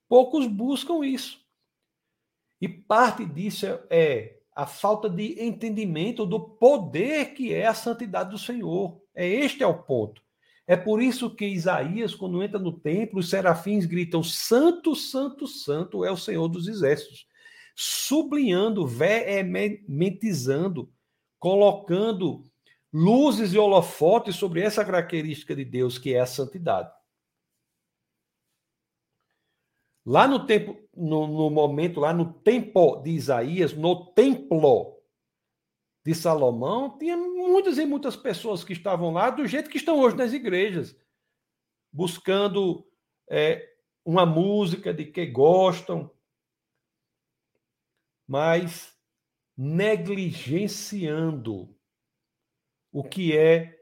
Poucos 0.10 0.48
buscam 0.48 1.06
isso. 1.06 1.40
E 2.60 2.68
parte 2.68 3.26
disso 3.26 3.66
é, 3.66 3.84
é 3.90 4.40
a 4.56 4.66
falta 4.66 5.10
de 5.10 5.42
entendimento 5.42 6.26
do 6.26 6.40
poder 6.40 7.34
que 7.34 7.54
é 7.54 7.68
a 7.68 7.74
santidade 7.74 8.32
do 8.32 8.38
Senhor. 8.38 9.02
É 9.14 9.28
este 9.28 9.64
é 9.64 9.68
o 9.68 9.84
ponto. 9.84 10.22
É 10.66 10.76
por 10.76 11.02
isso 11.02 11.34
que 11.34 11.46
Isaías, 11.46 12.14
quando 12.14 12.44
entra 12.44 12.60
no 12.60 12.78
templo, 12.78 13.20
os 13.20 13.30
serafins 13.30 13.86
gritam: 13.86 14.22
Santo, 14.22 14.96
Santo, 14.96 15.48
Santo 15.48 16.04
é 16.04 16.12
o 16.12 16.18
Senhor 16.18 16.50
dos 16.50 16.68
exércitos 16.68 17.28
sublinhando, 17.80 18.88
veementizando, 18.88 20.92
colocando 21.40 22.44
luzes 22.92 23.54
e 23.54 23.58
holofotes 23.58 24.36
sobre 24.36 24.62
essa 24.62 24.84
característica 24.84 25.56
de 25.56 25.66
Deus, 25.66 25.98
que 25.98 26.14
é 26.14 26.20
a 26.20 26.26
santidade. 26.26 26.92
Lá 30.06 30.28
no 30.28 30.46
tempo, 30.46 30.78
no, 30.96 31.28
no 31.28 31.50
momento, 31.50 32.00
lá 32.00 32.14
no 32.14 32.34
tempo 32.34 32.96
de 32.98 33.12
Isaías, 33.12 33.74
no 33.74 34.06
templo 34.14 34.98
de 36.06 36.16
Salomão, 36.16 36.98
tinha 36.98 37.18
muitas 37.18 37.78
e 37.78 37.86
muitas 37.86 38.16
pessoas 38.16 38.64
que 38.64 38.72
estavam 38.72 39.12
lá 39.12 39.30
do 39.30 39.46
jeito 39.46 39.70
que 39.70 39.78
estão 39.78 40.00
hoje 40.00 40.16
nas 40.16 40.32
igrejas, 40.32 40.96
buscando 41.92 42.88
é, 43.30 43.76
uma 44.06 44.26
música 44.26 44.94
de 44.94 45.04
que 45.04 45.26
gostam, 45.26 46.10
mas 48.26 48.97
negligenciando 49.58 51.76
o 52.92 53.04
que 53.04 53.36
é 53.36 53.76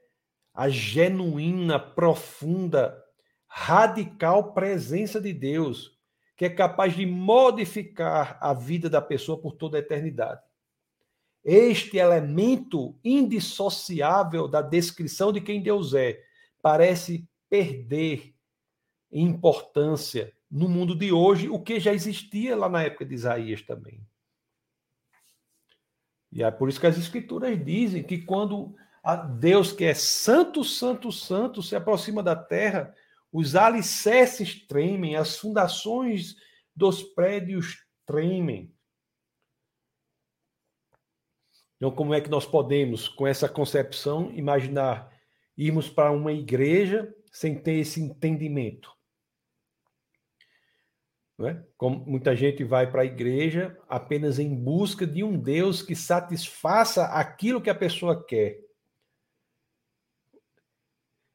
a 0.54 0.70
genuína, 0.70 1.78
profunda, 1.78 3.04
radical 3.46 4.54
presença 4.54 5.20
de 5.20 5.34
Deus, 5.34 6.00
que 6.38 6.46
é 6.46 6.50
capaz 6.50 6.96
de 6.96 7.06
modificar 7.06 8.38
a 8.42 8.54
vida 8.54 8.90
da 8.90 9.02
pessoa 9.02 9.40
por 9.40 9.54
toda 9.54 9.78
a 9.78 9.82
eternidade. 9.82 10.42
Este 11.44 11.98
elemento 11.98 12.98
indissociável 13.04 14.48
da 14.48 14.62
descrição 14.62 15.32
de 15.32 15.42
quem 15.42 15.62
Deus 15.62 15.94
é 15.94 16.20
parece 16.62 17.30
perder 17.50 18.34
importância 19.12 20.34
no 20.50 20.68
mundo 20.68 20.96
de 20.96 21.12
hoje, 21.12 21.50
o 21.50 21.62
que 21.62 21.80
já 21.80 21.94
existia 21.94 22.56
lá 22.56 22.68
na 22.68 22.84
época 22.84 23.06
de 23.06 23.14
Isaías 23.14 23.62
também. 23.62 24.02
E 26.36 26.44
é 26.44 26.52
por 26.52 26.68
isso 26.68 26.82
que 26.82 26.86
as 26.86 26.98
escrituras 26.98 27.58
dizem 27.64 28.04
que 28.04 28.18
quando 28.22 28.76
Deus, 29.40 29.72
que 29.72 29.86
é 29.86 29.94
santo, 29.94 30.66
santo, 30.66 31.10
santo, 31.10 31.64
se 31.64 31.78
aproxima 31.78 32.22
da 32.22 32.36
terra, 32.36 32.94
os 33.32 33.56
alicerces 33.56 34.68
tremem, 34.68 35.16
as 35.16 35.38
fundações 35.38 36.36
dos 36.76 37.02
prédios 37.02 37.86
tremem. 38.06 38.74
Então, 41.78 41.92
como 41.92 42.14
é 42.14 42.20
que 42.20 42.30
nós 42.30 42.46
podemos, 42.46 43.08
com 43.08 43.26
essa 43.26 43.48
concepção, 43.48 44.30
imaginar 44.32 45.10
irmos 45.58 45.90
para 45.90 46.12
uma 46.12 46.34
igreja 46.34 47.16
sem 47.32 47.58
ter 47.58 47.76
esse 47.76 48.02
entendimento? 48.02 48.95
Né? 51.38 51.64
Como 51.78 52.06
muita 52.06 52.36
gente 52.36 52.64
vai 52.64 52.90
para 52.90 53.02
a 53.02 53.06
igreja 53.06 53.78
apenas 53.90 54.40
em 54.40 54.56
busca 54.56 55.06
de 55.06 55.24
um 55.24 55.38
Deus 55.38 55.82
que 55.82 55.96
satisfaça 55.96 57.06
aquilo 57.06 57.62
que 57.62 57.70
a 57.70 57.76
pessoa 57.76 58.24
quer, 58.24 58.64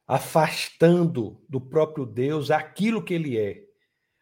afastando 0.07 1.41
do 1.47 1.61
próprio 1.61 2.05
Deus 2.05 2.49
aquilo 2.49 3.03
que 3.03 3.13
ele 3.13 3.37
é. 3.37 3.63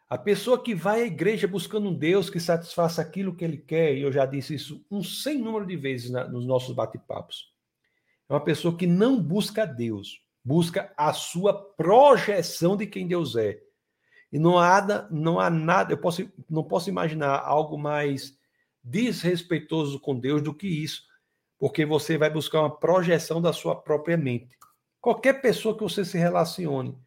A 0.09 0.17
pessoa 0.17 0.61
que 0.61 0.75
vai 0.75 1.03
à 1.03 1.05
igreja 1.05 1.47
buscando 1.47 1.89
um 1.89 1.93
Deus 1.93 2.29
que 2.29 2.39
satisfaça 2.39 3.01
aquilo 3.01 3.35
que 3.35 3.45
ele 3.45 3.57
quer, 3.57 3.95
e 3.95 4.01
eu 4.01 4.11
já 4.11 4.25
disse 4.25 4.55
isso 4.55 4.85
um 4.91 5.03
sem 5.03 5.37
número 5.37 5.65
de 5.65 5.77
vezes 5.77 6.09
na, 6.09 6.27
nos 6.27 6.45
nossos 6.45 6.75
bate-papos, 6.75 7.53
é 8.27 8.33
uma 8.33 8.43
pessoa 8.43 8.75
que 8.75 8.85
não 8.85 9.21
busca 9.21 9.65
Deus, 9.65 10.21
busca 10.43 10.93
a 10.97 11.13
sua 11.13 11.53
projeção 11.53 12.75
de 12.75 12.85
quem 12.85 13.07
Deus 13.07 13.35
é 13.35 13.68
e 14.31 14.37
não 14.37 14.59
há, 14.59 15.07
não 15.09 15.39
há 15.39 15.49
nada, 15.49 15.93
eu 15.93 15.97
posso, 15.97 16.29
não 16.49 16.63
posso 16.63 16.89
imaginar 16.89 17.39
algo 17.39 17.77
mais 17.77 18.37
desrespeitoso 18.83 19.99
com 19.99 20.19
Deus 20.19 20.41
do 20.41 20.53
que 20.53 20.67
isso, 20.67 21.03
porque 21.57 21.85
você 21.85 22.17
vai 22.17 22.29
buscar 22.29 22.61
uma 22.61 22.75
projeção 22.75 23.41
da 23.41 23.51
sua 23.51 23.75
própria 23.75 24.15
mente. 24.15 24.57
Qualquer 25.01 25.41
pessoa 25.41 25.75
que 25.75 25.83
você 25.83 26.05
se 26.05 26.17
relacione, 26.17 26.97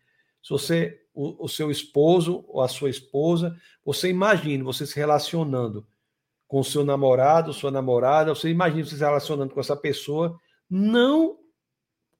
se 0.43 0.51
você, 0.51 1.01
o, 1.15 1.45
o 1.45 1.49
seu 1.49 1.71
esposo 1.71 2.45
ou 2.49 2.61
a 2.61 2.69
sua 2.69 2.91
esposa, 2.91 3.57
você 3.85 4.09
imagine 4.09 4.63
você 4.63 4.87
se 4.87 4.97
relacionando 4.97 5.87
com 6.49 6.61
o 6.61 6.65
seu 6.65 6.85
namorado, 6.85 7.53
sua 7.53 7.71
namorada, 7.71 8.35
você 8.35 8.51
imagina 8.51 8.85
você 8.85 8.97
se 8.97 9.01
relacionando 9.01 9.55
com 9.55 9.61
essa 9.61 9.77
pessoa, 9.77 10.39
não 10.69 11.39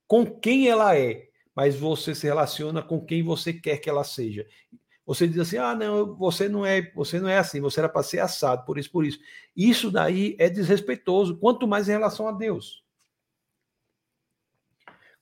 com 0.07 0.25
quem 0.25 0.67
ela 0.67 0.97
é, 0.97 1.27
mas 1.55 1.75
você 1.75 2.15
se 2.15 2.25
relaciona 2.25 2.81
com 2.81 3.03
quem 3.03 3.21
você 3.21 3.53
quer 3.53 3.77
que 3.77 3.89
ela 3.89 4.03
seja. 4.03 4.45
Você 5.05 5.27
diz 5.27 5.39
assim: 5.39 5.57
"Ah, 5.57 5.75
não, 5.75 6.15
você 6.15 6.47
não 6.47 6.65
é, 6.65 6.91
você 6.93 7.19
não 7.19 7.27
é 7.27 7.37
assim, 7.37 7.59
você 7.59 7.79
era 7.79 7.89
para 7.89 8.03
ser 8.03 8.19
assado, 8.19 8.65
por 8.65 8.77
isso, 8.77 8.91
por 8.91 9.05
isso". 9.05 9.19
Isso 9.55 9.91
daí 9.91 10.35
é 10.39 10.49
desrespeitoso, 10.49 11.37
quanto 11.37 11.67
mais 11.67 11.89
em 11.89 11.91
relação 11.91 12.27
a 12.27 12.31
Deus. 12.31 12.83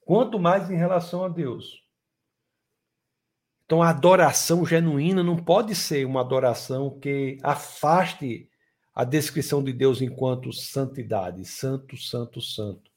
Quanto 0.06 0.40
mais 0.40 0.70
em 0.70 0.76
relação 0.76 1.24
a 1.24 1.30
Deus. 1.30 1.82
Então 3.66 3.82
a 3.82 3.90
adoração 3.90 4.66
genuína 4.66 5.24
não 5.24 5.38
pode 5.38 5.74
ser 5.76 6.06
uma 6.06 6.20
adoração 6.20 7.00
que 7.00 7.38
afaste 7.42 8.50
a 8.94 9.06
descrição 9.06 9.64
de 9.64 9.72
Deus 9.72 10.02
enquanto 10.02 10.52
santidade, 10.52 11.46
santo, 11.46 11.96
santo, 11.96 12.42
santo. 12.42 12.92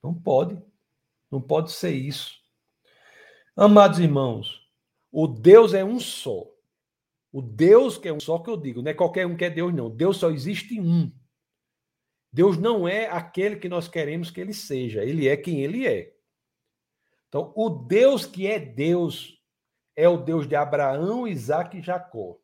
Não 0.00 0.14
pode. 0.14 0.56
Não 1.30 1.40
pode 1.40 1.72
ser 1.72 1.90
isso. 1.90 2.34
Amados 3.56 3.98
irmãos, 3.98 4.60
o 5.10 5.26
Deus 5.26 5.74
é 5.74 5.84
um 5.84 5.98
só. 5.98 6.46
O 7.32 7.40
Deus 7.40 7.96
que 7.96 8.08
é 8.08 8.12
um 8.12 8.20
só 8.20 8.38
que 8.38 8.50
eu 8.50 8.56
digo, 8.56 8.82
não 8.82 8.90
é 8.90 8.94
qualquer 8.94 9.26
um 9.26 9.36
que 9.36 9.44
é 9.44 9.50
Deus, 9.50 9.72
não. 9.72 9.88
Deus 9.88 10.16
só 10.16 10.30
existe 10.30 10.80
um. 10.80 11.12
Deus 12.32 12.56
não 12.56 12.86
é 12.86 13.06
aquele 13.06 13.56
que 13.56 13.68
nós 13.68 13.88
queremos 13.88 14.30
que 14.30 14.40
ele 14.40 14.54
seja, 14.54 15.04
ele 15.04 15.28
é 15.28 15.36
quem 15.36 15.62
ele 15.62 15.86
é. 15.86 16.14
Então, 17.28 17.52
o 17.56 17.68
Deus 17.68 18.26
que 18.26 18.46
é 18.46 18.58
Deus 18.58 19.40
é 19.96 20.08
o 20.08 20.16
Deus 20.16 20.48
de 20.48 20.56
Abraão, 20.56 21.26
Isaac 21.26 21.76
e 21.76 21.82
Jacó. 21.82 22.40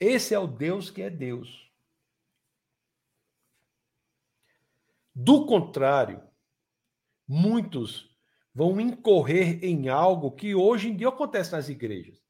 Esse 0.00 0.34
é 0.34 0.38
o 0.38 0.46
Deus 0.46 0.90
que 0.90 1.02
é 1.02 1.10
Deus. 1.10 1.70
Do 5.14 5.46
contrário, 5.46 6.22
muitos 7.26 8.13
vão 8.54 8.80
incorrer 8.80 9.64
em 9.64 9.88
algo 9.88 10.30
que 10.30 10.54
hoje 10.54 10.88
em 10.88 10.96
dia 10.96 11.08
acontece 11.08 11.52
nas 11.52 11.68
igrejas. 11.68 12.22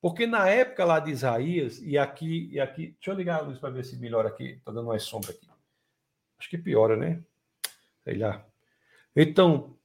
Porque 0.00 0.26
na 0.26 0.48
época 0.48 0.84
lá 0.84 1.00
de 1.00 1.10
Isaías, 1.10 1.80
e 1.82 1.98
aqui, 1.98 2.48
e 2.52 2.60
aqui, 2.60 2.88
deixa 2.92 3.10
eu 3.10 3.14
ligar 3.14 3.40
a 3.40 3.42
luz 3.42 3.58
para 3.58 3.70
ver 3.70 3.84
se 3.84 3.96
melhora 3.96 4.28
aqui, 4.28 4.50
está 4.50 4.70
dando 4.70 4.86
mais 4.86 5.02
sombra 5.02 5.30
aqui. 5.30 5.48
Acho 6.38 6.50
que 6.50 6.58
piora, 6.58 6.96
né? 6.96 7.22
Sei 8.04 8.18
lá. 8.18 8.46
Então, 9.16 9.76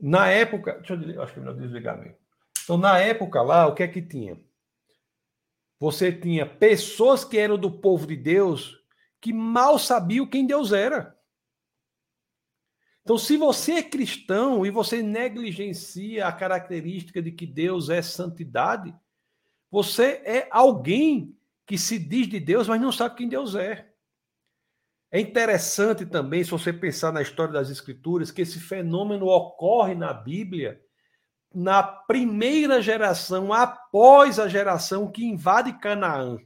na 0.00 0.28
época, 0.28 0.74
deixa 0.74 0.94
eu 0.94 1.22
acho 1.22 1.32
que 1.32 1.40
é 1.40 1.42
melhor 1.42 1.56
desligar 1.56 1.98
mesmo. 1.98 2.16
Então, 2.62 2.78
na 2.78 2.98
época 2.98 3.42
lá, 3.42 3.66
o 3.66 3.74
que 3.74 3.82
é 3.82 3.88
que 3.88 4.00
tinha? 4.00 4.38
Você 5.78 6.12
tinha 6.12 6.46
pessoas 6.46 7.24
que 7.24 7.36
eram 7.36 7.58
do 7.58 7.70
povo 7.70 8.06
de 8.06 8.16
Deus 8.16 8.80
que 9.20 9.32
mal 9.32 9.78
sabiam 9.78 10.26
quem 10.26 10.46
Deus 10.46 10.72
era. 10.72 11.18
Então, 13.04 13.18
se 13.18 13.36
você 13.36 13.74
é 13.74 13.82
cristão 13.82 14.64
e 14.64 14.70
você 14.70 15.02
negligencia 15.02 16.26
a 16.26 16.32
característica 16.32 17.22
de 17.22 17.30
que 17.30 17.46
Deus 17.46 17.90
é 17.90 18.02
santidade, 18.02 18.92
Você 19.70 20.22
é 20.24 20.46
alguém 20.52 21.36
que 21.66 21.76
se 21.76 21.98
diz 21.98 22.28
de 22.28 22.38
Deus, 22.38 22.68
mas 22.68 22.80
não 22.80 22.92
sabe 22.92 23.16
quem 23.16 23.28
Deus 23.28 23.56
é. 23.56 23.92
É 25.10 25.20
interessante 25.20 26.06
também, 26.06 26.44
se 26.44 26.50
você 26.52 26.72
pensar 26.72 27.12
na 27.12 27.20
história 27.20 27.52
das 27.52 27.70
Escrituras, 27.70 28.30
que 28.30 28.42
esse 28.42 28.60
fenômeno 28.60 29.26
ocorre 29.26 29.96
na 29.96 30.12
Bíblia 30.12 30.80
na 31.54 31.82
primeira 31.82 32.82
geração, 32.82 33.52
após 33.52 34.40
a 34.40 34.48
geração 34.48 35.10
que 35.10 35.24
invade 35.24 35.72
Canaã, 35.78 36.38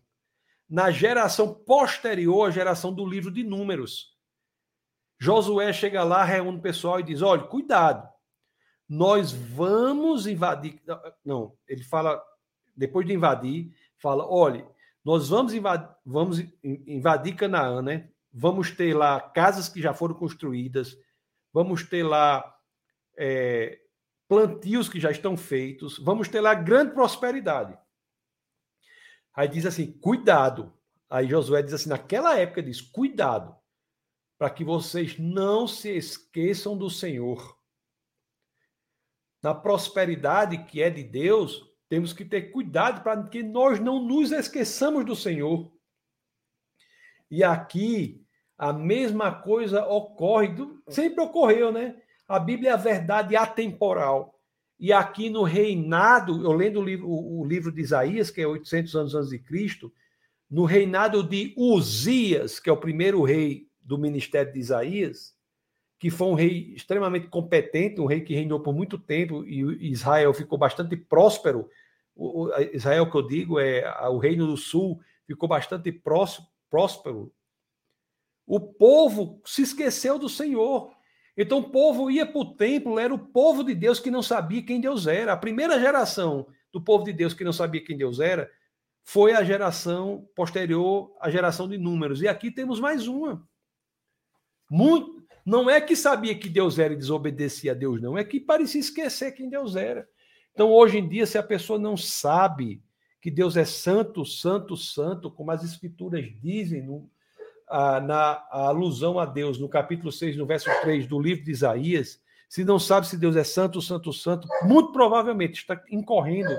na 0.69 0.91
geração 0.91 1.55
posterior 1.55 2.49
à 2.49 2.51
geração 2.51 2.93
do 2.93 3.07
livro 3.07 3.31
de 3.31 3.43
Números. 3.43 4.18
Josué 5.19 5.73
chega 5.73 6.05
lá, 6.05 6.25
reúne 6.25 6.59
o 6.59 6.63
pessoal 6.63 7.01
e 7.01 7.03
diz: 7.03 7.23
olha, 7.23 7.43
cuidado, 7.43 8.09
nós 8.89 9.33
vamos 9.33 10.27
invadir. 10.27 10.81
Não, 11.25 11.57
ele 11.67 11.83
fala, 11.85 12.23
depois 12.77 13.07
de 13.07 13.13
invadir, 13.13 13.75
fala: 13.97 14.27
olha, 14.27 14.67
nós 15.05 15.29
vamos 15.29 15.55
invadir, 15.55 15.89
vamos 16.05 16.45
invadir 16.63 17.35
Canaã, 17.35 17.83
né? 17.83 18.09
vamos 18.33 18.71
ter 18.71 18.95
lá 18.95 19.21
casas 19.21 19.69
que 19.69 19.81
já 19.81 19.93
foram 19.93 20.15
construídas, 20.15 20.97
vamos 21.53 21.83
ter 21.83 22.03
lá 22.03 22.57
é, 23.17 23.81
plantios 24.29 24.89
que 24.89 25.01
já 25.01 25.11
estão 25.11 25.37
feitos, 25.37 25.99
vamos 25.99 26.29
ter 26.29 26.41
lá 26.41 26.55
grande 26.55 26.93
prosperidade. 26.93 27.77
Aí 29.35 29.49
diz 29.49 29.67
assim: 29.67 29.91
cuidado. 29.91 30.73
Aí 31.11 31.27
Josué 31.29 31.63
diz 31.63 31.75
assim: 31.75 31.89
naquela 31.89 32.39
época 32.39 32.63
diz: 32.63 32.81
cuidado, 32.81 33.57
para 34.39 34.49
que 34.49 34.63
vocês 34.63 35.19
não 35.19 35.67
se 35.67 35.91
esqueçam 35.91 36.79
do 36.79 36.89
Senhor. 36.89 37.59
Na 39.43 39.53
prosperidade 39.53 40.65
que 40.65 40.81
é 40.81 40.89
de 40.89 41.03
Deus, 41.03 41.69
temos 41.89 42.13
que 42.13 42.25
ter 42.25 42.53
cuidado 42.53 43.03
para 43.03 43.21
que 43.25 43.43
nós 43.43 43.81
não 43.81 44.01
nos 44.01 44.31
esqueçamos 44.31 45.05
do 45.05 45.17
Senhor. 45.17 45.73
E 47.31 47.43
aqui 47.43 48.25
a 48.57 48.73
mesma 48.73 49.33
coisa 49.33 49.85
ocorre, 49.87 50.55
sempre 50.89 51.23
ocorreu, 51.23 51.73
né? 51.73 51.97
A 52.27 52.39
Bíblia 52.39 52.71
é 52.71 52.73
a 52.75 52.77
verdade 52.77 53.37
atemporal. 53.37 54.39
E 54.79 54.93
aqui 54.93 55.31
no 55.31 55.43
reinado, 55.43 56.45
eu 56.45 56.53
lendo 56.53 56.81
o 56.81 56.85
livro, 56.85 57.09
o 57.09 57.45
livro 57.45 57.73
de 57.73 57.81
Isaías, 57.81 58.31
que 58.31 58.41
é 58.41 58.47
800 58.47 58.95
anos 58.95 59.15
antes 59.15 59.31
de 59.31 59.39
Cristo, 59.39 59.93
no 60.49 60.65
reinado 60.65 61.23
de 61.23 61.55
Uzias, 61.57 62.61
que 62.61 62.71
é 62.71 62.73
o 62.73 62.77
primeiro 62.77 63.23
rei 63.23 63.68
do 63.89 63.99
ministério 63.99 64.53
de 64.53 64.59
Isaías, 64.59 65.35
que 65.99 66.11
foi 66.11 66.29
um 66.29 66.35
rei 66.35 66.73
extremamente 66.75 67.27
competente, 67.27 68.01
um 68.01 68.07
rei 68.07 68.21
que 68.21 68.35
reinou 68.35 68.61
por 68.61 68.75
muito 68.75 68.99
tempo 68.99 69.45
e 69.45 69.91
Israel 69.91 70.33
ficou 70.33 70.59
bastante 70.59 70.97
próspero. 70.97 71.69
O 72.15 72.51
Israel 72.73 73.11
que 73.11 73.17
eu 73.17 73.27
digo 73.27 73.59
é 73.59 73.83
o 74.09 74.19
reino 74.19 74.47
do 74.47 74.57
sul 74.57 75.01
ficou 75.27 75.49
bastante 75.49 75.91
próspero 75.91 77.33
o 78.49 78.59
povo 78.59 79.43
se 79.45 79.61
esqueceu 79.61 80.19
do 80.19 80.29
Senhor. 80.29 80.91
Então 81.37 81.59
o 81.59 81.71
povo 81.71 82.11
ia 82.11 82.25
para 82.25 82.41
o 82.41 82.55
templo, 82.55 82.99
era 82.99 83.15
o 83.15 83.19
povo 83.19 83.63
de 83.63 83.75
Deus 83.75 84.01
que 84.01 84.11
não 84.11 84.23
sabia 84.23 84.63
quem 84.63 84.81
Deus 84.81 85.07
era. 85.07 85.35
A 85.35 85.37
primeira 85.37 85.79
geração 85.79 86.47
do 86.73 86.81
povo 86.81 87.05
de 87.05 87.13
Deus 87.13 87.35
que 87.35 87.45
não 87.45 87.53
sabia 87.53 87.85
quem 87.85 87.97
Deus 87.97 88.19
era 88.19 88.51
foi 89.05 89.33
a 89.33 89.45
geração 89.45 90.27
posterior 90.35 91.15
à 91.21 91.31
geração 91.31 91.69
de 91.69 91.77
números. 91.77 92.23
E 92.23 92.29
aqui 92.29 92.51
temos 92.51 92.81
mais 92.81 93.07
uma. 93.07 93.47
Muito, 94.69 95.23
não 95.45 95.69
é 95.69 95.81
que 95.81 95.97
sabia 95.97 96.35
que 96.35 96.49
Deus 96.49 96.79
era 96.79 96.93
e 96.93 96.97
desobedecia 96.97 97.73
a 97.73 97.75
Deus, 97.75 98.01
não, 98.01 98.19
é 98.19 98.25
que 98.25 98.39
parecia 98.39 98.81
esquecer 98.81 99.33
quem 99.33 99.49
Deus 99.49 99.77
era. 99.77 100.07
Então, 100.53 100.71
hoje 100.71 100.99
em 100.99 101.09
dia, 101.09 101.25
se 101.25 101.39
a 101.39 101.43
pessoa 101.43 101.79
não 101.79 101.97
sabe 101.97 102.83
que 103.21 103.31
Deus 103.31 103.57
é 103.57 103.65
santo, 103.65 104.25
santo, 104.25 104.77
santo, 104.77 105.31
como 105.31 105.51
as 105.51 105.65
escrituras 105.65 106.25
dizem 106.41 106.83
no, 106.83 107.09
a, 107.69 108.01
na 108.01 108.17
a 108.51 108.67
alusão 108.69 109.19
a 109.19 109.27
Deus 109.27 109.59
no 109.59 109.69
capítulo 109.69 110.11
6, 110.11 110.37
no 110.37 110.47
verso 110.47 110.71
3 110.83 111.07
do 111.07 111.21
livro 111.21 111.45
de 111.45 111.51
Isaías, 111.51 112.21
se 112.49 112.65
não 112.65 112.79
sabe 112.79 113.07
se 113.07 113.17
Deus 113.17 113.37
é 113.37 113.45
santo, 113.45 113.81
santo, 113.83 114.13
santo, 114.13 114.49
muito 114.63 114.93
provavelmente 114.93 115.61
está 115.61 115.81
incorrendo 115.91 116.57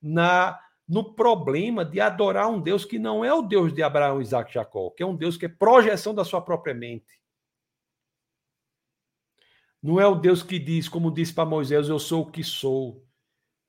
na 0.00 0.58
no 0.88 1.14
problema 1.14 1.84
de 1.84 2.00
adorar 2.00 2.50
um 2.50 2.60
Deus 2.60 2.84
que 2.84 2.98
não 2.98 3.24
é 3.24 3.32
o 3.32 3.40
Deus 3.40 3.72
de 3.72 3.82
Abraão, 3.82 4.20
Isaac 4.20 4.50
e 4.50 4.54
Jacó, 4.54 4.90
que 4.90 5.02
é 5.02 5.06
um 5.06 5.16
Deus 5.16 5.36
que 5.36 5.46
é 5.46 5.48
projeção 5.48 6.14
da 6.14 6.24
sua 6.24 6.42
própria 6.42 6.74
mente. 6.74 7.21
Não 9.82 10.00
é 10.00 10.06
o 10.06 10.14
Deus 10.14 10.42
que 10.42 10.58
diz, 10.58 10.88
como 10.88 11.12
disse 11.12 11.34
para 11.34 11.48
Moisés, 11.48 11.88
eu 11.88 11.98
sou 11.98 12.22
o 12.22 12.30
que 12.30 12.44
sou. 12.44 13.04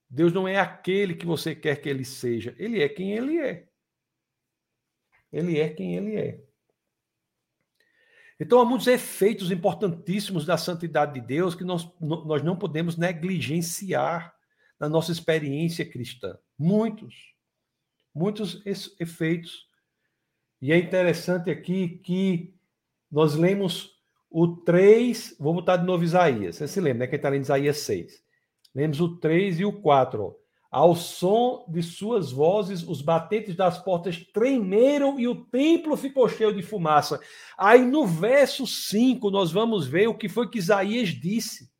Deus 0.07 0.32
não 0.32 0.47
é 0.47 0.59
aquele 0.59 1.16
que 1.16 1.26
você 1.26 1.55
quer 1.55 1.82
que 1.82 1.89
ele 1.89 2.05
seja. 2.05 2.55
Ele 2.59 2.84
é 2.84 2.88
quem 2.88 3.14
ele 3.14 3.39
é. 3.39 3.68
Ele 5.32 5.59
é 5.59 5.70
quem 5.70 5.95
ele 5.95 6.16
é. 6.16 6.39
Então, 8.39 8.59
há 8.59 8.66
muitos 8.66 8.88
efeitos 8.88 9.49
importantíssimos 9.51 10.45
da 10.45 10.57
santidade 10.57 11.20
de 11.20 11.26
Deus 11.26 11.55
que 11.55 11.64
nós, 11.64 11.89
nós 11.99 12.43
não 12.43 12.57
podemos 12.57 12.95
negligenciar 12.95 14.36
na 14.80 14.88
nossa 14.88 15.11
experiência 15.11 15.89
cristã. 15.89 16.38
Muitos. 16.59 17.34
Muitos 18.14 18.61
efeitos. 18.99 19.68
E 20.61 20.72
é 20.72 20.78
interessante 20.78 21.49
aqui 21.49 21.99
que 21.99 22.53
nós 23.09 23.34
lemos 23.34 23.92
o 24.36 24.47
3, 24.47 25.36
vou 25.39 25.53
botar 25.53 25.77
de 25.77 25.86
novo 25.86 26.03
Isaías. 26.03 26.55
Você 26.55 26.67
se 26.67 26.81
lembra, 26.81 27.01
né? 27.01 27.07
Quem 27.07 27.17
está 27.17 27.29
lendo 27.29 27.43
Isaías 27.43 27.77
6. 27.77 28.23
Lemos 28.73 28.99
o 28.99 29.19
3 29.19 29.59
e 29.59 29.65
o 29.65 29.79
4. 29.79 30.23
Ó. 30.23 30.34
Ao 30.71 30.95
som 30.95 31.63
de 31.69 31.84
suas 31.84 32.31
vozes, 32.31 32.81
os 32.81 32.99
batentes 32.99 33.55
das 33.55 33.77
portas 33.77 34.17
tremeram 34.34 35.19
e 35.19 35.27
o 35.27 35.45
templo 35.45 35.95
ficou 35.95 36.27
cheio 36.27 36.51
de 36.51 36.63
fumaça. 36.63 37.21
Aí 37.55 37.86
no 37.86 38.07
verso 38.07 38.65
5, 38.65 39.29
nós 39.29 39.51
vamos 39.51 39.86
ver 39.86 40.07
o 40.07 40.17
que 40.17 40.27
foi 40.27 40.49
que 40.49 40.57
Isaías 40.57 41.09
disse. 41.09 41.71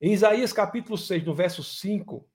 Em 0.00 0.14
Isaías 0.14 0.54
capítulo 0.54 0.96
6, 0.96 1.22
no 1.22 1.34
verso 1.34 1.62
5, 1.62 2.26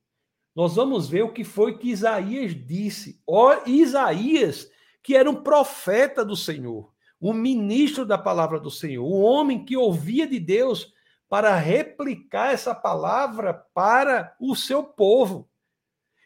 nós 0.56 0.76
vamos 0.76 1.10
ver 1.10 1.24
o 1.24 1.34
que 1.34 1.44
foi 1.44 1.76
que 1.76 1.90
Isaías 1.90 2.54
disse. 2.54 3.20
Ó, 3.26 3.64
Isaías, 3.66 4.70
que 5.02 5.16
era 5.16 5.28
um 5.28 5.42
profeta 5.42 6.24
do 6.24 6.36
Senhor, 6.36 6.94
um 7.22 7.34
ministro 7.34 8.06
da 8.06 8.18
palavra 8.18 8.60
do 8.60 8.72
Senhor, 8.72 9.06
um 9.06 9.22
homem 9.22 9.64
que 9.66 9.76
ouvia 9.76 10.26
de 10.26 10.40
Deus 10.40 10.94
para 11.28 11.56
replicar 11.56 12.54
essa 12.54 12.74
palavra 12.74 13.54
para 13.54 14.36
o 14.40 14.56
seu 14.56 14.84
povo. 14.84 15.50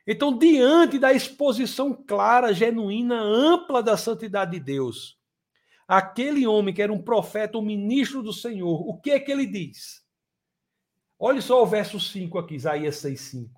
Então, 0.05 0.37
diante 0.37 0.99
da 0.99 1.13
exposição 1.13 1.93
clara, 1.93 2.53
genuína, 2.53 3.19
ampla 3.19 3.81
da 3.81 3.97
santidade 3.97 4.51
de 4.51 4.59
Deus, 4.59 5.17
aquele 5.87 6.45
homem 6.45 6.73
que 6.73 6.81
era 6.81 6.91
um 6.91 7.01
profeta, 7.01 7.57
um 7.57 7.61
ministro 7.61 8.21
do 8.21 8.33
Senhor, 8.33 8.87
o 8.87 8.99
que 8.99 9.11
é 9.11 9.19
que 9.19 9.31
ele 9.31 9.45
diz? 9.45 10.03
Olhe 11.17 11.41
só 11.41 11.61
o 11.63 11.65
verso 11.65 11.99
5 11.99 12.37
aqui, 12.37 12.55
Isaías 12.55 12.97
6,5. 12.97 13.49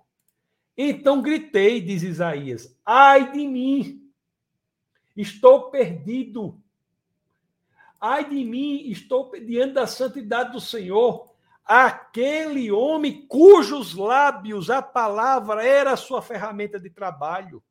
Então 0.78 1.22
gritei, 1.22 1.82
diz 1.82 2.04
Isaías, 2.04 2.78
ai 2.86 3.32
de 3.32 3.48
mim, 3.48 4.02
estou 5.16 5.72
perdido. 5.72 6.62
Ai 8.06 8.30
de 8.30 8.44
mim, 8.44 8.90
estou 8.90 9.32
diante 9.32 9.74
da 9.74 9.88
santidade 9.88 10.52
do 10.52 10.62
Senhor 10.62 11.34
aquele 11.66 12.72
homem 12.72 13.26
cujos 13.26 13.96
lábios 13.96 14.70
a 14.70 14.84
palavra 14.84 15.66
era 15.66 15.94
a 15.94 15.98
sua 15.98 16.22
ferramenta 16.22 16.80
de 16.80 16.92
trabalho. 16.92 17.64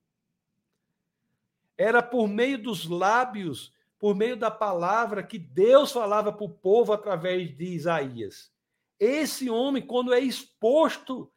Era 1.78 2.02
por 2.02 2.26
meio 2.26 2.60
dos 2.60 2.86
lábios, 2.88 3.72
por 3.98 4.16
meio 4.16 4.36
da 4.36 4.50
palavra, 4.50 5.22
que 5.22 5.38
Deus 5.38 5.92
falava 5.92 6.32
para 6.32 6.44
o 6.44 6.50
povo 6.50 6.92
através 6.92 7.56
de 7.56 7.66
Isaías. 7.66 8.52
Esse 8.98 9.48
homem, 9.48 9.86
quando 9.86 10.12
é 10.12 10.18
exposto 10.18 11.32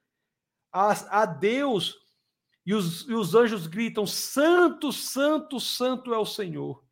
a, 0.71 1.21
a 1.21 1.25
Deus, 1.25 1.99
e 2.65 2.73
os, 2.73 3.07
e 3.07 3.13
os 3.13 3.35
anjos 3.35 3.67
gritam: 3.67 4.05
Santo, 4.07 4.91
Santo, 4.91 5.59
Santo 5.59 6.13
é 6.13 6.17
o 6.17 6.25
Senhor. 6.25 6.86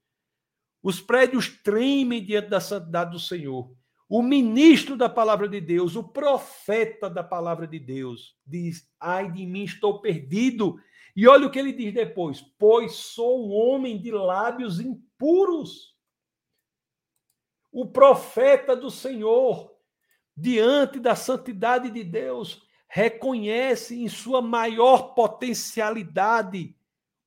Os 0.86 1.02
prédios 1.02 1.50
tremem 1.64 2.24
diante 2.24 2.48
da 2.48 2.60
santidade 2.60 3.10
do 3.10 3.20
Senhor. 3.20 3.76
O 4.08 4.22
ministro 4.22 4.96
da 4.96 5.10
palavra 5.10 5.50
de 5.50 5.60
Deus, 5.60 5.96
o 5.96 6.04
profeta 6.04 7.10
da 7.10 7.24
palavra 7.24 7.68
de 7.68 7.80
Deus, 7.80 8.38
diz: 8.46 8.88
Ai 9.00 9.32
de 9.32 9.48
mim, 9.48 9.64
estou 9.64 10.00
perdido. 10.00 10.80
E 11.16 11.28
olha 11.28 11.48
o 11.48 11.50
que 11.50 11.58
ele 11.58 11.74
diz 11.74 11.92
depois: 11.92 12.40
Pois 12.60 12.98
sou 12.98 13.48
um 13.48 13.52
homem 13.52 14.00
de 14.00 14.12
lábios 14.12 14.80
impuros. 14.80 15.96
O 17.72 17.88
profeta 17.88 18.76
do 18.76 18.92
Senhor, 18.92 19.76
diante 20.38 21.00
da 21.00 21.16
santidade 21.16 21.90
de 21.90 22.04
Deus, 22.04 22.62
reconhece 22.88 24.04
em 24.04 24.08
sua 24.08 24.40
maior 24.40 25.16
potencialidade 25.16 26.78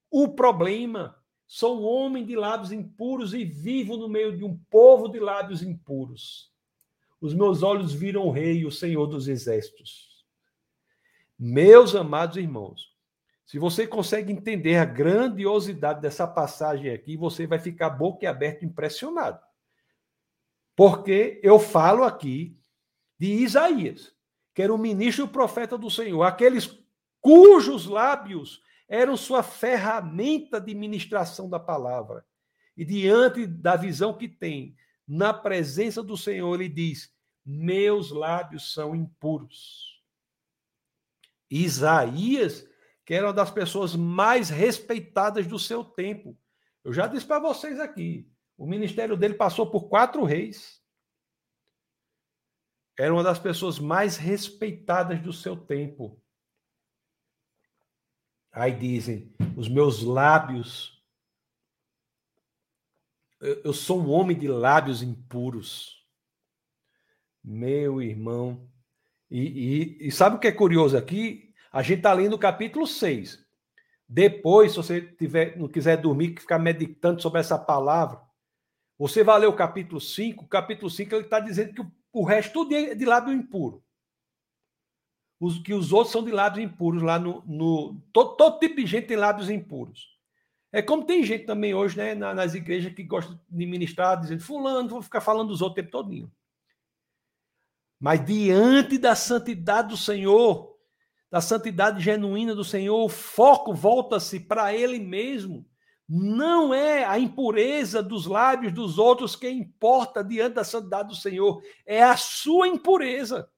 o 0.09 0.28
problema. 0.28 1.17
Sou 1.51 1.80
um 1.80 1.84
homem 1.84 2.26
de 2.26 2.36
lábios 2.36 2.70
impuros 2.70 3.32
e 3.32 3.42
vivo 3.42 3.96
no 3.96 4.07
meio 4.07 4.36
de 4.36 4.44
um 4.44 4.55
povo 4.70 5.09
de 5.09 5.18
lábios 5.18 5.62
impuros. 5.62 6.53
Os 7.18 7.32
meus 7.32 7.62
olhos 7.62 7.94
viram 7.94 8.26
o 8.26 8.30
Rei, 8.30 8.66
o 8.66 8.70
Senhor 8.70 9.07
dos 9.07 9.26
Exércitos. 9.28 10.26
Meus 11.38 11.94
amados 11.94 12.36
irmãos, 12.36 12.94
Se 13.49 13.59
você 13.59 13.86
consegue 13.86 14.30
entender 14.30 14.76
a 14.76 14.84
grandiosidade 14.84 16.03
dessa 16.03 16.26
passagem 16.26 16.90
aqui, 16.90 17.16
você 17.16 17.46
vai 17.46 17.59
ficar 17.59 17.88
boquiaberto 17.88 18.62
impressionado. 18.62 19.40
Porque 20.76 21.40
eu 21.42 21.59
falo 21.59 22.05
aqui 22.05 22.61
de 23.18 23.26
Isaías, 23.26 24.14
que 24.53 24.61
era 24.61 24.74
o 24.74 24.76
ministro 24.76 25.24
e 25.24 25.26
o 25.26 25.32
profeta 25.32 25.78
do 25.78 25.90
Senhor, 25.90 26.24
aqueles 26.24 26.78
cujos 27.22 27.86
lábios 27.86 28.62
eram 28.89 29.16
sua 29.16 29.43
ferramenta 29.43 30.61
de 30.61 30.74
ministração 30.74 31.49
da 31.49 31.61
palavra. 31.61 32.24
E 32.76 32.84
diante 32.84 33.47
da 33.47 33.76
visão 33.76 34.16
que 34.16 34.28
tem, 34.28 34.74
na 35.07 35.34
presença 35.34 36.03
do 36.03 36.16
Senhor, 36.16 36.55
ele 36.55 36.68
diz: 36.68 37.12
Meus 37.45 38.11
lábios 38.11 38.72
são 38.72 38.95
impuros. 38.95 40.03
Isaías, 41.51 42.66
que 43.05 43.14
era 43.14 43.26
uma 43.26 43.32
das 43.32 43.51
pessoas 43.51 43.95
mais 43.95 44.49
respeitadas 44.49 45.47
do 45.47 45.59
seu 45.59 45.84
tempo. 45.84 46.36
Eu 46.84 46.93
já 46.93 47.07
disse 47.07 47.26
para 47.26 47.41
vocês 47.41 47.80
aqui: 47.80 48.30
o 48.57 48.66
ministério 48.66 49.16
dele 49.16 49.34
passou 49.34 49.70
por 49.70 49.89
quatro 49.89 50.24
reis. 50.24 50.82
Era 52.99 53.12
uma 53.12 53.22
das 53.22 53.39
pessoas 53.39 53.78
mais 53.78 54.16
respeitadas 54.16 55.20
do 55.20 55.32
seu 55.32 55.57
tempo. 55.57 56.20
Aí 58.53 58.72
dizem: 58.72 59.32
os 59.57 59.68
meus 59.68 60.03
lábios. 60.03 61.03
Eu, 63.40 63.62
eu 63.64 63.72
sou 63.72 64.01
um 64.01 64.11
homem 64.11 64.36
de 64.36 64.49
lábios 64.49 65.03
impuros. 65.03 66.05
Meu 67.42 68.03
irmão. 68.03 68.68
E, 69.30 69.99
e, 70.01 70.09
e 70.09 70.11
sabe 70.11 70.36
o 70.36 70.38
que 70.38 70.49
é 70.49 70.53
curioso 70.53 70.96
aqui? 70.96 71.53
A 71.70 71.82
gente 71.82 71.99
está 71.99 72.12
lendo 72.12 72.34
o 72.34 72.38
capítulo 72.38 72.86
6. 72.86 73.46
Depois, 74.09 74.72
se 74.72 74.76
você 74.78 75.03
tiver, 75.03 75.57
não 75.57 75.68
quiser 75.68 75.99
dormir, 75.99 76.40
ficar 76.40 76.59
meditando 76.59 77.20
sobre 77.20 77.40
essa 77.40 77.59
palavra, 77.59 78.20
você 78.99 79.22
vai 79.22 79.38
ler 79.38 79.46
o 79.46 79.57
capítulo 79.57 80.01
5. 80.01 80.44
O 80.44 80.49
capítulo 80.49 80.90
5 80.90 81.14
ele 81.14 81.24
está 81.24 81.38
dizendo 81.40 81.74
que 81.74 81.80
o, 81.82 81.92
o 82.12 82.24
resto 82.24 82.53
tudo 82.53 82.74
é 82.74 82.94
de 82.94 83.05
lábio 83.05 83.34
impuro 83.34 83.84
os, 85.41 85.59
que 85.59 85.72
os 85.72 85.93
outros 85.93 86.12
são 86.12 86.24
de 86.24 86.30
lábios 86.30 86.64
impuros 86.64 87.03
lá 87.03 87.18
no. 87.18 87.43
no 87.47 88.01
todo, 88.12 88.36
todo, 88.36 88.59
tipo 88.59 88.76
de 88.76 88.86
gente 88.86 89.07
tem 89.07 89.16
lábios 89.16 89.49
impuros. 89.49 90.18
É 90.72 90.82
como 90.82 91.07
tem 91.07 91.22
gente 91.22 91.47
também 91.47 91.72
hoje, 91.74 91.97
né, 91.97 92.14
nas 92.14 92.55
igrejas 92.55 92.93
que 92.93 93.03
gosta 93.03 93.41
de 93.49 93.66
ministrar, 93.66 94.20
dizendo, 94.20 94.43
fulano, 94.43 94.89
vou 94.89 95.01
ficar 95.01 95.20
falando 95.20 95.49
dos 95.49 95.62
outros 95.62 95.72
o 95.72 95.82
tempo 95.82 95.91
todinho. 95.91 96.30
Mas 97.99 98.24
diante 98.24 98.99
da 98.99 99.14
santidade 99.14 99.89
do 99.89 99.97
Senhor, 99.97 100.76
da 101.30 101.41
santidade 101.41 102.03
genuína 102.03 102.55
do 102.55 102.64
Senhor, 102.64 103.03
o 103.03 103.09
foco 103.09 103.72
volta-se 103.72 104.41
para 104.41 104.74
Ele 104.74 104.99
mesmo. 104.99 105.66
Não 106.07 106.72
é 106.72 107.05
a 107.05 107.18
impureza 107.18 108.03
dos 108.03 108.26
lábios 108.26 108.72
dos 108.72 108.99
outros 108.99 109.34
que 109.34 109.49
importa 109.49 110.22
diante 110.22 110.55
da 110.55 110.64
santidade 110.64 111.09
do 111.09 111.14
Senhor, 111.14 111.62
é 111.86 112.03
a 112.03 112.16
sua 112.16 112.68
impureza. 112.68 113.49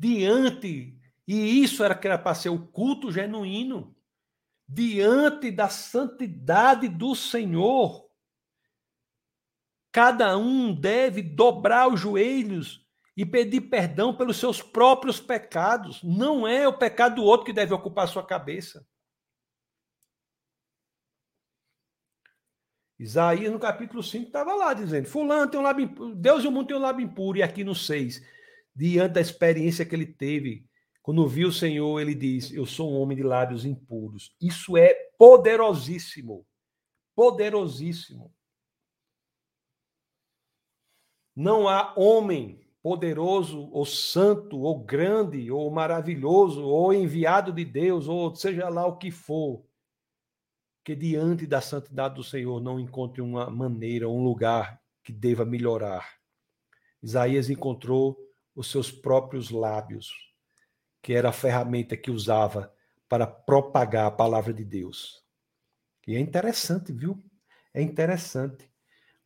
Diante, 0.00 0.98
e 1.28 1.62
isso 1.62 1.84
era 1.84 1.94
que 1.94 2.06
era 2.06 2.18
para 2.18 2.34
ser 2.34 2.48
o 2.48 2.66
culto 2.68 3.12
genuíno, 3.12 3.94
diante 4.66 5.50
da 5.50 5.68
santidade 5.68 6.88
do 6.88 7.14
Senhor. 7.14 8.08
Cada 9.92 10.38
um 10.38 10.74
deve 10.74 11.20
dobrar 11.20 11.92
os 11.92 12.00
joelhos 12.00 12.86
e 13.14 13.26
pedir 13.26 13.62
perdão 13.62 14.16
pelos 14.16 14.38
seus 14.38 14.62
próprios 14.62 15.20
pecados. 15.20 16.02
Não 16.02 16.48
é 16.48 16.66
o 16.66 16.78
pecado 16.78 17.16
do 17.16 17.24
outro 17.24 17.44
que 17.44 17.52
deve 17.52 17.74
ocupar 17.74 18.08
sua 18.08 18.24
cabeça. 18.24 18.86
Isaías, 22.98 23.52
no 23.52 23.58
capítulo 23.58 24.02
5, 24.02 24.28
estava 24.28 24.54
lá 24.54 24.72
dizendo: 24.72 25.08
Fulano 25.08 25.50
tem 25.50 25.60
um 25.60 25.62
lábio 25.62 25.84
impuro, 25.84 26.14
Deus 26.14 26.44
e 26.44 26.48
o 26.48 26.52
mundo 26.52 26.68
tem 26.68 26.76
um 26.76 26.80
lábio 26.80 27.04
impuro, 27.04 27.36
e 27.36 27.42
aqui 27.42 27.64
no 27.64 27.74
6 27.74 28.39
diante 28.80 29.12
da 29.12 29.20
experiência 29.20 29.84
que 29.84 29.94
ele 29.94 30.06
teve, 30.06 30.66
quando 31.02 31.28
viu 31.28 31.48
o 31.48 31.52
Senhor, 31.52 32.00
ele 32.00 32.14
diz: 32.14 32.50
Eu 32.50 32.64
sou 32.64 32.90
um 32.90 32.98
homem 32.98 33.14
de 33.14 33.22
lábios 33.22 33.66
impuros. 33.66 34.34
Isso 34.40 34.74
é 34.74 34.94
poderosíssimo. 35.18 36.46
Poderosíssimo. 37.14 38.34
Não 41.36 41.68
há 41.68 41.92
homem 41.94 42.66
poderoso, 42.82 43.68
ou 43.70 43.84
santo, 43.84 44.58
ou 44.58 44.82
grande, 44.82 45.50
ou 45.50 45.70
maravilhoso, 45.70 46.64
ou 46.64 46.94
enviado 46.94 47.52
de 47.52 47.66
Deus, 47.66 48.08
ou 48.08 48.34
seja 48.34 48.70
lá 48.70 48.86
o 48.86 48.96
que 48.96 49.10
for, 49.10 49.62
que 50.82 50.96
diante 50.96 51.46
da 51.46 51.60
santidade 51.60 52.14
do 52.14 52.24
Senhor 52.24 52.62
não 52.62 52.80
encontre 52.80 53.20
uma 53.20 53.50
maneira, 53.50 54.08
um 54.08 54.24
lugar 54.24 54.80
que 55.04 55.12
deva 55.12 55.44
melhorar. 55.44 56.18
Isaías 57.02 57.50
encontrou 57.50 58.29
os 58.54 58.70
seus 58.70 58.90
próprios 58.90 59.50
lábios, 59.50 60.10
que 61.02 61.12
era 61.12 61.30
a 61.30 61.32
ferramenta 61.32 61.96
que 61.96 62.10
usava 62.10 62.72
para 63.08 63.26
propagar 63.26 64.06
a 64.06 64.10
palavra 64.10 64.52
de 64.52 64.64
Deus. 64.64 65.24
E 66.06 66.14
é 66.14 66.20
interessante, 66.20 66.92
viu? 66.92 67.22
É 67.72 67.82
interessante. 67.82 68.70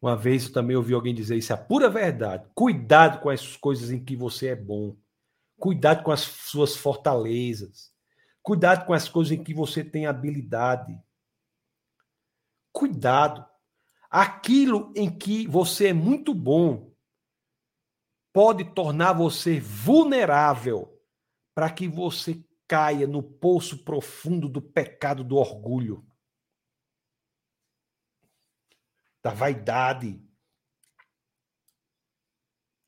Uma 0.01 0.16
vez 0.16 0.45
eu 0.45 0.53
também 0.53 0.77
ouvi 0.77 0.93
alguém 0.93 1.14
dizer 1.14 1.37
isso, 1.37 1.53
é 1.53 1.55
a 1.55 1.59
pura 1.59 1.89
verdade. 1.89 2.47
Cuidado 2.55 3.20
com 3.20 3.31
as 3.31 3.57
coisas 3.57 3.91
em 3.91 4.05
que 4.05 4.14
você 4.14 4.49
é 4.49 4.57
bom. 4.57 4.97
Cuidado 5.59 6.03
com 6.03 6.12
as 6.12 6.20
suas 6.20 6.77
fortalezas. 6.77 7.93
Cuidado 8.43 8.85
com 8.85 8.93
as 8.93 9.09
coisas 9.09 9.33
em 9.33 9.43
que 9.43 9.55
você 9.55 9.83
tem 9.83 10.07
habilidade. 10.07 10.95
Cuidado. 12.70 13.47
Aquilo 14.11 14.93
em 14.95 15.11
que 15.11 15.47
você 15.47 15.89
é 15.89 15.93
muito 15.95 16.35
bom, 16.35 16.93
pode 18.35 18.64
tornar 18.74 19.12
você 19.12 19.61
vulnerável 19.61 21.01
para 21.55 21.70
que 21.70 21.87
você 21.87 22.45
caia 22.66 23.07
no 23.07 23.22
poço 23.22 23.85
profundo 23.85 24.49
do 24.49 24.61
pecado 24.61 25.22
do 25.22 25.37
orgulho, 25.37 26.05
da 29.22 29.32
vaidade. 29.32 30.20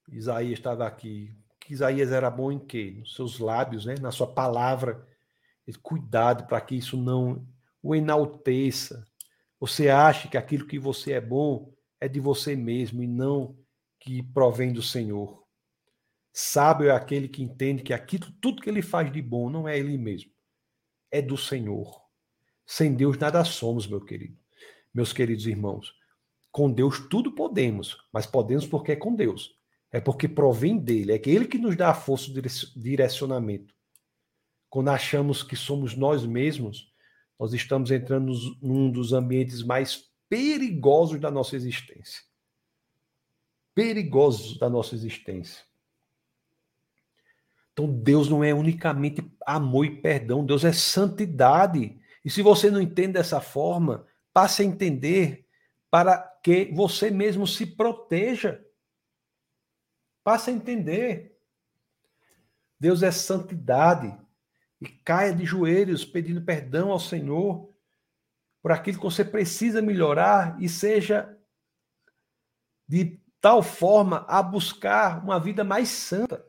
Isaías 0.08 0.58
estava 0.58 0.84
aqui. 0.84 1.32
Isaías 1.70 2.10
era 2.10 2.28
bom 2.28 2.50
em 2.50 2.58
quê? 2.58 2.96
Nos 2.98 3.14
seus 3.14 3.38
lábios, 3.38 3.86
né? 3.86 3.94
na 4.00 4.10
sua 4.10 4.26
palavra. 4.26 5.06
Cuidado 5.80 6.46
para 6.48 6.60
que 6.60 6.74
isso 6.74 6.96
não 6.96 7.46
o 7.80 7.94
enalteça. 7.94 9.06
Você 9.60 9.90
acha 9.90 10.26
que 10.26 10.36
aquilo 10.36 10.66
que 10.66 10.78
você 10.78 11.12
é 11.12 11.20
bom 11.20 11.72
é 12.00 12.08
de 12.08 12.18
você 12.18 12.56
mesmo 12.56 13.00
e 13.00 13.06
não 13.06 13.56
que 14.06 14.22
provém 14.22 14.72
do 14.72 14.80
Senhor. 14.80 15.44
Sábio 16.32 16.88
é 16.88 16.92
aquele 16.92 17.28
que 17.28 17.42
entende 17.42 17.82
que 17.82 17.92
aquilo, 17.92 18.30
tudo 18.40 18.62
que 18.62 18.70
ele 18.70 18.80
faz 18.80 19.12
de 19.12 19.20
bom 19.20 19.50
não 19.50 19.68
é 19.68 19.76
ele 19.76 19.98
mesmo, 19.98 20.30
é 21.10 21.20
do 21.20 21.36
Senhor. 21.36 22.00
Sem 22.64 22.94
Deus 22.94 23.18
nada 23.18 23.42
somos, 23.44 23.84
meu 23.86 24.00
querido. 24.00 24.38
Meus 24.94 25.12
queridos 25.12 25.46
irmãos, 25.46 25.92
com 26.52 26.70
Deus 26.70 27.00
tudo 27.08 27.32
podemos, 27.32 27.96
mas 28.12 28.26
podemos 28.26 28.64
porque 28.64 28.92
é 28.92 28.96
com 28.96 29.12
Deus. 29.12 29.56
É 29.90 30.00
porque 30.00 30.28
provém 30.28 30.78
dele, 30.78 31.12
é 31.12 31.18
que 31.18 31.30
ele 31.30 31.48
que 31.48 31.58
nos 31.58 31.76
dá 31.76 31.90
a 31.90 31.94
força 31.94 32.30
do 32.30 32.40
direcionamento. 32.76 33.74
Quando 34.68 34.90
achamos 34.90 35.42
que 35.42 35.56
somos 35.56 35.96
nós 35.96 36.24
mesmos, 36.24 36.92
nós 37.38 37.52
estamos 37.52 37.90
entrando 37.90 38.32
num 38.62 38.90
dos 38.90 39.12
ambientes 39.12 39.62
mais 39.62 40.04
perigosos 40.28 41.20
da 41.20 41.30
nossa 41.30 41.56
existência 41.56 42.22
perigosos 43.76 44.58
da 44.58 44.70
nossa 44.70 44.94
existência. 44.94 45.62
Então, 47.74 47.86
Deus 47.92 48.26
não 48.26 48.42
é 48.42 48.54
unicamente 48.54 49.22
amor 49.44 49.84
e 49.84 50.00
perdão, 50.00 50.46
Deus 50.46 50.64
é 50.64 50.72
santidade. 50.72 52.00
E 52.24 52.30
se 52.30 52.40
você 52.40 52.70
não 52.70 52.80
entende 52.80 53.12
dessa 53.12 53.38
forma, 53.38 54.06
passe 54.32 54.62
a 54.62 54.64
entender 54.64 55.46
para 55.90 56.16
que 56.42 56.72
você 56.72 57.10
mesmo 57.10 57.46
se 57.46 57.66
proteja. 57.66 58.64
Passe 60.24 60.48
a 60.48 60.54
entender. 60.54 61.38
Deus 62.80 63.02
é 63.02 63.10
santidade. 63.10 64.18
E 64.80 64.88
caia 64.88 65.34
de 65.34 65.44
joelhos 65.44 66.02
pedindo 66.02 66.40
perdão 66.40 66.90
ao 66.90 66.98
Senhor 66.98 67.70
por 68.62 68.72
aquilo 68.72 68.96
que 68.96 69.04
você 69.04 69.24
precisa 69.24 69.82
melhorar 69.82 70.56
e 70.62 70.66
seja 70.66 71.38
de 72.88 73.20
tal 73.40 73.62
forma 73.62 74.24
a 74.28 74.42
buscar 74.42 75.22
uma 75.22 75.38
vida 75.38 75.62
mais 75.62 75.88
santa. 75.88 76.44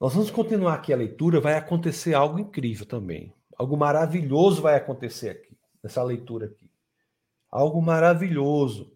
Nós 0.00 0.14
vamos 0.14 0.30
continuar 0.30 0.74
aqui 0.74 0.92
a 0.92 0.96
leitura, 0.96 1.40
vai 1.40 1.54
acontecer 1.54 2.14
algo 2.14 2.38
incrível 2.38 2.86
também. 2.86 3.32
Algo 3.56 3.76
maravilhoso 3.76 4.60
vai 4.60 4.74
acontecer 4.74 5.30
aqui, 5.30 5.56
nessa 5.82 6.02
leitura 6.02 6.46
aqui. 6.46 6.70
Algo 7.50 7.80
maravilhoso. 7.80 8.94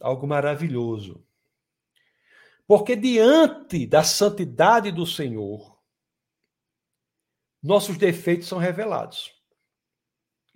algo 0.00 0.26
maravilhoso. 0.26 1.24
Porque 2.66 2.94
diante 2.94 3.86
da 3.86 4.02
santidade 4.02 4.92
do 4.92 5.06
Senhor, 5.06 5.78
nossos 7.62 7.96
defeitos 7.96 8.46
são 8.46 8.58
revelados. 8.58 9.34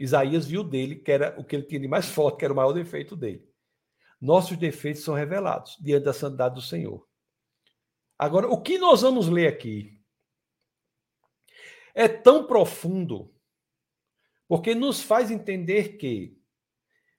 Isaías 0.02 0.46
viu 0.46 0.64
dele 0.64 0.96
que 0.96 1.12
era 1.12 1.38
o 1.38 1.44
que 1.44 1.56
ele 1.56 1.64
tinha 1.64 1.80
de 1.80 1.88
mais 1.88 2.06
forte, 2.10 2.38
que 2.38 2.44
era 2.44 2.52
o 2.52 2.56
maior 2.56 2.72
defeito 2.72 3.16
dele. 3.16 3.48
Nossos 4.20 4.56
defeitos 4.56 5.02
são 5.02 5.14
revelados 5.14 5.76
diante 5.80 6.04
da 6.04 6.12
santidade 6.12 6.54
do 6.54 6.62
Senhor. 6.62 7.06
Agora, 8.18 8.48
o 8.48 8.60
que 8.60 8.78
nós 8.78 9.02
vamos 9.02 9.28
ler 9.28 9.48
aqui 9.48 10.00
é 11.94 12.06
tão 12.06 12.46
profundo, 12.46 13.34
porque 14.46 14.74
nos 14.74 15.02
faz 15.02 15.30
entender 15.30 15.96
que, 15.96 16.40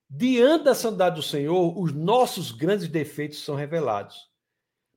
diante 0.09 0.65
da 0.65 0.75
santidade 0.75 1.17
do 1.17 1.21
Senhor, 1.21 1.77
os 1.77 1.91
nossos 1.91 2.51
grandes 2.51 2.87
defeitos 2.87 3.43
são 3.43 3.55
revelados. 3.55 4.31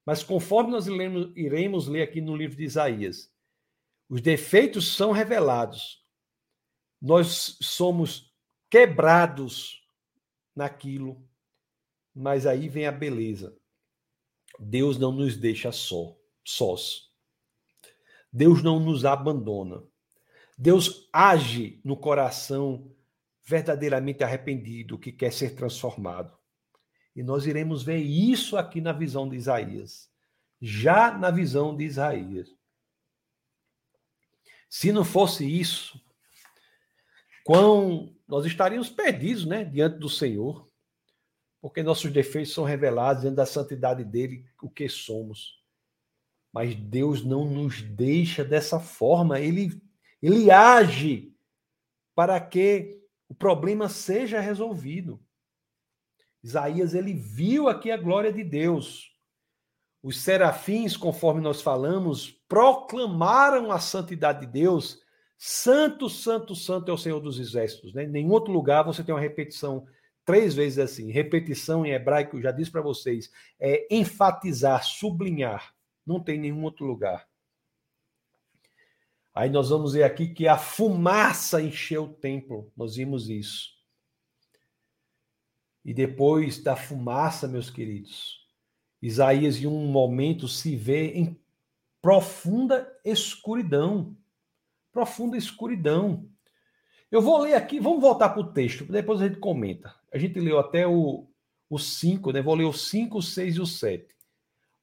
Mas 0.05 0.23
conforme 0.23 0.71
nós 0.71 0.87
iremos, 0.87 1.89
ler 1.89 2.03
aqui 2.03 2.21
no 2.21 2.37
livro 2.37 2.57
de 2.57 2.63
Isaías, 2.63 3.33
os 4.09 4.21
defeitos 4.21 4.95
são 4.95 5.11
revelados. 5.11 6.06
Nós 7.01 7.59
somos 7.61 8.33
quebrados 8.71 9.83
naquilo, 10.55 11.23
mas 12.15 12.47
aí 12.47 12.69
vem 12.69 12.87
a 12.87 12.93
beleza. 12.93 13.57
Deus 14.59 14.99
não 14.99 15.13
nos 15.13 15.37
deixa 15.37 15.71
só, 15.71 16.17
sós. 16.45 17.11
Deus 18.33 18.63
não 18.63 18.81
nos 18.81 19.05
abandona. 19.05 19.83
Deus 20.57 21.09
age 21.13 21.81
no 21.85 21.97
coração 21.97 22.91
verdadeiramente 23.45 24.25
arrependido 24.25 24.99
que 24.99 25.13
quer 25.13 25.33
ser 25.33 25.55
transformado. 25.55 26.37
E 27.15 27.23
nós 27.23 27.47
iremos 27.47 27.83
ver 27.83 27.99
isso 27.99 28.57
aqui 28.57 28.81
na 28.81 28.93
visão 28.93 29.29
de 29.29 29.37
Isaías. 29.37 30.11
Já 30.61 31.17
na 31.17 31.31
visão 31.31 31.77
de 31.77 31.85
Isaías. 31.85 32.49
Se 34.69 34.91
não 34.93 35.05
fosse 35.05 35.47
isso, 35.47 36.01
quão 37.47 38.13
nós 38.27 38.45
estaríamos 38.45 38.91
perdidos, 38.91 39.47
né, 39.47 39.65
diante 39.65 39.99
do 39.99 40.09
Senhor, 40.09 40.69
porque 41.61 41.81
nossos 41.81 42.13
defeitos 42.13 42.53
são 42.53 42.65
revelados 42.65 43.23
diante 43.23 43.37
da 43.37 43.47
santidade 43.47 44.05
dele, 44.05 44.45
o 44.61 44.69
que 44.69 44.89
somos. 44.89 45.63
Mas 46.53 46.75
Deus 46.75 47.25
não 47.25 47.45
nos 47.45 47.83
deixa 47.83 48.45
dessa 48.45 48.81
forma, 48.81 49.39
ele 49.39 49.81
ele 50.21 50.51
age 50.51 51.33
para 52.17 52.41
que 52.41 53.01
o 53.29 53.35
problema 53.35 53.89
seja 53.89 54.41
resolvido. 54.41 55.23
Isaías 56.43 56.95
ele 56.95 57.13
viu 57.13 57.69
aqui 57.69 57.93
a 57.93 57.97
glória 57.97 58.33
de 58.33 58.43
Deus. 58.43 59.15
Os 60.03 60.21
serafins, 60.21 60.97
conforme 60.97 61.41
nós 61.41 61.63
falamos, 61.63 62.31
proclamaram 62.49 63.71
a 63.71 63.79
santidade 63.79 64.41
de 64.41 64.47
Deus. 64.47 65.01
Santo, 65.39 66.09
santo, 66.09 66.55
santo 66.55 66.91
é 66.91 66.95
o 66.95 66.99
Senhor 66.99 67.21
dos 67.21 67.39
exércitos. 67.39 67.93
Né? 67.93 68.05
Em 68.05 68.11
nenhum 68.11 68.31
outro 68.31 68.53
lugar 68.53 68.83
você 68.85 69.03
tem 69.05 69.15
uma 69.15 69.21
repetição 69.21 69.87
três 70.25 70.55
vezes 70.55 70.79
assim. 70.79 71.11
Repetição 71.11 71.85
em 71.85 71.93
hebraico, 71.93 72.41
já 72.41 72.51
disse 72.51 72.71
para 72.71 72.83
vocês, 72.83 73.31
é 73.59 73.87
enfatizar, 73.91 74.85
sublinhar. 74.85 75.75
Não 76.07 76.21
tem 76.21 76.39
nenhum 76.39 76.63
outro 76.65 76.87
lugar. 76.87 77.29
Aí 79.35 79.51
nós 79.51 79.69
vamos 79.69 79.93
ver 79.93 80.03
aqui 80.03 80.29
que 80.29 80.49
a 80.49 80.57
fumaça 80.57 81.61
encheu 81.61 82.05
o 82.05 82.15
templo. 82.15 82.73
Nós 82.75 82.97
vimos 82.97 83.29
isso. 83.29 83.77
E 85.85 85.93
depois 85.93 86.63
da 86.63 86.75
fumaça, 86.75 87.47
meus 87.47 87.71
queridos, 87.71 88.47
Isaías, 89.01 89.57
em 89.63 89.67
um 89.67 89.87
momento, 89.87 90.49
se 90.49 90.75
vê 90.75 91.13
em 91.13 91.39
profunda 92.01 92.91
escuridão. 93.05 94.17
Profunda 94.97 95.37
escuridão. 95.37 96.27
Eu 97.11 97.21
vou 97.21 97.43
ler 97.43 97.53
aqui, 97.53 97.79
vamos 97.79 98.01
voltar 98.01 98.31
para 98.31 98.41
o 98.41 98.51
texto, 98.51 98.83
depois 98.87 99.21
a 99.21 99.29
gente 99.29 99.39
comenta. 99.39 99.95
A 100.11 100.17
gente 100.17 100.41
leu 100.41 100.59
até 100.59 100.87
o 100.87 101.29
5, 101.79 102.33
né? 102.33 102.41
Vou 102.41 102.55
ler 102.55 102.65
o 102.65 102.73
5, 102.73 103.19
o 103.19 103.23
6 103.23 103.57
e 103.57 103.61
o 103.61 103.67
7. 103.67 104.07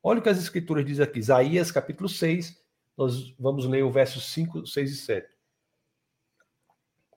Olha 0.03 0.19
o 0.19 0.21
que 0.21 0.29
as 0.29 0.37
escrituras 0.37 0.85
dizem 0.85 1.03
aqui. 1.03 1.17
Isaías, 1.17 1.71
capítulo 1.71 2.07
6, 2.07 2.61
nós 2.95 3.33
vamos 3.39 3.65
ler 3.65 3.83
o 3.83 3.89
verso 3.89 4.21
5, 4.21 4.67
6 4.67 4.91
e 4.91 4.95
7. 4.97 5.35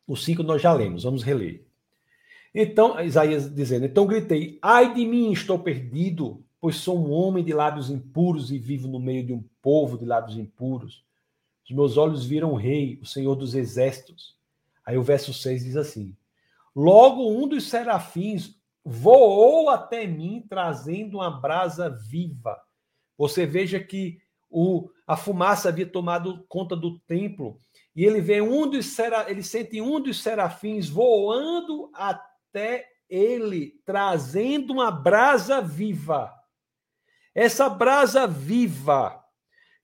O 0.07 0.16
5 0.16 0.42
nós 0.42 0.62
já 0.62 0.72
lemos, 0.72 1.03
vamos 1.03 1.22
reler. 1.22 1.66
Então, 2.55 2.99
Isaías 2.99 3.55
dizendo: 3.55 3.84
Então 3.84 4.07
gritei: 4.07 4.59
Ai 4.62 4.94
de 4.94 5.05
mim, 5.05 5.32
estou 5.32 5.59
perdido, 5.59 6.42
pois 6.59 6.76
sou 6.76 6.99
um 6.99 7.12
homem 7.12 7.44
de 7.44 7.53
lábios 7.53 7.90
impuros 7.90 8.51
e 8.51 8.57
vivo 8.57 8.88
no 8.88 8.99
meio 8.99 9.22
de 9.22 9.34
um 9.34 9.44
povo 9.61 9.99
de 9.99 10.07
lábios 10.07 10.38
impuros. 10.38 11.05
Os 11.68 11.74
meus 11.74 11.96
olhos 11.96 12.24
viram 12.24 12.52
o 12.52 12.56
rei, 12.56 12.98
o 13.02 13.06
Senhor 13.06 13.34
dos 13.34 13.54
exércitos. 13.54 14.36
Aí 14.84 14.96
o 14.96 15.02
verso 15.02 15.34
6 15.34 15.64
diz 15.64 15.76
assim: 15.76 16.16
Logo 16.74 17.28
um 17.28 17.48
dos 17.48 17.68
serafins 17.68 18.56
voou 18.84 19.68
até 19.68 20.06
mim, 20.06 20.44
trazendo 20.48 21.18
uma 21.18 21.30
brasa 21.30 21.90
viva. 21.90 22.60
Você 23.18 23.44
veja 23.44 23.80
que 23.80 24.18
o, 24.48 24.88
a 25.06 25.16
fumaça 25.16 25.68
havia 25.68 25.86
tomado 25.86 26.44
conta 26.48 26.76
do 26.76 26.98
templo. 27.00 27.58
E 27.94 28.04
ele 28.04 28.20
vê 28.20 28.40
um 28.40 28.68
dos 28.68 28.86
sera, 28.86 29.28
ele 29.30 29.42
sente 29.42 29.80
um 29.80 30.00
dos 30.00 30.22
serafins 30.22 30.88
voando 30.88 31.90
até 31.94 32.36
até 32.56 32.88
ele 33.08 33.78
trazendo 33.84 34.72
uma 34.72 34.90
brasa 34.90 35.60
viva. 35.60 36.32
Essa 37.34 37.68
brasa 37.68 38.26
viva, 38.26 39.22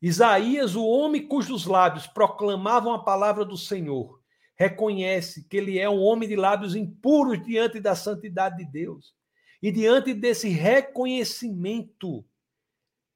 Isaías, 0.03 0.75
o 0.75 0.85
homem 0.85 1.25
cujos 1.25 1.65
lábios 1.65 2.09
proclamavam 2.09 2.93
a 2.93 3.05
palavra 3.05 3.45
do 3.45 3.57
Senhor, 3.57 4.21
reconhece 4.57 5.47
que 5.49 5.57
ele 5.57 5.79
é 5.79 5.89
um 5.89 6.01
homem 6.01 6.29
de 6.29 6.35
lábios 6.35 6.75
impuros 6.75 7.41
diante 7.41 7.79
da 7.79 7.95
santidade 7.95 8.57
de 8.57 8.65
Deus. 8.65 9.15
E 9.63 9.71
diante 9.71 10.13
desse 10.13 10.49
reconhecimento, 10.49 12.25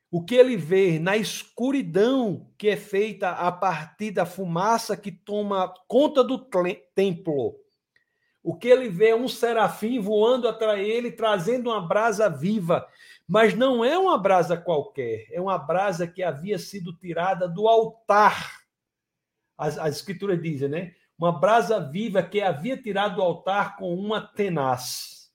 o 0.09 0.25
que 0.25 0.37
ele 0.37 0.57
vê 0.57 1.01
na 1.01 1.17
escuridão 1.17 2.49
que 2.57 2.69
é 2.69 2.77
feita 2.77 3.31
a 3.31 3.51
partir 3.51 4.13
da 4.13 4.25
fumaça 4.25 4.97
que 4.97 5.11
toma 5.11 5.75
conta 5.89 6.23
do 6.23 6.39
templo, 6.39 7.59
o 8.47 8.57
que 8.57 8.69
ele 8.69 8.89
vê 8.89 9.09
é 9.09 9.17
um 9.17 9.27
serafim 9.27 9.99
voando 9.99 10.47
atrás 10.47 10.79
dele, 10.79 11.11
trazendo 11.11 11.69
uma 11.69 11.81
brasa 11.81 12.31
viva. 12.31 12.87
Mas 13.27 13.55
não 13.55 13.85
é 13.85 13.99
uma 13.99 14.17
brasa 14.17 14.57
qualquer, 14.57 15.27
é 15.33 15.41
uma 15.41 15.59
brasa 15.59 16.07
que 16.07 16.23
havia 16.23 16.59
sido 16.59 16.97
tirada 16.97 17.49
do 17.49 17.67
altar. 17.67 18.61
As, 19.59 19.79
as 19.79 19.97
escrituras 19.97 20.41
dizem, 20.41 20.69
né? 20.69 20.95
Uma 21.19 21.33
brasa 21.33 21.81
viva 21.81 22.23
que 22.23 22.41
havia 22.41 22.81
tirado 22.81 23.17
do 23.17 23.23
altar 23.23 23.77
com 23.77 23.95
uma 23.95 24.21
tenaz. 24.21 25.33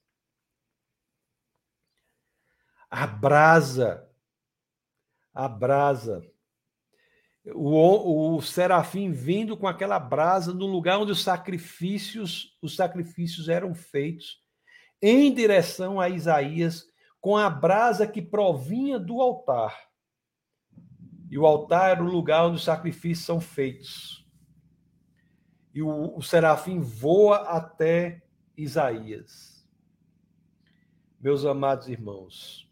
A 2.90 3.08
brasa, 3.08 4.08
a 5.34 5.48
brasa 5.48 6.22
o, 7.46 8.36
o 8.38 8.42
serafim 8.42 9.12
vindo 9.12 9.58
com 9.58 9.68
aquela 9.68 10.00
brasa 10.00 10.54
no 10.54 10.68
lugar 10.68 11.00
onde 11.00 11.12
os 11.12 11.24
sacrifícios, 11.24 12.58
os 12.62 12.76
sacrifícios 12.76 13.50
eram 13.50 13.74
feitos, 13.74 14.40
em 15.02 15.34
direção 15.34 16.00
a 16.00 16.10
Isaías, 16.10 16.86
com 17.22 17.38
a 17.38 17.50
brasa 17.50 18.08
que 18.08 18.22
provinha 18.22 19.00
do 19.00 19.22
altar. 19.22 19.92
E 21.30 21.38
o 21.38 21.46
altar 21.46 21.92
era 21.92 22.04
o 22.04 22.12
lugar 22.12 22.46
onde 22.46 22.56
os 22.56 22.64
sacrifícios 22.64 23.26
são 23.26 23.40
feitos. 23.40 24.28
E 25.74 25.82
o, 25.82 26.18
o 26.18 26.22
serafim 26.22 26.82
voa 26.82 27.38
até 27.38 28.22
Isaías. 28.58 29.66
Meus 31.20 31.46
amados 31.46 31.88
irmãos, 31.88 32.68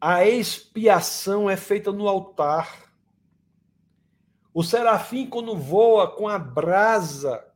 a 0.00 0.26
expiação 0.26 1.48
é 1.48 1.56
feita 1.56 1.92
no 1.92 2.08
altar. 2.08 2.92
O 4.52 4.64
serafim, 4.64 5.28
quando 5.28 5.56
voa 5.56 6.14
com 6.14 6.28
a 6.28 6.38
brasa 6.38 7.47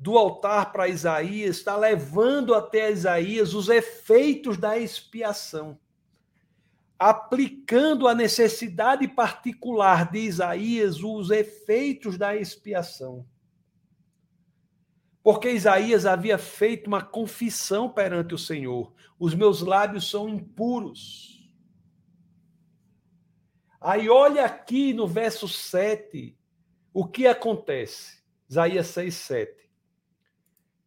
do 0.00 0.16
altar 0.16 0.72
para 0.72 0.88
Isaías, 0.88 1.58
está 1.58 1.76
levando 1.76 2.54
até 2.54 2.90
Isaías 2.90 3.52
os 3.52 3.68
efeitos 3.68 4.56
da 4.56 4.78
expiação, 4.78 5.78
aplicando 6.98 8.08
a 8.08 8.14
necessidade 8.14 9.06
particular 9.06 10.10
de 10.10 10.20
Isaías 10.20 11.02
os 11.02 11.30
efeitos 11.30 12.16
da 12.16 12.34
expiação. 12.34 13.26
Porque 15.22 15.50
Isaías 15.50 16.06
havia 16.06 16.38
feito 16.38 16.86
uma 16.86 17.02
confissão 17.02 17.86
perante 17.86 18.34
o 18.34 18.38
Senhor: 18.38 18.94
os 19.18 19.34
meus 19.34 19.60
lábios 19.60 20.08
são 20.08 20.30
impuros. 20.30 21.46
Aí 23.78 24.08
olha 24.08 24.46
aqui 24.46 24.94
no 24.94 25.06
verso 25.06 25.46
7 25.46 26.34
o 26.90 27.06
que 27.06 27.26
acontece. 27.26 28.22
Isaías 28.48 28.86
6, 28.86 29.14
7. 29.14 29.69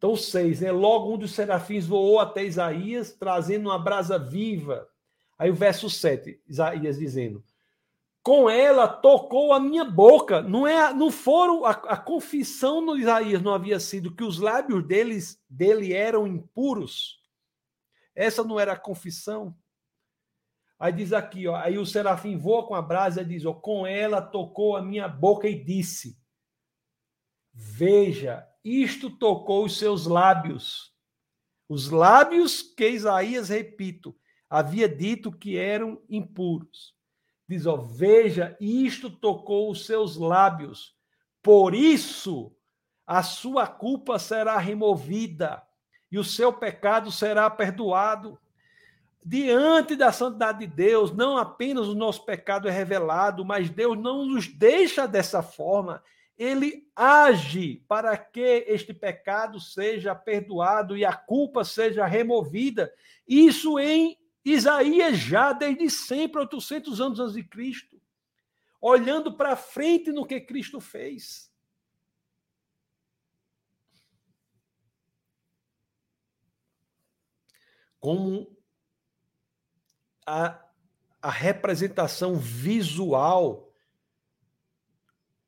Então, 0.04 0.16
seis, 0.16 0.60
né? 0.60 0.70
Logo 0.70 1.14
um 1.14 1.16
dos 1.16 1.32
serafins 1.32 1.86
voou 1.86 2.20
até 2.20 2.44
Isaías, 2.44 3.14
trazendo 3.14 3.70
uma 3.70 3.78
brasa 3.78 4.18
viva. 4.18 4.86
Aí 5.38 5.50
o 5.50 5.54
verso 5.54 5.88
7, 5.88 6.42
Isaías 6.46 6.98
dizendo: 6.98 7.42
Com 8.22 8.50
ela 8.50 8.86
tocou 8.86 9.54
a 9.54 9.58
minha 9.58 9.82
boca. 9.82 10.42
Não 10.42 10.66
é, 10.66 10.92
não 10.92 11.10
foram 11.10 11.64
a, 11.64 11.70
a 11.70 11.96
confissão 11.96 12.82
no 12.82 12.98
Isaías 12.98 13.40
não 13.40 13.54
havia 13.54 13.80
sido 13.80 14.14
que 14.14 14.22
os 14.22 14.38
lábios 14.38 14.86
deles 14.86 15.42
dele 15.48 15.94
eram 15.94 16.26
impuros. 16.26 17.18
Essa 18.14 18.44
não 18.44 18.60
era 18.60 18.74
a 18.74 18.78
confissão. 18.78 19.56
Aí 20.78 20.92
diz 20.92 21.14
aqui, 21.14 21.48
ó, 21.48 21.56
aí 21.56 21.78
o 21.78 21.86
serafim 21.86 22.36
voa 22.36 22.66
com 22.66 22.74
a 22.74 22.82
brasa 22.82 23.22
e 23.22 23.24
diz, 23.24 23.46
ó, 23.46 23.54
com 23.54 23.86
ela 23.86 24.20
tocou 24.20 24.76
a 24.76 24.82
minha 24.82 25.08
boca 25.08 25.48
e 25.48 25.64
disse: 25.64 26.18
Veja, 27.54 28.46
isto 28.64 29.10
tocou 29.10 29.64
os 29.64 29.78
seus 29.78 30.06
lábios. 30.06 30.92
Os 31.68 31.90
lábios 31.90 32.62
que 32.62 32.88
Isaías, 32.88 33.48
repito, 33.50 34.16
havia 34.48 34.88
dito 34.88 35.30
que 35.30 35.56
eram 35.56 36.00
impuros. 36.08 36.94
Diz, 37.48 37.66
ó, 37.66 37.76
veja, 37.76 38.56
isto 38.60 39.10
tocou 39.10 39.70
os 39.70 39.84
seus 39.84 40.16
lábios. 40.16 40.94
Por 41.42 41.74
isso 41.74 42.56
a 43.06 43.22
sua 43.22 43.66
culpa 43.66 44.18
será 44.18 44.56
removida 44.56 45.62
e 46.10 46.18
o 46.18 46.24
seu 46.24 46.52
pecado 46.52 47.12
será 47.12 47.50
perdoado. 47.50 48.38
Diante 49.22 49.96
da 49.96 50.12
santidade 50.12 50.60
de 50.60 50.66
Deus, 50.66 51.12
não 51.12 51.36
apenas 51.36 51.86
o 51.88 51.94
nosso 51.94 52.24
pecado 52.24 52.68
é 52.68 52.70
revelado, 52.70 53.44
mas 53.44 53.68
Deus 53.68 53.98
não 53.98 54.24
nos 54.26 54.48
deixa 54.48 55.06
dessa 55.08 55.42
forma 55.42 56.02
ele 56.36 56.90
age 56.96 57.84
para 57.86 58.16
que 58.16 58.64
este 58.66 58.92
pecado 58.92 59.60
seja 59.60 60.14
perdoado 60.14 60.96
e 60.96 61.04
a 61.04 61.12
culpa 61.12 61.64
seja 61.64 62.06
removida. 62.06 62.92
Isso 63.26 63.78
em 63.78 64.18
Isaías 64.44 65.16
já 65.16 65.52
desde 65.52 65.88
sempre, 65.88 66.40
800 66.40 67.00
anos 67.00 67.20
antes 67.20 67.34
de 67.34 67.44
Cristo, 67.44 68.00
olhando 68.80 69.36
para 69.36 69.56
frente 69.56 70.10
no 70.10 70.26
que 70.26 70.40
Cristo 70.40 70.80
fez. 70.80 71.50
Como 78.00 78.54
a, 80.26 80.62
a 81.22 81.30
representação 81.30 82.34
visual 82.36 83.63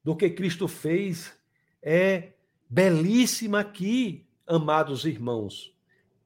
do 0.07 0.15
que 0.15 0.31
Cristo 0.31 0.69
fez 0.69 1.37
é 1.83 2.35
belíssima 2.71 3.59
aqui, 3.59 4.25
amados 4.47 5.05
irmãos. 5.05 5.75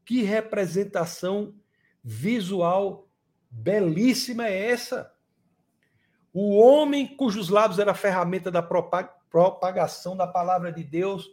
Que 0.05 0.23
representação 0.23 1.55
visual 2.05 3.09
belíssima 3.51 4.47
é 4.47 4.71
essa? 4.71 5.11
O 6.31 6.59
homem 6.59 7.07
cujos 7.17 7.49
lábios 7.49 7.79
era 7.79 7.95
ferramenta 7.95 8.51
da 8.51 8.63
propagação 8.63 10.15
da 10.15 10.27
palavra 10.27 10.71
de 10.71 10.85
Deus, 10.85 11.31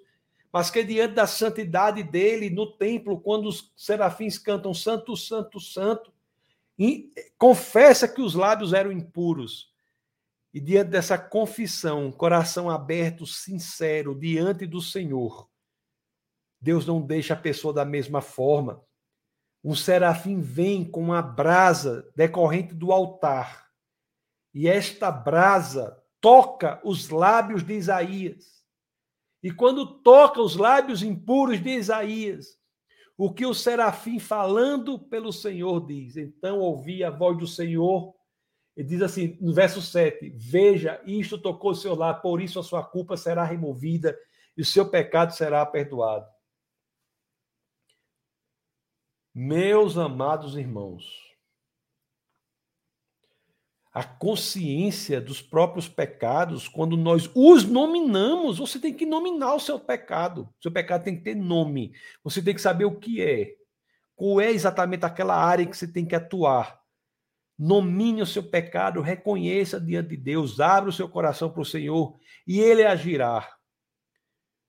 mas 0.49 0.71
que 0.71 0.85
diante 0.85 1.15
da 1.15 1.27
santidade 1.27 2.01
dele 2.01 2.49
no 2.49 2.71
templo, 2.77 3.19
quando 3.19 3.49
os 3.49 3.73
serafins 3.75 4.37
cantam 4.37 4.73
Santo, 4.73 5.17
Santo, 5.17 5.59
Santo, 5.59 6.13
confessa 7.37 8.07
que 8.07 8.21
os 8.21 8.35
lábios 8.35 8.71
eram 8.71 8.89
impuros. 8.89 9.75
E 10.57 10.59
diante 10.59 10.89
dessa 10.89 11.19
confissão, 11.19 12.11
coração 12.11 12.67
aberto, 12.67 13.27
sincero, 13.27 14.15
diante 14.15 14.65
do 14.65 14.81
Senhor, 14.81 15.47
Deus 16.59 16.83
não 16.83 16.99
deixa 16.99 17.35
a 17.35 17.37
pessoa 17.37 17.71
da 17.71 17.85
mesma 17.85 18.21
forma. 18.21 18.83
Um 19.63 19.75
serafim 19.75 20.41
vem 20.41 20.83
com 20.83 20.99
uma 20.99 21.21
brasa 21.21 22.11
decorrente 22.15 22.73
do 22.73 22.91
altar. 22.91 23.67
E 24.51 24.67
esta 24.67 25.11
brasa 25.11 25.95
toca 26.19 26.81
os 26.83 27.09
lábios 27.09 27.61
de 27.61 27.73
Isaías. 27.73 28.65
E 29.43 29.51
quando 29.51 30.01
toca 30.01 30.41
os 30.41 30.55
lábios 30.55 31.03
impuros 31.03 31.61
de 31.61 31.69
Isaías, 31.69 32.57
o 33.15 33.31
que 33.31 33.45
o 33.45 33.53
serafim 33.53 34.17
falando 34.17 34.97
pelo 34.97 35.31
Senhor 35.31 35.85
diz: 35.85 36.17
Então 36.17 36.57
ouvi 36.57 37.03
a 37.03 37.11
voz 37.11 37.37
do 37.37 37.45
Senhor 37.45 38.16
ele 38.77 38.87
diz 38.87 39.01
assim, 39.01 39.35
no 39.41 39.51
verso 39.51 39.81
7: 39.81 40.29
Veja, 40.35 41.01
isto 41.03 41.35
tocou 41.35 41.71
o 41.71 41.75
seu 41.75 41.95
lar, 41.95 42.21
por 42.21 42.39
isso 42.39 42.59
a 42.59 42.63
sua 42.63 42.83
culpa 42.83 43.17
será 43.17 43.43
removida 43.43 44.15
e 44.55 44.61
o 44.61 44.65
seu 44.65 44.87
pecado 44.87 45.33
será 45.33 45.65
perdoado. 45.65 46.27
Meus 49.33 49.97
amados 49.97 50.55
irmãos, 50.55 51.35
a 53.91 54.03
consciência 54.03 55.19
dos 55.19 55.41
próprios 55.41 55.89
pecados, 55.89 56.67
quando 56.67 56.95
nós 56.95 57.27
os 57.33 57.63
nominamos, 57.63 58.59
você 58.59 58.79
tem 58.79 58.93
que 58.93 59.07
nominar 59.07 59.55
o 59.55 59.59
seu 59.59 59.79
pecado. 59.79 60.43
O 60.59 60.61
seu 60.61 60.71
pecado 60.71 61.03
tem 61.03 61.17
que 61.17 61.23
ter 61.23 61.35
nome. 61.35 61.93
Você 62.23 62.43
tem 62.43 62.53
que 62.53 62.61
saber 62.61 62.85
o 62.85 62.99
que 62.99 63.23
é. 63.23 63.55
Qual 64.15 64.39
é 64.39 64.51
exatamente 64.51 65.03
aquela 65.03 65.35
área 65.35 65.65
que 65.65 65.75
você 65.75 65.87
tem 65.87 66.05
que 66.05 66.15
atuar 66.15 66.79
nomine 67.57 68.21
o 68.21 68.25
seu 68.25 68.43
pecado, 68.43 69.01
reconheça 69.01 69.79
diante 69.79 70.09
de 70.09 70.17
Deus, 70.17 70.59
abra 70.59 70.89
o 70.89 70.93
seu 70.93 71.09
coração 71.09 71.49
para 71.49 71.61
o 71.61 71.65
Senhor 71.65 72.17
e 72.45 72.59
ele 72.59 72.83
agirá. 72.83 73.47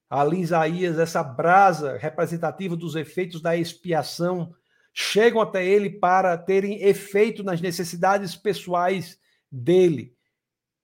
Ali 0.09 0.41
Isaías, 0.41 0.97
essa 0.97 1.21
brasa 1.21 1.97
representativa 1.97 2.75
dos 2.75 2.95
efeitos 2.95 3.41
da 3.41 3.55
expiação, 3.55 4.53
chegam 4.91 5.39
até 5.39 5.63
ele 5.63 5.89
para 5.89 6.35
terem 6.35 6.81
efeito 6.81 7.43
nas 7.43 7.61
necessidades 7.61 8.35
pessoais 8.35 9.19
dele. 9.51 10.15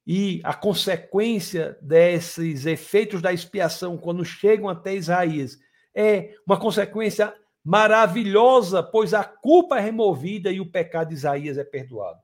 E 0.05 0.39
a 0.43 0.53
consequência 0.53 1.75
desses 1.81 2.67
efeitos 2.67 3.19
da 3.19 3.33
expiação, 3.33 3.97
quando 3.97 4.23
chegam 4.23 4.69
até 4.69 4.93
Isaías, 4.93 5.57
é 5.95 6.35
uma 6.45 6.59
consequência 6.59 7.33
maravilhosa, 7.65 8.83
pois 8.83 9.11
a 9.11 9.23
culpa 9.23 9.79
é 9.79 9.81
removida 9.81 10.51
e 10.51 10.61
o 10.61 10.69
pecado 10.69 11.07
de 11.07 11.15
Isaías 11.15 11.57
é 11.57 11.63
perdoado. 11.63 12.21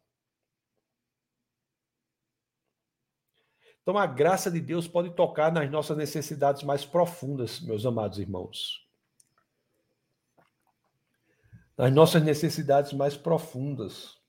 Então 3.81 3.97
a 3.97 4.05
graça 4.05 4.51
de 4.51 4.61
Deus 4.61 4.87
pode 4.87 5.15
tocar 5.15 5.51
nas 5.51 5.67
nossas 5.71 5.97
necessidades 5.97 6.61
mais 6.61 6.85
profundas, 6.85 7.59
meus 7.59 7.83
amados 7.87 8.19
irmãos. 8.19 8.87
Nas 11.75 11.91
nossas 11.91 12.21
necessidades 12.21 12.93
mais 12.93 13.17
profundas. 13.17 14.21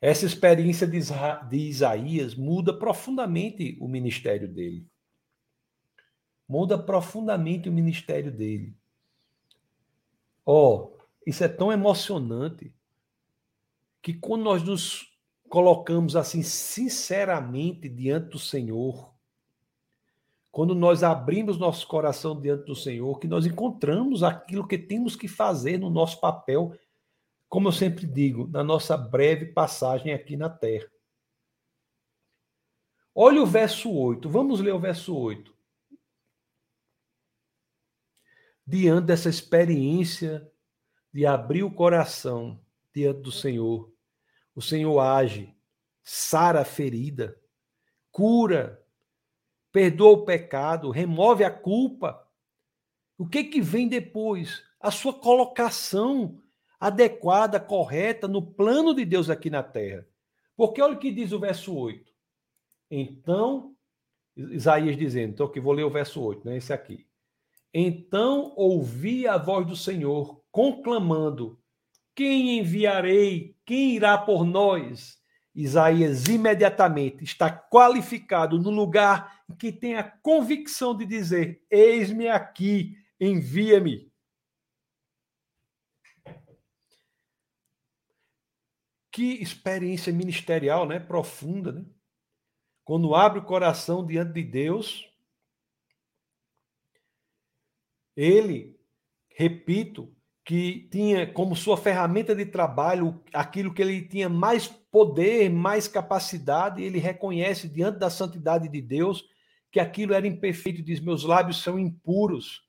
Essa 0.00 0.24
experiência 0.24 0.86
de 0.86 1.58
Isaías 1.58 2.36
muda 2.36 2.72
profundamente 2.78 3.76
o 3.80 3.88
ministério 3.88 4.46
dele. 4.46 4.88
Muda 6.46 6.78
profundamente 6.78 7.68
o 7.68 7.72
ministério 7.72 8.30
dele. 8.30 8.77
Ó, 10.50 10.76
oh, 10.76 10.98
isso 11.26 11.44
é 11.44 11.48
tão 11.48 11.70
emocionante 11.70 12.72
que 14.00 14.14
quando 14.14 14.44
nós 14.44 14.62
nos 14.62 15.14
colocamos 15.46 16.16
assim 16.16 16.42
sinceramente 16.42 17.86
diante 17.86 18.30
do 18.30 18.38
Senhor, 18.38 19.12
quando 20.50 20.74
nós 20.74 21.02
abrimos 21.02 21.58
nosso 21.58 21.86
coração 21.86 22.40
diante 22.40 22.64
do 22.64 22.74
Senhor, 22.74 23.18
que 23.18 23.28
nós 23.28 23.44
encontramos 23.44 24.22
aquilo 24.22 24.66
que 24.66 24.78
temos 24.78 25.14
que 25.14 25.28
fazer 25.28 25.76
no 25.76 25.90
nosso 25.90 26.18
papel, 26.18 26.74
como 27.46 27.68
eu 27.68 27.72
sempre 27.72 28.06
digo, 28.06 28.48
na 28.48 28.64
nossa 28.64 28.96
breve 28.96 29.52
passagem 29.52 30.14
aqui 30.14 30.34
na 30.34 30.48
terra. 30.48 30.90
Olha 33.14 33.42
o 33.42 33.46
verso 33.46 33.92
8, 33.92 34.30
vamos 34.30 34.60
ler 34.60 34.72
o 34.72 34.80
verso 34.80 35.14
8. 35.14 35.57
Diante 38.68 39.06
dessa 39.06 39.30
experiência 39.30 40.46
de 41.10 41.24
abrir 41.24 41.62
o 41.62 41.70
coração 41.70 42.60
diante 42.94 43.22
do 43.22 43.32
Senhor, 43.32 43.90
o 44.54 44.60
Senhor 44.60 45.00
age, 45.00 45.56
sara 46.02 46.60
a 46.60 46.64
ferida, 46.66 47.40
cura, 48.12 48.84
perdoa 49.72 50.10
o 50.10 50.24
pecado, 50.26 50.90
remove 50.90 51.44
a 51.44 51.50
culpa. 51.50 52.28
O 53.16 53.26
que 53.26 53.44
que 53.44 53.62
vem 53.62 53.88
depois? 53.88 54.62
A 54.78 54.90
sua 54.90 55.14
colocação 55.14 56.38
adequada, 56.78 57.58
correta 57.58 58.28
no 58.28 58.42
plano 58.42 58.94
de 58.94 59.06
Deus 59.06 59.30
aqui 59.30 59.48
na 59.48 59.62
terra. 59.62 60.06
Porque 60.54 60.82
olha 60.82 60.92
o 60.92 60.98
que 60.98 61.10
diz 61.10 61.32
o 61.32 61.40
verso 61.40 61.74
8. 61.74 62.12
Então, 62.90 63.74
Isaías 64.36 64.96
dizendo, 64.96 65.32
então 65.32 65.48
que 65.48 65.58
vou 65.58 65.72
ler 65.72 65.84
o 65.84 65.90
verso 65.90 66.20
8, 66.20 66.46
né? 66.46 66.58
Esse 66.58 66.72
aqui. 66.72 67.07
Então 67.80 68.52
ouvi 68.56 69.24
a 69.28 69.38
voz 69.38 69.64
do 69.64 69.76
Senhor 69.76 70.42
conclamando: 70.50 71.62
Quem 72.12 72.58
enviarei? 72.58 73.56
Quem 73.64 73.94
irá 73.94 74.18
por 74.18 74.44
nós? 74.44 75.16
Isaías 75.54 76.26
imediatamente 76.26 77.22
está 77.22 77.48
qualificado 77.48 78.58
no 78.58 78.70
lugar 78.70 79.44
que 79.60 79.70
tem 79.70 79.94
a 79.94 80.02
convicção 80.02 80.92
de 80.92 81.06
dizer: 81.06 81.64
Eis-me 81.70 82.26
aqui, 82.26 82.96
envia-me. 83.20 84.10
Que 89.12 89.40
experiência 89.40 90.12
ministerial, 90.12 90.84
né? 90.84 90.98
Profunda, 90.98 91.70
né? 91.70 91.84
Quando 92.82 93.14
abre 93.14 93.38
o 93.38 93.44
coração 93.44 94.04
diante 94.04 94.32
de 94.32 94.42
Deus, 94.42 95.07
ele, 98.18 98.76
repito, 99.36 100.12
que 100.44 100.88
tinha 100.90 101.32
como 101.32 101.54
sua 101.54 101.76
ferramenta 101.76 102.34
de 102.34 102.44
trabalho 102.44 103.22
aquilo 103.32 103.72
que 103.72 103.80
ele 103.80 104.02
tinha 104.02 104.28
mais 104.28 104.66
poder, 104.66 105.48
mais 105.48 105.86
capacidade, 105.86 106.82
ele 106.82 106.98
reconhece 106.98 107.68
diante 107.68 108.00
da 108.00 108.10
santidade 108.10 108.68
de 108.68 108.82
Deus 108.82 109.24
que 109.70 109.78
aquilo 109.78 110.14
era 110.14 110.26
imperfeito, 110.26 110.82
diz: 110.82 110.98
Meus 110.98 111.22
lábios 111.22 111.62
são 111.62 111.78
impuros. 111.78 112.62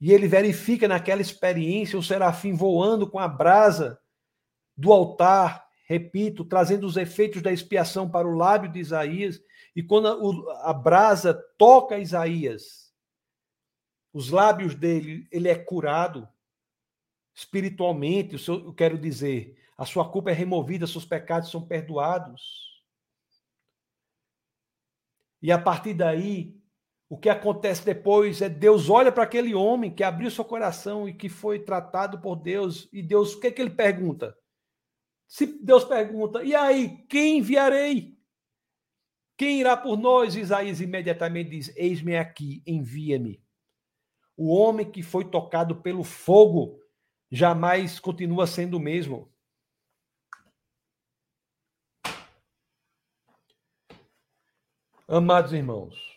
E 0.00 0.12
ele 0.12 0.28
verifica 0.28 0.86
naquela 0.86 1.20
experiência 1.22 1.98
o 1.98 2.02
serafim 2.02 2.52
voando 2.52 3.10
com 3.10 3.18
a 3.18 3.26
brasa 3.26 3.98
do 4.76 4.92
altar, 4.92 5.66
repito, 5.88 6.44
trazendo 6.44 6.86
os 6.86 6.96
efeitos 6.96 7.42
da 7.42 7.50
expiação 7.50 8.08
para 8.08 8.28
o 8.28 8.36
lábio 8.36 8.70
de 8.70 8.78
Isaías. 8.78 9.40
E 9.74 9.82
quando 9.82 10.48
a, 10.62 10.72
brasa 10.72 11.34
toca 11.58 11.98
Isaías, 11.98 12.83
os 14.14 14.30
lábios 14.30 14.76
dele, 14.76 15.26
ele 15.30 15.48
é 15.48 15.56
curado 15.56 16.28
espiritualmente, 17.34 18.36
eu 18.46 18.72
quero 18.72 18.96
dizer, 18.96 19.58
a 19.76 19.84
sua 19.84 20.08
culpa 20.08 20.30
é 20.30 20.32
removida, 20.32 20.86
seus 20.86 21.04
pecados 21.04 21.50
são 21.50 21.66
perdoados. 21.66 22.80
E 25.42 25.50
a 25.50 25.58
partir 25.58 25.94
daí, 25.94 26.56
o 27.08 27.18
que 27.18 27.28
acontece 27.28 27.84
depois 27.84 28.40
é 28.40 28.48
Deus 28.48 28.88
olha 28.88 29.10
para 29.10 29.24
aquele 29.24 29.52
homem 29.52 29.92
que 29.92 30.04
abriu 30.04 30.30
seu 30.30 30.44
coração 30.44 31.08
e 31.08 31.12
que 31.12 31.28
foi 31.28 31.58
tratado 31.58 32.20
por 32.20 32.36
Deus, 32.36 32.88
e 32.92 33.02
Deus, 33.02 33.34
o 33.34 33.40
que 33.40 33.48
é 33.48 33.50
que 33.50 33.60
ele 33.60 33.70
pergunta? 33.70 34.38
Se 35.26 35.44
Deus 35.60 35.84
pergunta, 35.84 36.44
e 36.44 36.54
aí, 36.54 37.04
quem 37.08 37.38
enviarei? 37.38 38.16
Quem 39.36 39.58
irá 39.58 39.76
por 39.76 39.96
nós? 39.96 40.36
Isaías 40.36 40.80
imediatamente 40.80 41.50
diz: 41.50 41.76
Eis-me 41.76 42.16
aqui, 42.16 42.62
envia-me. 42.64 43.43
O 44.36 44.54
homem 44.54 44.90
que 44.90 45.02
foi 45.02 45.24
tocado 45.24 45.76
pelo 45.76 46.02
fogo 46.02 46.80
jamais 47.30 47.98
continua 48.00 48.46
sendo 48.46 48.76
o 48.76 48.80
mesmo. 48.80 49.32
Amados 55.06 55.52
irmãos, 55.52 56.14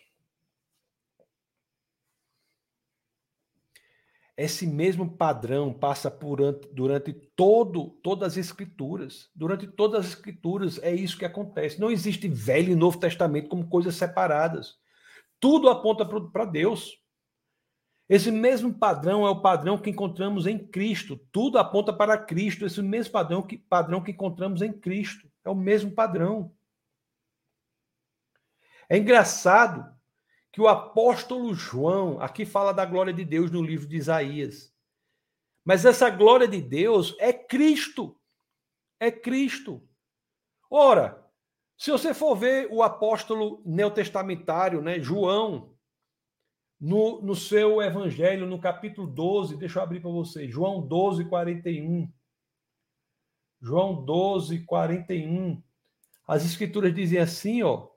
esse 4.34 4.66
mesmo 4.66 5.16
padrão 5.16 5.74
passa 5.74 6.10
por 6.10 6.40
durante 6.72 7.12
todo, 7.12 7.90
todas 8.02 8.32
as 8.32 8.36
escrituras. 8.38 9.28
Durante 9.34 9.66
todas 9.66 10.06
as 10.06 10.12
escrituras 10.12 10.78
é 10.82 10.94
isso 10.94 11.18
que 11.18 11.24
acontece. 11.24 11.80
Não 11.80 11.90
existe 11.90 12.28
Velho 12.28 12.72
e 12.72 12.76
Novo 12.76 12.98
Testamento 12.98 13.48
como 13.48 13.68
coisas 13.68 13.96
separadas. 13.96 14.76
Tudo 15.38 15.68
aponta 15.68 16.06
para 16.06 16.44
Deus. 16.44 16.96
Esse 18.08 18.30
mesmo 18.30 18.72
padrão 18.72 19.26
é 19.26 19.30
o 19.30 19.42
padrão 19.42 19.76
que 19.76 19.90
encontramos 19.90 20.46
em 20.46 20.58
Cristo. 20.58 21.18
Tudo 21.30 21.58
aponta 21.58 21.92
para 21.92 22.16
Cristo. 22.16 22.64
Esse 22.64 22.80
mesmo 22.80 23.12
padrão 23.12 23.42
que, 23.42 23.58
padrão 23.58 24.02
que 24.02 24.12
encontramos 24.12 24.62
em 24.62 24.72
Cristo. 24.72 25.30
É 25.44 25.50
o 25.50 25.54
mesmo 25.54 25.90
padrão. 25.90 26.54
É 28.88 28.96
engraçado 28.96 29.94
que 30.50 30.60
o 30.60 30.68
apóstolo 30.68 31.52
João 31.52 32.18
aqui 32.20 32.46
fala 32.46 32.72
da 32.72 32.86
glória 32.86 33.12
de 33.12 33.24
Deus 33.24 33.50
no 33.50 33.62
livro 33.62 33.86
de 33.86 33.96
Isaías. 33.96 34.74
Mas 35.62 35.84
essa 35.84 36.08
glória 36.08 36.48
de 36.48 36.62
Deus 36.62 37.14
é 37.18 37.30
Cristo. 37.30 38.18
É 38.98 39.10
Cristo. 39.10 39.86
Ora, 40.70 41.22
se 41.76 41.90
você 41.90 42.14
for 42.14 42.34
ver 42.34 42.68
o 42.70 42.82
apóstolo 42.82 43.62
neotestamentário, 43.66 44.80
né, 44.80 44.98
João, 44.98 45.77
no, 46.80 47.20
no 47.22 47.34
seu 47.34 47.82
evangelho, 47.82 48.46
no 48.46 48.60
capítulo 48.60 49.06
12, 49.06 49.56
deixa 49.56 49.78
eu 49.78 49.82
abrir 49.82 50.00
para 50.00 50.10
vocês, 50.10 50.50
João 50.50 50.80
12, 50.80 51.24
41. 51.24 52.10
João 53.60 54.04
12, 54.04 54.60
41. 54.64 55.62
As 56.26 56.44
escrituras 56.44 56.94
dizem 56.94 57.18
assim, 57.18 57.62
ó. 57.62 57.88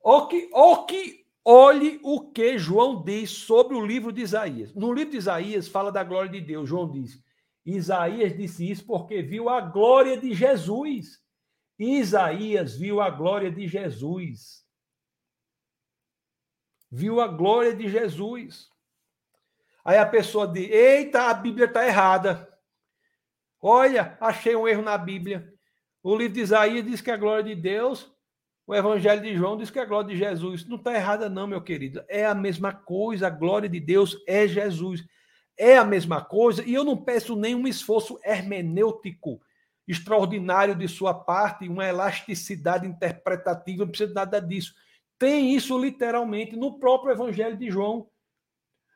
O 0.00 0.28
que, 0.28 0.48
o 0.52 0.84
que 0.84 1.26
olhe 1.44 2.00
o 2.02 2.32
que 2.32 2.58
João 2.58 3.04
diz 3.04 3.30
sobre 3.30 3.76
o 3.76 3.84
livro 3.84 4.12
de 4.12 4.20
Isaías. 4.22 4.74
No 4.74 4.92
livro 4.92 5.12
de 5.12 5.18
Isaías 5.18 5.68
fala 5.68 5.92
da 5.92 6.02
glória 6.02 6.30
de 6.30 6.40
Deus. 6.40 6.68
João 6.68 6.90
diz: 6.90 7.22
Isaías 7.64 8.36
disse 8.36 8.68
isso 8.68 8.84
porque 8.84 9.22
viu 9.22 9.48
a 9.48 9.60
glória 9.60 10.16
de 10.16 10.34
Jesus. 10.34 11.20
Isaías 11.78 12.76
viu 12.76 13.00
a 13.00 13.10
glória 13.10 13.50
de 13.50 13.68
Jesus 13.68 14.65
viu 16.90 17.20
a 17.20 17.26
glória 17.26 17.74
de 17.74 17.88
Jesus. 17.88 18.68
Aí 19.84 19.98
a 19.98 20.06
pessoa 20.06 20.46
diz: 20.48 20.70
Eita, 20.70 21.30
a 21.30 21.34
Bíblia 21.34 21.66
está 21.66 21.86
errada. 21.86 22.48
Olha, 23.60 24.16
achei 24.20 24.54
um 24.54 24.66
erro 24.66 24.82
na 24.82 24.96
Bíblia. 24.98 25.52
O 26.02 26.14
livro 26.14 26.34
de 26.34 26.40
Isaías 26.40 26.84
diz 26.84 27.00
que 27.00 27.10
a 27.10 27.16
glória 27.16 27.42
de 27.42 27.54
Deus, 27.54 28.12
o 28.66 28.74
Evangelho 28.74 29.22
de 29.22 29.36
João 29.36 29.56
diz 29.56 29.70
que 29.70 29.78
a 29.78 29.84
glória 29.84 30.08
de 30.08 30.16
Jesus. 30.16 30.66
Não 30.66 30.76
está 30.76 30.94
errada, 30.94 31.28
não, 31.28 31.46
meu 31.46 31.60
querido. 31.60 32.04
É 32.08 32.26
a 32.26 32.34
mesma 32.34 32.72
coisa. 32.72 33.28
A 33.28 33.30
glória 33.30 33.68
de 33.68 33.80
Deus 33.80 34.16
é 34.26 34.46
Jesus. 34.46 35.04
É 35.56 35.76
a 35.76 35.84
mesma 35.84 36.24
coisa. 36.24 36.62
E 36.64 36.74
eu 36.74 36.84
não 36.84 36.96
peço 36.96 37.34
nenhum 37.34 37.66
esforço 37.66 38.18
hermenêutico 38.24 39.40
extraordinário 39.86 40.74
de 40.74 40.88
sua 40.88 41.14
parte, 41.14 41.68
uma 41.68 41.86
elasticidade 41.86 42.86
interpretativa. 42.86 43.84
Não 43.84 43.88
precisa 43.88 44.08
de 44.08 44.14
nada 44.14 44.40
disso. 44.40 44.74
Tem 45.18 45.54
isso 45.54 45.78
literalmente 45.78 46.56
no 46.56 46.78
próprio 46.78 47.12
Evangelho 47.12 47.56
de 47.56 47.70
João, 47.70 48.10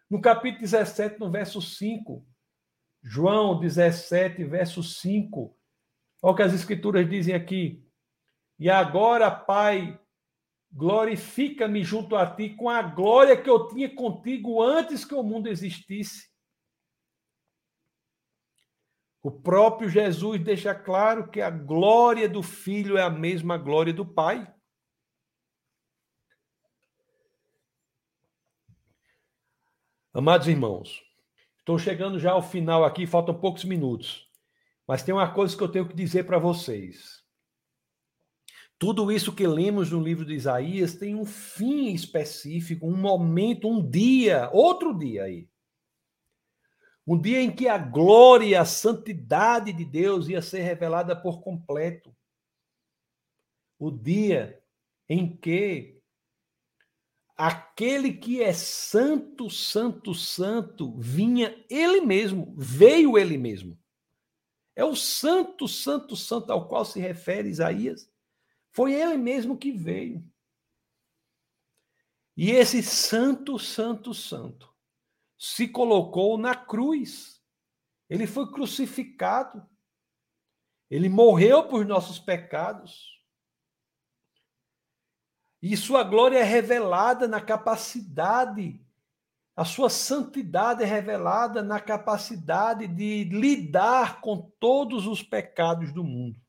no 0.09 0.21
capítulo 0.21 0.61
17, 0.62 1.18
no 1.18 1.31
verso 1.31 1.62
5. 1.62 2.27
João 3.03 3.59
17, 3.59 4.45
verso 4.45 4.83
5. 4.83 5.57
Olha 6.23 6.33
o 6.33 6.37
que 6.37 6.43
as 6.43 6.53
Escrituras 6.53 7.09
dizem 7.09 7.35
aqui. 7.35 7.83
E 8.59 8.68
agora, 8.68 9.31
Pai, 9.31 9.99
glorifica-me 10.71 11.83
junto 11.83 12.14
a 12.14 12.27
ti 12.27 12.51
com 12.51 12.68
a 12.68 12.83
glória 12.83 13.41
que 13.41 13.49
eu 13.49 13.68
tinha 13.68 13.89
contigo 13.95 14.62
antes 14.62 15.05
que 15.05 15.14
o 15.14 15.23
mundo 15.23 15.49
existisse. 15.49 16.29
O 19.23 19.31
próprio 19.31 19.89
Jesus 19.89 20.43
deixa 20.43 20.75
claro 20.75 21.31
que 21.31 21.41
a 21.41 21.51
glória 21.51 22.29
do 22.29 22.43
Filho 22.43 22.97
é 22.97 23.03
a 23.03 23.11
mesma 23.11 23.57
glória 23.59 23.93
do 23.93 24.05
Pai. 24.05 24.51
Amados 30.13 30.49
irmãos, 30.49 31.05
estou 31.57 31.79
chegando 31.79 32.19
já 32.19 32.33
ao 32.33 32.43
final 32.43 32.85
aqui, 32.85 33.07
faltam 33.07 33.33
poucos 33.33 33.65
minutos. 33.65 34.29
Mas 34.85 35.05
tem 35.05 35.15
uma 35.15 35.33
coisa 35.33 35.57
que 35.57 35.63
eu 35.63 35.71
tenho 35.71 35.87
que 35.87 35.95
dizer 35.95 36.25
para 36.25 36.37
vocês. 36.37 37.23
Tudo 38.77 39.13
isso 39.13 39.33
que 39.33 39.47
lemos 39.47 39.93
no 39.93 40.03
livro 40.03 40.25
de 40.25 40.35
Isaías 40.35 40.97
tem 40.97 41.15
um 41.15 41.25
fim 41.25 41.95
específico, 41.95 42.89
um 42.89 42.97
momento, 42.97 43.69
um 43.69 43.89
dia, 43.89 44.51
outro 44.53 44.99
dia 44.99 45.23
aí. 45.23 45.49
Um 47.07 47.17
dia 47.17 47.41
em 47.41 47.55
que 47.55 47.69
a 47.69 47.79
glória, 47.79 48.61
a 48.61 48.65
santidade 48.65 49.73
de 49.73 49.85
Deus 49.85 50.29
ia 50.29 50.43
ser 50.43 50.63
revelada 50.63 51.15
por 51.15 51.41
completo. 51.41 52.13
O 53.79 53.93
dia 53.93 54.61
em 55.09 55.37
que 55.37 55.99
aquele 57.41 58.12
que 58.12 58.43
é 58.43 58.53
santo, 58.53 59.49
santo, 59.49 60.14
santo, 60.14 60.93
vinha 60.99 61.64
ele 61.70 62.03
mesmo, 62.03 62.53
veio 62.55 63.16
ele 63.16 63.38
mesmo. 63.38 63.78
É 64.76 64.84
o 64.84 64.95
santo, 64.95 65.66
santo, 65.66 66.14
santo 66.16 66.53
ao 66.53 66.68
qual 66.68 66.84
se 66.84 67.01
refere 67.01 67.49
Isaías. 67.49 68.11
Foi 68.70 68.93
ele 68.93 69.16
mesmo 69.16 69.57
que 69.57 69.72
veio. 69.72 70.22
E 72.36 72.51
esse 72.51 72.82
santo, 72.82 73.59
santo, 73.59 74.12
santo 74.12 74.70
se 75.38 75.66
colocou 75.66 76.36
na 76.36 76.55
cruz. 76.55 77.43
Ele 78.09 78.26
foi 78.26 78.53
crucificado. 78.53 79.66
Ele 80.91 81.09
morreu 81.09 81.66
por 81.66 81.86
nossos 81.86 82.18
pecados. 82.18 83.18
E 85.63 85.77
sua 85.77 86.03
glória 86.03 86.39
é 86.39 86.43
revelada 86.43 87.29
na 87.29 87.41
capacidade, 87.41 88.81
a 89.55 89.65
sua 89.65 89.91
santidade 89.91 90.83
é 90.83 90.87
revelada 90.87 91.63
na 91.63 91.79
capacidade 91.79 92.87
de 92.89 93.25
lidar 93.25 94.21
com 94.21 94.51
todos 94.59 95.07
os 95.07 95.23
pecados 95.23 95.93
do 95.93 96.03
mundo. 96.03 96.41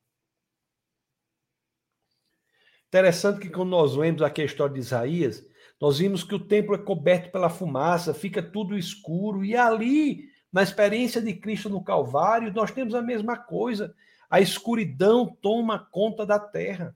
Interessante 2.87 3.39
que 3.39 3.49
quando 3.49 3.69
nós 3.69 3.95
vemos 3.95 4.21
aqui 4.21 4.41
a 4.41 4.45
história 4.45 4.73
de 4.73 4.79
Isaías, 4.79 5.45
Nós 5.81 5.97
vimos 5.97 6.23
que 6.23 6.35
o 6.35 6.39
templo 6.39 6.75
é 6.75 6.77
coberto 6.77 7.31
pela 7.31 7.49
fumaça, 7.49 8.13
fica 8.13 8.39
tudo 8.39 8.77
escuro, 8.77 9.43
e 9.43 9.57
ali, 9.57 10.29
na 10.53 10.61
experiência 10.61 11.19
de 11.19 11.33
Cristo 11.33 11.69
no 11.69 11.83
Calvário, 11.83 12.53
nós 12.53 12.69
temos 12.69 12.93
a 12.93 13.01
mesma 13.01 13.35
coisa. 13.35 13.95
A 14.29 14.39
escuridão 14.39 15.35
toma 15.41 15.79
conta 15.79 16.23
da 16.23 16.37
terra. 16.37 16.95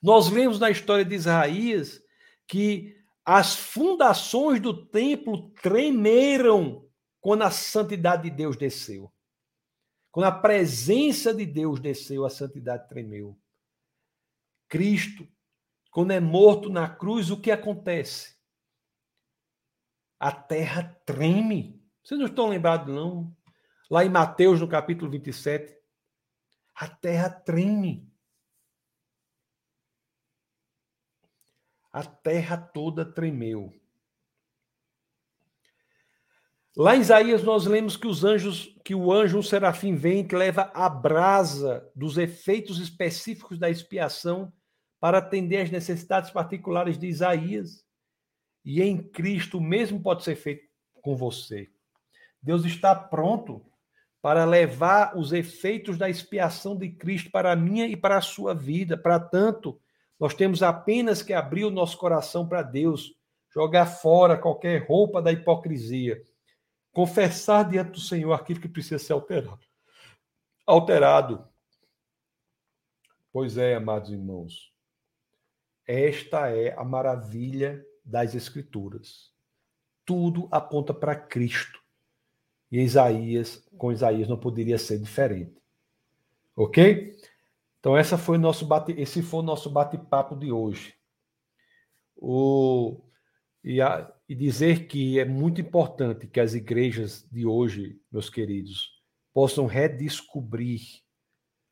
Nós 0.00 0.28
vemos 0.28 0.58
na 0.58 0.70
história 0.70 1.04
de 1.04 1.14
Isaías 1.14 2.00
que 2.46 2.96
as 3.24 3.54
fundações 3.54 4.60
do 4.60 4.86
templo 4.86 5.50
tremeram 5.62 6.88
quando 7.20 7.42
a 7.42 7.50
santidade 7.50 8.22
de 8.22 8.30
Deus 8.30 8.56
desceu. 8.56 9.12
Quando 10.10 10.26
a 10.26 10.32
presença 10.32 11.34
de 11.34 11.44
Deus 11.44 11.78
desceu, 11.78 12.24
a 12.24 12.30
santidade 12.30 12.88
tremeu. 12.88 13.38
Cristo, 14.68 15.28
quando 15.90 16.12
é 16.12 16.20
morto 16.20 16.70
na 16.70 16.88
cruz, 16.88 17.30
o 17.30 17.40
que 17.40 17.50
acontece? 17.50 18.36
A 20.18 20.32
terra 20.32 20.98
treme. 21.04 21.82
Vocês 22.02 22.18
não 22.18 22.26
estão 22.26 22.48
lembrados, 22.48 22.94
não? 22.94 23.36
Lá 23.90 24.04
em 24.04 24.08
Mateus, 24.08 24.60
no 24.60 24.68
capítulo 24.68 25.10
27, 25.10 25.76
a 26.74 26.88
terra 26.88 27.28
treme. 27.28 28.07
A 31.92 32.04
terra 32.04 32.56
toda 32.56 33.04
tremeu. 33.04 33.72
Lá 36.76 36.96
em 36.96 37.00
Isaías 37.00 37.42
nós 37.42 37.66
lemos 37.66 37.96
que 37.96 38.06
os 38.06 38.24
anjos, 38.24 38.72
que 38.84 38.94
o 38.94 39.12
anjo, 39.12 39.38
um 39.38 39.42
serafim 39.42 39.96
vem 39.96 40.24
que 40.24 40.36
leva 40.36 40.70
a 40.72 40.88
brasa 40.88 41.90
dos 41.92 42.16
efeitos 42.16 42.78
específicos 42.78 43.58
da 43.58 43.68
expiação 43.68 44.52
para 45.00 45.18
atender 45.18 45.62
às 45.62 45.70
necessidades 45.70 46.30
particulares 46.30 46.96
de 46.96 47.08
Isaías. 47.08 47.84
E 48.64 48.80
em 48.80 48.96
Cristo 48.96 49.58
o 49.58 49.60
mesmo 49.60 50.00
pode 50.00 50.22
ser 50.22 50.36
feito 50.36 50.68
com 51.02 51.16
você. 51.16 51.68
Deus 52.40 52.64
está 52.64 52.94
pronto 52.94 53.64
para 54.22 54.44
levar 54.44 55.16
os 55.16 55.32
efeitos 55.32 55.98
da 55.98 56.08
expiação 56.08 56.76
de 56.76 56.90
Cristo 56.90 57.30
para 57.30 57.52
a 57.52 57.56
minha 57.56 57.86
e 57.86 57.96
para 57.96 58.18
a 58.18 58.22
sua 58.22 58.54
vida. 58.54 58.96
Para 58.96 59.18
tanto, 59.18 59.80
nós 60.18 60.34
temos 60.34 60.62
apenas 60.62 61.22
que 61.22 61.32
abrir 61.32 61.64
o 61.64 61.70
nosso 61.70 61.96
coração 61.96 62.46
para 62.48 62.62
Deus, 62.62 63.14
jogar 63.52 63.86
fora 63.86 64.36
qualquer 64.36 64.86
roupa 64.86 65.22
da 65.22 65.32
hipocrisia 65.32 66.22
confessar 66.98 67.68
diante 67.68 67.92
do 67.92 68.00
Senhor 68.00 68.32
aquilo 68.32 68.60
que 68.60 68.68
precisa 68.68 68.98
ser 68.98 69.12
alterado. 69.12 69.60
Alterado. 70.66 71.48
Pois 73.32 73.56
é, 73.56 73.76
amados 73.76 74.10
irmãos, 74.10 74.72
esta 75.86 76.50
é 76.50 76.74
a 76.76 76.84
maravilha 76.84 77.86
das 78.04 78.34
Escrituras. 78.34 79.32
Tudo 80.04 80.48
aponta 80.50 80.92
para 80.92 81.14
Cristo. 81.14 81.80
E 82.68 82.80
Isaías, 82.80 83.64
com 83.78 83.92
Isaías 83.92 84.28
não 84.28 84.36
poderia 84.36 84.76
ser 84.76 84.98
diferente. 84.98 85.56
Ok? 86.56 87.16
Então 87.80 87.96
essa 87.96 88.18
foi 88.18 88.38
nosso 88.38 88.66
bate, 88.66 88.92
esse 88.92 89.22
foi 89.22 89.40
o 89.40 89.44
nosso 89.44 89.70
bate-papo 89.70 90.36
de 90.36 90.50
hoje. 90.50 90.94
O, 92.16 93.00
e 93.62 93.80
a, 93.80 94.12
e 94.28 94.34
dizer 94.34 94.86
que 94.86 95.18
é 95.18 95.24
muito 95.24 95.60
importante 95.60 96.26
que 96.26 96.40
as 96.40 96.54
igrejas 96.54 97.26
de 97.30 97.46
hoje, 97.46 98.00
meus 98.10 98.28
queridos, 98.28 98.90
possam 99.32 99.66
redescobrir 99.66 100.80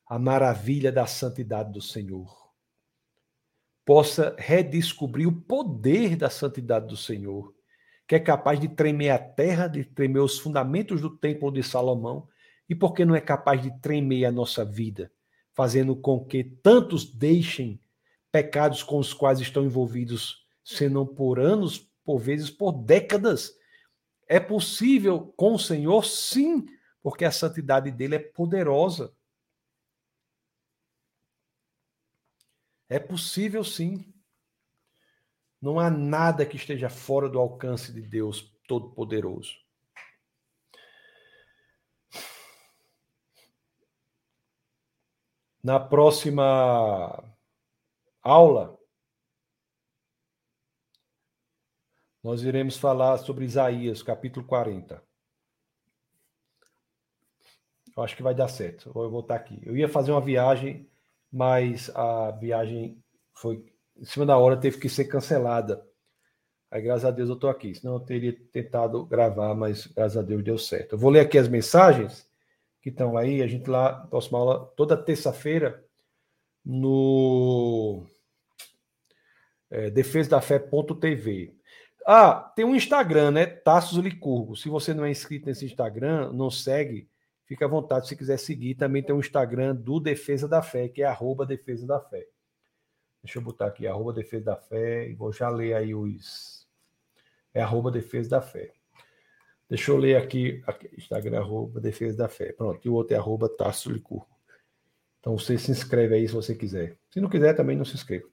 a 0.09 0.19
maravilha 0.19 0.93
da 0.93 1.07
santidade 1.07 1.73
do 1.73 1.81
Senhor. 1.81 2.33
Possa 3.85 4.37
redescobrir 4.39 5.27
o 5.27 5.41
poder 5.41 6.17
da 6.17 6.31
santidade 6.31 6.87
do 6.87 6.97
Senhor, 6.97 7.53
que 8.07 8.15
é 8.15 8.21
capaz 8.21 8.61
de 8.61 8.69
tremer 8.69 9.11
a 9.11 9.19
terra, 9.19 9.67
de 9.67 9.85
tremer 9.85 10.21
os 10.21 10.39
fundamentos 10.39 11.01
do 11.01 11.11
templo 11.11 11.51
de 11.51 11.63
Salomão, 11.63 12.29
e 12.69 12.75
porque 12.75 13.05
não 13.05 13.15
é 13.15 13.21
capaz 13.21 13.61
de 13.61 13.71
tremer 13.81 14.25
a 14.25 14.33
nossa 14.33 14.65
vida, 14.65 15.11
fazendo 15.57 15.97
com 15.97 16.23
que 16.23 16.45
tantos 16.45 17.05
deixem 17.05 17.81
pecados 18.31 18.83
com 18.83 18.99
os 18.99 19.15
quais 19.15 19.41
estão 19.41 19.65
envolvidos, 19.65 20.47
senão 20.63 21.07
por 21.07 21.41
anos 21.41 21.91
por 22.05 22.19
vezes 22.19 22.49
por 22.49 22.73
décadas. 22.73 23.59
É 24.29 24.39
possível 24.39 25.33
com 25.37 25.55
o 25.55 25.59
Senhor, 25.59 26.05
sim, 26.05 26.67
porque 27.03 27.25
a 27.25 27.33
santidade 27.33 27.91
dele 27.91 28.15
é 28.15 28.19
poderosa. 28.21 29.13
É 32.89 33.01
possível, 33.01 33.65
sim. 33.65 34.15
Não 35.61 35.81
há 35.81 35.91
nada 35.91 36.47
que 36.47 36.57
esteja 36.57 36.89
fora 36.89 37.29
do 37.29 37.39
alcance 37.39 37.93
de 37.93 38.03
Deus 38.03 38.55
Todo-Poderoso. 38.69 39.66
Na 45.67 45.81
próxima 45.81 47.25
aula, 48.23 48.79
nós 52.23 52.45
iremos 52.45 52.77
falar 52.77 53.19
sobre 53.19 53.45
Isaías, 53.45 54.01
capítulo 54.01 54.47
40. 54.47 55.03
Eu 57.97 58.01
acho 58.05 58.15
que 58.15 58.23
vai 58.23 58.33
dar 58.33 58.47
certo. 58.47 58.93
Vou 58.93 59.19
estar 59.19 59.35
aqui. 59.35 59.61
Eu 59.65 59.77
ia 59.77 59.89
fazer 59.89 60.13
uma 60.13 60.21
viagem, 60.21 60.89
mas 61.33 61.91
a 61.97 62.31
viagem 62.31 63.03
foi 63.35 63.67
em 63.97 64.05
cima 64.05 64.25
da 64.25 64.39
hora, 64.39 64.57
teve 64.57 64.79
que 64.79 64.89
ser 64.89 65.07
cancelada. 65.07 65.85
Aí, 66.71 66.81
graças 66.81 67.07
a 67.07 67.11
Deus, 67.11 67.29
eu 67.29 67.35
estou 67.35 67.51
aqui. 67.51 67.75
Senão 67.75 67.95
eu 67.95 68.01
teria 68.01 68.33
tentado 68.53 69.05
gravar, 69.05 69.53
mas 69.57 69.89
graças 69.89 70.17
a 70.17 70.23
Deus 70.23 70.45
deu 70.45 70.59
certo. 70.59 70.93
Eu 70.93 70.99
vou 70.99 71.11
ler 71.11 71.27
aqui 71.27 71.37
as 71.37 71.49
mensagens 71.49 72.25
que 72.87 72.91
estão 72.91 73.17
aí. 73.19 73.43
A 73.43 73.49
gente 73.49 73.69
lá, 73.69 74.07
próxima 74.07 74.39
aula, 74.39 74.65
toda 74.77 74.97
terça-feira, 74.97 75.85
no 76.65 78.07
é, 79.69 79.91
defesadafé.tv. 79.91 81.53
Ah, 82.07 82.53
tem 82.55 82.65
um 82.65 82.77
Instagram, 82.77 83.33
né? 83.33 83.45
Tassos 83.45 83.99
Licurgo. 83.99 84.55
Se 84.55 84.69
você 84.69 84.95
não 84.95 85.05
é 85.05 85.11
inscrito 85.11 85.47
nesse 85.47 85.67
Instagram, 85.67 86.33
não 86.33 86.49
segue, 86.49 87.11
fica 87.45 87.65
à 87.65 87.69
vontade 87.69 88.07
se 88.07 88.15
quiser 88.15 88.39
seguir. 88.39 88.77
Também 88.77 89.03
tem 89.03 89.13
um 89.13 89.19
Instagram 89.19 89.75
do 89.75 89.99
Defesa 89.99 90.47
da 90.47 90.63
Fé, 90.63 90.89
que 90.89 91.03
é 91.03 91.07
arroba 91.07 91.45
Defesa 91.45 91.89
da 91.89 92.01
Fé. 92.01 92.25
Deixa 93.21 93.41
eu 93.41 93.43
botar 93.43 93.67
aqui, 93.67 93.89
arroba 93.89 94.13
Defesa 94.13 94.45
da 94.45 94.57
Fé, 94.57 95.09
e 95.09 95.15
vou 95.15 95.33
já 95.33 95.49
ler 95.49 95.75
aí 95.75 95.93
os. 95.93 96.69
É 97.53 97.61
arroba 97.61 97.91
Defesa 97.91 98.31
da 98.31 98.41
Fé. 98.41 98.76
Deixa 99.69 99.91
eu 99.91 99.97
ler 99.97 100.17
aqui, 100.17 100.63
aqui 100.67 100.89
Instagram, 100.97 101.41
arroba 101.41 101.81
Defesa 101.81 102.17
da 102.17 102.29
Fé. 102.29 102.53
Pronto, 102.53 102.81
e 102.85 102.89
o 102.89 102.95
outro 102.95 103.15
é 103.15 103.19
arroba 103.19 103.49
Tassos 103.49 103.93
Licurgo. 103.93 104.29
Então 105.21 105.37
você 105.37 105.59
se 105.59 105.73
inscreve 105.73 106.15
aí 106.15 106.29
se 106.29 106.35
você 106.35 106.55
quiser. 106.55 106.97
Se 107.11 107.21
não 107.21 107.29
quiser, 107.29 107.55
também 107.55 107.77
não 107.77 107.85
se 107.85 107.95
inscreva. 107.95 108.29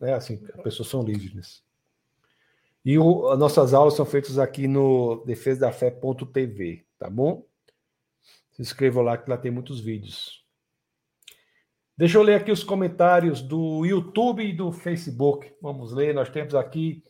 É 0.00 0.12
assim, 0.12 0.40
as 0.54 0.62
pessoas 0.62 0.88
são 0.88 1.02
livres. 1.02 1.64
E 2.84 2.96
o, 2.98 3.28
as 3.30 3.38
nossas 3.38 3.74
aulas 3.74 3.94
são 3.94 4.06
feitas 4.06 4.38
aqui 4.38 4.68
no 4.68 5.24
defesadafé.tv, 5.24 6.86
tá 6.96 7.10
bom? 7.10 7.44
Se 8.52 8.62
inscrevam 8.62 9.02
lá 9.02 9.18
que 9.18 9.28
lá 9.28 9.36
tem 9.36 9.50
muitos 9.50 9.80
vídeos. 9.80 10.46
Deixa 11.98 12.16
eu 12.18 12.22
ler 12.22 12.34
aqui 12.34 12.52
os 12.52 12.62
comentários 12.62 13.42
do 13.42 13.84
YouTube 13.84 14.44
e 14.44 14.52
do 14.52 14.70
Facebook. 14.70 15.52
Vamos 15.60 15.92
ler, 15.92 16.14
nós 16.14 16.28
temos 16.28 16.54
aqui 16.54 17.02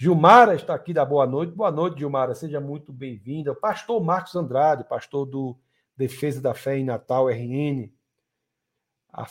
Gilmara 0.00 0.54
está 0.54 0.74
aqui 0.74 0.94
da 0.94 1.04
boa 1.04 1.26
noite. 1.26 1.52
Boa 1.52 1.70
noite, 1.70 1.98
Gilmara, 1.98 2.34
seja 2.34 2.58
muito 2.58 2.90
bem-vinda. 2.90 3.54
Pastor 3.54 4.02
Marcos 4.02 4.34
Andrade, 4.34 4.82
pastor 4.82 5.26
do 5.26 5.54
Defesa 5.94 6.40
da 6.40 6.54
Fé 6.54 6.78
em 6.78 6.84
Natal, 6.86 7.28
RN. 7.28 7.92
A, 9.12 9.26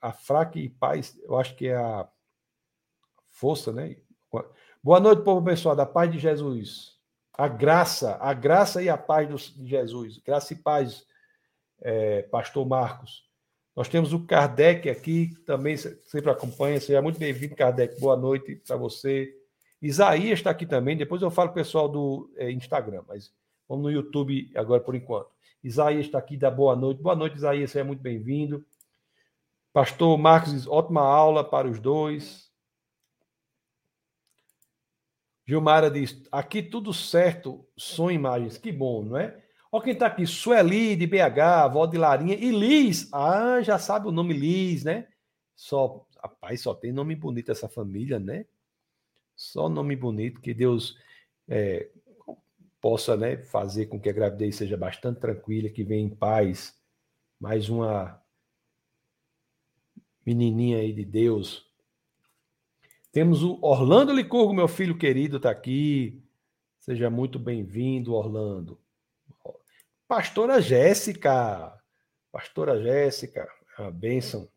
a 0.00 0.12
Fraque 0.14 0.58
e 0.58 0.70
Paz, 0.70 1.20
eu 1.22 1.38
acho 1.38 1.54
que 1.54 1.66
é 1.68 1.76
a 1.76 2.08
Força, 3.30 3.70
né? 3.70 3.98
Boa 4.82 4.98
noite, 5.00 5.22
povo 5.22 5.36
abençoado. 5.36 5.82
A 5.82 5.86
paz 5.86 6.10
de 6.10 6.18
Jesus. 6.18 6.98
A 7.34 7.46
graça, 7.46 8.16
a 8.18 8.32
graça 8.32 8.82
e 8.82 8.88
a 8.88 8.96
paz 8.96 9.28
de 9.28 9.68
Jesus. 9.68 10.16
Graça 10.16 10.54
e 10.54 10.56
paz, 10.56 11.04
é, 11.82 12.22
Pastor 12.22 12.66
Marcos. 12.66 13.28
Nós 13.76 13.86
temos 13.86 14.14
o 14.14 14.24
Kardec 14.24 14.88
aqui, 14.88 15.34
que 15.34 15.40
também 15.42 15.76
sempre 15.76 16.30
acompanha. 16.30 16.80
Seja 16.80 17.02
muito 17.02 17.18
bem-vindo, 17.18 17.54
Kardec. 17.54 18.00
Boa 18.00 18.16
noite 18.16 18.56
para 18.66 18.76
você. 18.76 19.30
Isaías 19.80 20.38
está 20.38 20.50
aqui 20.50 20.66
também. 20.66 20.96
Depois 20.96 21.22
eu 21.22 21.30
falo 21.30 21.52
pessoal 21.52 21.88
do 21.88 22.30
é, 22.36 22.50
Instagram, 22.50 23.02
mas 23.06 23.32
vamos 23.68 23.84
no 23.84 23.90
YouTube 23.90 24.50
agora 24.54 24.80
por 24.80 24.94
enquanto. 24.94 25.30
Isaías 25.62 26.06
está 26.06 26.18
aqui, 26.18 26.36
dá 26.36 26.50
boa 26.50 26.76
noite. 26.76 27.02
Boa 27.02 27.16
noite, 27.16 27.36
Isaías. 27.36 27.70
Seja 27.70 27.84
muito 27.84 28.00
bem-vindo. 28.00 28.64
Pastor 29.72 30.16
Marcos, 30.16 30.66
ótima 30.66 31.02
aula 31.02 31.44
para 31.44 31.68
os 31.68 31.78
dois. 31.78 32.50
Gilmara 35.46 35.90
diz: 35.90 36.22
aqui 36.32 36.62
tudo 36.62 36.92
certo, 36.92 37.66
som 37.76 38.10
imagens. 38.10 38.58
Que 38.58 38.72
bom, 38.72 39.02
não 39.02 39.16
é? 39.16 39.42
Olha 39.70 39.84
quem 39.84 39.92
está 39.92 40.06
aqui: 40.06 40.26
Sueli, 40.26 40.96
de 40.96 41.06
BH, 41.06 41.40
avó 41.40 41.86
de 41.86 41.98
Larinha 41.98 42.34
e 42.34 42.50
Liz. 42.50 43.08
Ah, 43.12 43.60
já 43.62 43.78
sabe 43.78 44.08
o 44.08 44.12
nome 44.12 44.32
Liz, 44.32 44.84
né? 44.84 45.08
Só 45.54 46.06
Rapaz, 46.26 46.60
só 46.60 46.74
tem 46.74 46.92
nome 46.92 47.14
bonito 47.14 47.52
essa 47.52 47.68
família, 47.68 48.18
né? 48.18 48.46
Só 49.36 49.68
nome 49.68 49.94
bonito, 49.94 50.40
que 50.40 50.54
Deus 50.54 50.96
é, 51.46 51.90
possa 52.80 53.16
né, 53.16 53.36
fazer 53.36 53.86
com 53.86 54.00
que 54.00 54.08
a 54.08 54.12
gravidez 54.12 54.56
seja 54.56 54.76
bastante 54.76 55.20
tranquila, 55.20 55.68
que 55.68 55.84
venha 55.84 56.06
em 56.06 56.14
paz. 56.14 56.74
Mais 57.38 57.68
uma 57.68 58.20
menininha 60.24 60.78
aí 60.78 60.92
de 60.92 61.04
Deus. 61.04 61.70
Temos 63.12 63.42
o 63.42 63.58
Orlando 63.62 64.12
Licurgo, 64.12 64.54
meu 64.54 64.68
filho 64.68 64.96
querido, 64.96 65.36
está 65.36 65.50
aqui. 65.50 66.22
Seja 66.80 67.10
muito 67.10 67.38
bem-vindo, 67.38 68.14
Orlando. 68.14 68.80
Pastora 70.08 70.60
Jéssica. 70.60 71.76
Pastora 72.32 72.82
Jéssica, 72.82 73.48
a 73.76 73.90
bênção. 73.90 74.48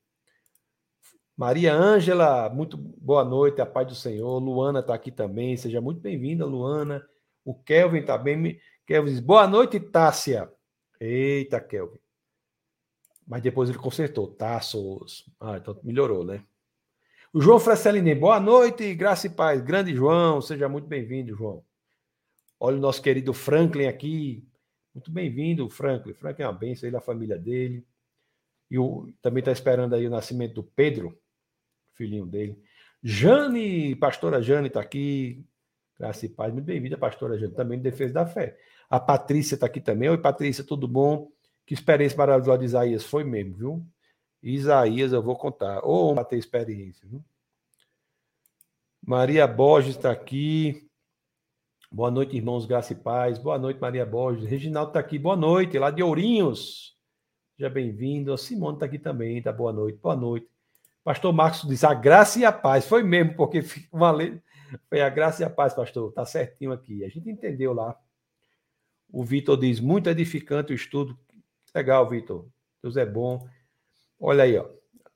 Maria 1.40 1.74
Ângela, 1.74 2.50
muito 2.50 2.76
boa 2.76 3.24
noite, 3.24 3.62
a 3.62 3.66
paz 3.66 3.88
do 3.88 3.96
Senhor. 3.96 4.40
Luana 4.40 4.82
está 4.82 4.94
aqui 4.94 5.10
também, 5.10 5.56
seja 5.56 5.80
muito 5.80 6.02
bem-vinda, 6.02 6.46
Luana. 6.46 7.02
O 7.46 7.56
Kelvin 7.56 8.00
está 8.00 8.18
bem. 8.18 8.60
Kelvin 8.86 9.10
diz, 9.10 9.22
boa 9.22 9.48
noite, 9.48 9.80
Tássia. 9.80 10.52
Eita, 11.00 11.62
Kelvin. 11.62 11.98
Mas 13.26 13.42
depois 13.42 13.70
ele 13.70 13.78
consertou, 13.78 14.28
Tassos. 14.28 15.32
Ah, 15.40 15.56
então 15.56 15.80
melhorou, 15.82 16.26
né? 16.26 16.44
O 17.32 17.40
João 17.40 17.58
Frecelini, 17.58 18.14
boa 18.14 18.42
noite, 18.42 18.94
graça 18.94 19.28
e 19.28 19.30
paz. 19.30 19.62
Grande 19.62 19.96
João, 19.96 20.42
seja 20.42 20.68
muito 20.68 20.90
bem-vindo, 20.90 21.34
João. 21.34 21.64
Olha 22.60 22.76
o 22.76 22.82
nosso 22.82 23.02
querido 23.02 23.34
Franklin 23.34 23.86
aqui. 23.86 24.46
Muito 24.94 25.10
bem-vindo, 25.10 25.70
Franklin. 25.70 26.14
Franklin 26.14 26.44
é 26.44 26.48
uma 26.50 26.60
bênção, 26.60 26.90
ele, 26.90 26.98
a 26.98 27.02
família 27.02 27.40
dele. 27.40 27.88
E 28.70 28.78
o, 28.78 29.10
também 29.22 29.40
está 29.40 29.54
esperando 29.54 29.96
aí 29.96 30.06
o 30.06 30.10
nascimento 30.10 30.56
do 30.56 30.64
Pedro, 30.64 31.18
filhinho 32.00 32.26
dele. 32.26 32.58
Jane, 33.04 33.94
pastora 33.98 34.42
Jane 34.42 34.70
está 34.70 34.80
aqui. 34.80 35.46
Graça 36.00 36.26
e 36.26 36.30
paz. 36.30 36.54
Muito 36.54 36.66
bem-vinda, 36.66 36.98
pastora 36.98 37.38
Jane, 37.38 37.54
também 37.54 37.78
de 37.78 37.84
defesa 37.84 38.14
da 38.14 38.26
fé. 38.26 38.58
A 38.90 39.02
Patrícia 39.02 39.56
está 39.56 39.66
aqui 39.66 39.82
também. 39.82 40.10
Oi, 40.10 40.18
Patrícia, 40.18 40.64
tudo 40.64 40.88
bom? 40.88 41.30
Que 41.66 41.74
experiência 41.74 42.18
maravilhosa 42.18 42.60
de 42.60 42.66
Isaías 42.66 43.04
foi 43.04 43.26
mesmo, 43.26 43.54
viu? 43.54 43.86
Isaías, 44.42 45.12
eu 45.12 45.22
vou 45.22 45.36
contar. 45.36 45.82
Ou 45.84 46.18
oh, 46.18 46.24
ter 46.24 46.38
experiência, 46.38 47.06
viu? 47.06 47.22
Maria 49.06 49.46
Borges 49.46 49.98
está 49.98 50.10
aqui. 50.10 50.90
Boa 51.92 52.10
noite, 52.10 52.38
irmãos, 52.38 52.66
graça 52.66 52.94
e 52.94 52.96
paz. 52.96 53.38
Boa 53.38 53.60
noite, 53.60 53.80
Maria 53.80 54.06
Borges. 54.06 54.50
Reginaldo 54.50 54.92
está 54.92 55.00
aqui. 55.02 55.20
Boa 55.20 55.36
noite, 55.36 55.78
lá 55.78 55.92
de 55.92 56.02
Ourinhos. 56.02 56.98
Seja 57.58 57.70
bem-vindo. 57.70 58.38
Simone 58.38 58.76
está 58.76 58.86
aqui 58.86 58.98
também. 58.98 59.42
Tá 59.42 59.52
boa 59.52 59.74
noite. 59.74 60.00
Boa 60.00 60.16
noite. 60.16 60.48
Pastor 61.04 61.34
Marcos 61.34 61.68
diz 61.68 61.84
a 61.84 61.94
graça 61.94 62.40
e 62.40 62.46
a 62.46 62.52
paz. 62.52 62.86
Foi 62.86 63.04
mesmo, 63.04 63.36
porque 63.36 63.64
uma 63.92 64.12
lei. 64.12 64.42
Foi 64.88 65.02
a 65.02 65.10
graça 65.10 65.42
e 65.42 65.46
a 65.46 65.50
paz, 65.50 65.74
pastor. 65.74 66.12
Tá 66.12 66.26
certinho 66.26 66.72
aqui. 66.72 67.04
A 67.04 67.10
gente 67.10 67.30
entendeu 67.30 67.74
lá. 67.74 67.98
O 69.12 69.24
Vitor 69.24 69.58
diz: 69.58 69.80
muito 69.80 70.10
edificante 70.10 70.72
o 70.72 70.76
estudo. 70.76 71.18
Legal, 71.74 72.08
Vitor. 72.08 72.48
Deus 72.82 72.98
é 72.98 73.06
bom. 73.06 73.48
Olha 74.20 74.44
aí, 74.44 74.58
ó. 74.58 74.70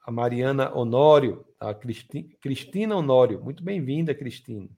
A 0.05 0.11
Mariana 0.11 0.75
Honório, 0.75 1.45
a 1.59 1.73
Cristina 1.73 2.95
Honório. 2.95 3.41
Muito 3.41 3.63
bem-vinda, 3.63 4.13
Cristina. 4.13 4.69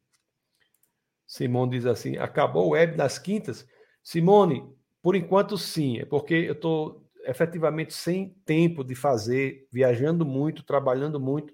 Simone 1.26 1.72
diz 1.72 1.86
assim: 1.86 2.18
acabou 2.18 2.68
o 2.68 2.70
web 2.72 2.96
das 2.96 3.18
quintas? 3.18 3.68
Simone, 4.04 4.64
por 5.02 5.16
enquanto 5.16 5.58
sim. 5.58 6.00
É 6.00 6.06
porque 6.06 6.34
eu 6.34 6.54
estou 6.54 7.05
efetivamente 7.26 7.94
sem 7.94 8.30
tempo 8.46 8.84
de 8.84 8.96
fazer, 8.96 9.68
viajando 9.72 10.26
muito, 10.26 10.64
trabalhando 10.64 11.20
muito. 11.20 11.54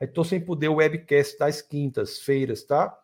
Aí 0.00 0.06
estou 0.06 0.24
sem 0.24 0.40
poder 0.44 0.68
o 0.68 0.76
webcast 0.76 1.38
das 1.38 1.60
quintas-feiras, 1.60 2.64
tá? 2.64 2.96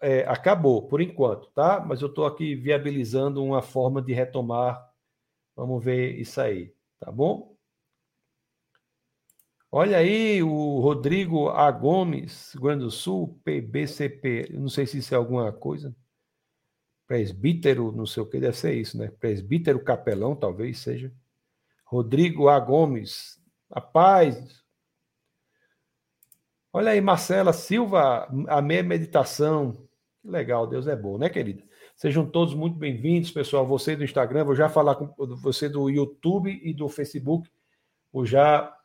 É, 0.00 0.20
acabou, 0.26 0.86
por 0.86 1.00
enquanto, 1.00 1.50
tá? 1.50 1.80
Mas 1.80 2.00
eu 2.02 2.08
estou 2.08 2.26
aqui 2.26 2.54
viabilizando 2.54 3.42
uma 3.42 3.62
forma 3.62 4.00
de 4.00 4.12
retomar. 4.12 4.82
Vamos 5.54 5.82
ver 5.84 6.18
isso 6.18 6.40
aí, 6.40 6.74
tá 6.98 7.10
bom? 7.10 7.56
Olha 9.70 9.98
aí 9.98 10.42
o 10.42 10.80
Rodrigo 10.80 11.48
A. 11.48 11.70
Gomes, 11.70 12.52
Rio 12.52 12.62
Grande 12.62 12.84
do 12.84 12.90
Sul, 12.90 13.40
PBCP. 13.44 14.50
não 14.52 14.68
sei 14.68 14.86
se 14.86 14.98
isso 14.98 15.14
é 15.14 15.18
alguma 15.18 15.52
coisa 15.52 15.94
presbítero, 17.06 17.92
não 17.92 18.06
sei 18.06 18.22
o 18.22 18.26
que, 18.26 18.40
deve 18.40 18.56
ser 18.56 18.74
isso, 18.74 18.98
né? 18.98 19.10
Presbítero 19.20 19.82
capelão, 19.82 20.34
talvez 20.34 20.78
seja. 20.80 21.12
Rodrigo 21.84 22.48
A. 22.48 22.58
Gomes, 22.58 23.40
a 23.70 23.80
paz. 23.80 24.64
Olha 26.72 26.90
aí, 26.90 27.00
Marcela 27.00 27.52
Silva, 27.52 28.28
a 28.48 28.60
meia 28.60 28.82
meditação. 28.82 29.72
Que 30.20 30.28
legal, 30.28 30.66
Deus 30.66 30.86
é 30.86 30.96
bom, 30.96 31.16
né, 31.16 31.28
querida? 31.28 31.62
Sejam 31.94 32.28
todos 32.28 32.54
muito 32.54 32.76
bem-vindos, 32.76 33.30
pessoal. 33.30 33.66
Você 33.66 33.96
do 33.96 34.04
Instagram, 34.04 34.44
vou 34.44 34.54
já 34.54 34.68
falar 34.68 34.96
com 34.96 35.06
você 35.36 35.68
do 35.68 35.88
YouTube 35.88 36.60
e 36.62 36.74
do 36.74 36.88
Facebook. 36.88 37.48
Vou 38.12 38.26
já 38.26 38.76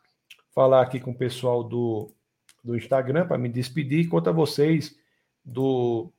falar 0.54 0.82
aqui 0.82 1.00
com 1.00 1.12
o 1.12 1.18
pessoal 1.18 1.64
do, 1.64 2.10
do 2.64 2.78
Instagram 2.78 3.28
para 3.28 3.38
me 3.38 3.50
despedir. 3.50 4.08
Quanto 4.08 4.30
a 4.30 4.34
vocês 4.34 4.96
do 5.44 6.14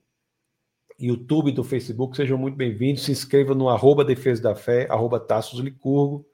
YouTube, 1.03 1.51
do 1.51 1.65
Facebook, 1.65 2.16
sejam 2.16 2.39
muito 2.39 2.57
bem-vindos. 2.57 3.03
Se 3.03 3.11
inscreva 3.11 3.55
no 3.55 3.69
arroba 3.69 4.05
Defesa 4.05 4.43
da 4.43 4.55
Fé, 4.55 4.87
arroba 4.89 5.27
Licurgo. 5.55 6.24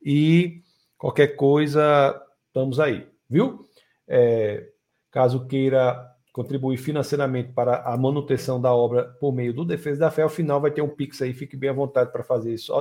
E 0.00 0.62
qualquer 0.96 1.34
coisa, 1.34 2.20
estamos 2.46 2.78
aí, 2.78 3.08
viu? 3.28 3.66
É, 4.06 4.68
caso 5.10 5.46
queira 5.46 6.08
contribuir 6.32 6.76
financeiramente 6.76 7.52
para 7.52 7.82
a 7.82 7.96
manutenção 7.96 8.60
da 8.60 8.72
obra 8.72 9.04
por 9.20 9.32
meio 9.32 9.52
do 9.52 9.64
Defesa 9.64 9.98
da 9.98 10.10
Fé, 10.10 10.22
ao 10.22 10.28
final 10.28 10.60
vai 10.60 10.70
ter 10.70 10.82
um 10.82 10.88
Pix 10.88 11.20
aí, 11.20 11.34
fique 11.34 11.56
bem 11.56 11.70
à 11.70 11.72
vontade 11.72 12.12
para 12.12 12.22
fazer 12.22 12.54
isso. 12.54 12.72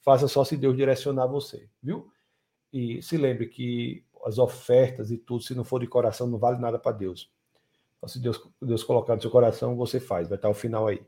Faça 0.00 0.26
só 0.26 0.44
se 0.44 0.56
Deus 0.56 0.76
direcionar 0.76 1.28
você, 1.28 1.68
viu? 1.80 2.08
E 2.72 3.00
se 3.00 3.16
lembre 3.16 3.46
que 3.46 4.04
as 4.24 4.38
ofertas 4.38 5.12
e 5.12 5.18
tudo, 5.18 5.44
se 5.44 5.54
não 5.54 5.62
for 5.62 5.78
de 5.78 5.86
coração, 5.86 6.26
não 6.26 6.38
vale 6.38 6.58
nada 6.58 6.80
para 6.80 6.96
Deus. 6.96 7.30
Se 8.06 8.20
Deus, 8.20 8.40
Deus 8.60 8.84
colocar 8.84 9.16
no 9.16 9.20
seu 9.20 9.30
coração, 9.30 9.76
você 9.76 9.98
faz, 10.00 10.28
vai 10.28 10.36
estar 10.36 10.48
o 10.48 10.54
final 10.54 10.86
aí. 10.86 11.00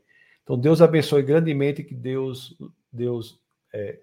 Então, 0.43 0.57
Deus 0.57 0.81
abençoe 0.81 1.21
grandemente, 1.21 1.83
que 1.83 1.93
Deus, 1.93 2.57
Deus 2.91 3.39
é, 3.73 3.99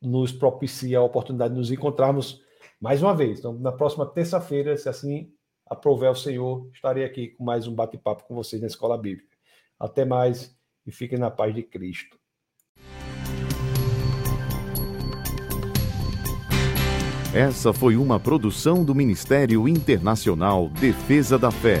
nos 0.00 0.32
propicie 0.32 0.94
a 0.94 1.02
oportunidade 1.02 1.54
de 1.54 1.58
nos 1.58 1.70
encontrarmos 1.70 2.42
mais 2.80 3.02
uma 3.02 3.14
vez. 3.14 3.38
Então, 3.38 3.54
na 3.54 3.72
próxima 3.72 4.04
terça-feira, 4.04 4.76
se 4.76 4.88
assim 4.88 5.32
aprover 5.66 6.10
o 6.10 6.14
Senhor, 6.14 6.68
estarei 6.74 7.04
aqui 7.04 7.28
com 7.28 7.44
mais 7.44 7.66
um 7.66 7.74
bate-papo 7.74 8.24
com 8.24 8.34
vocês 8.34 8.60
na 8.60 8.66
Escola 8.66 8.98
Bíblica. 8.98 9.36
Até 9.78 10.04
mais 10.04 10.54
e 10.86 10.92
fiquem 10.92 11.18
na 11.18 11.30
paz 11.30 11.54
de 11.54 11.62
Cristo. 11.62 12.18
Essa 17.34 17.72
foi 17.72 17.96
uma 17.96 18.20
produção 18.20 18.84
do 18.84 18.94
Ministério 18.94 19.66
Internacional 19.66 20.68
Defesa 20.68 21.38
da 21.38 21.50
Fé, 21.50 21.80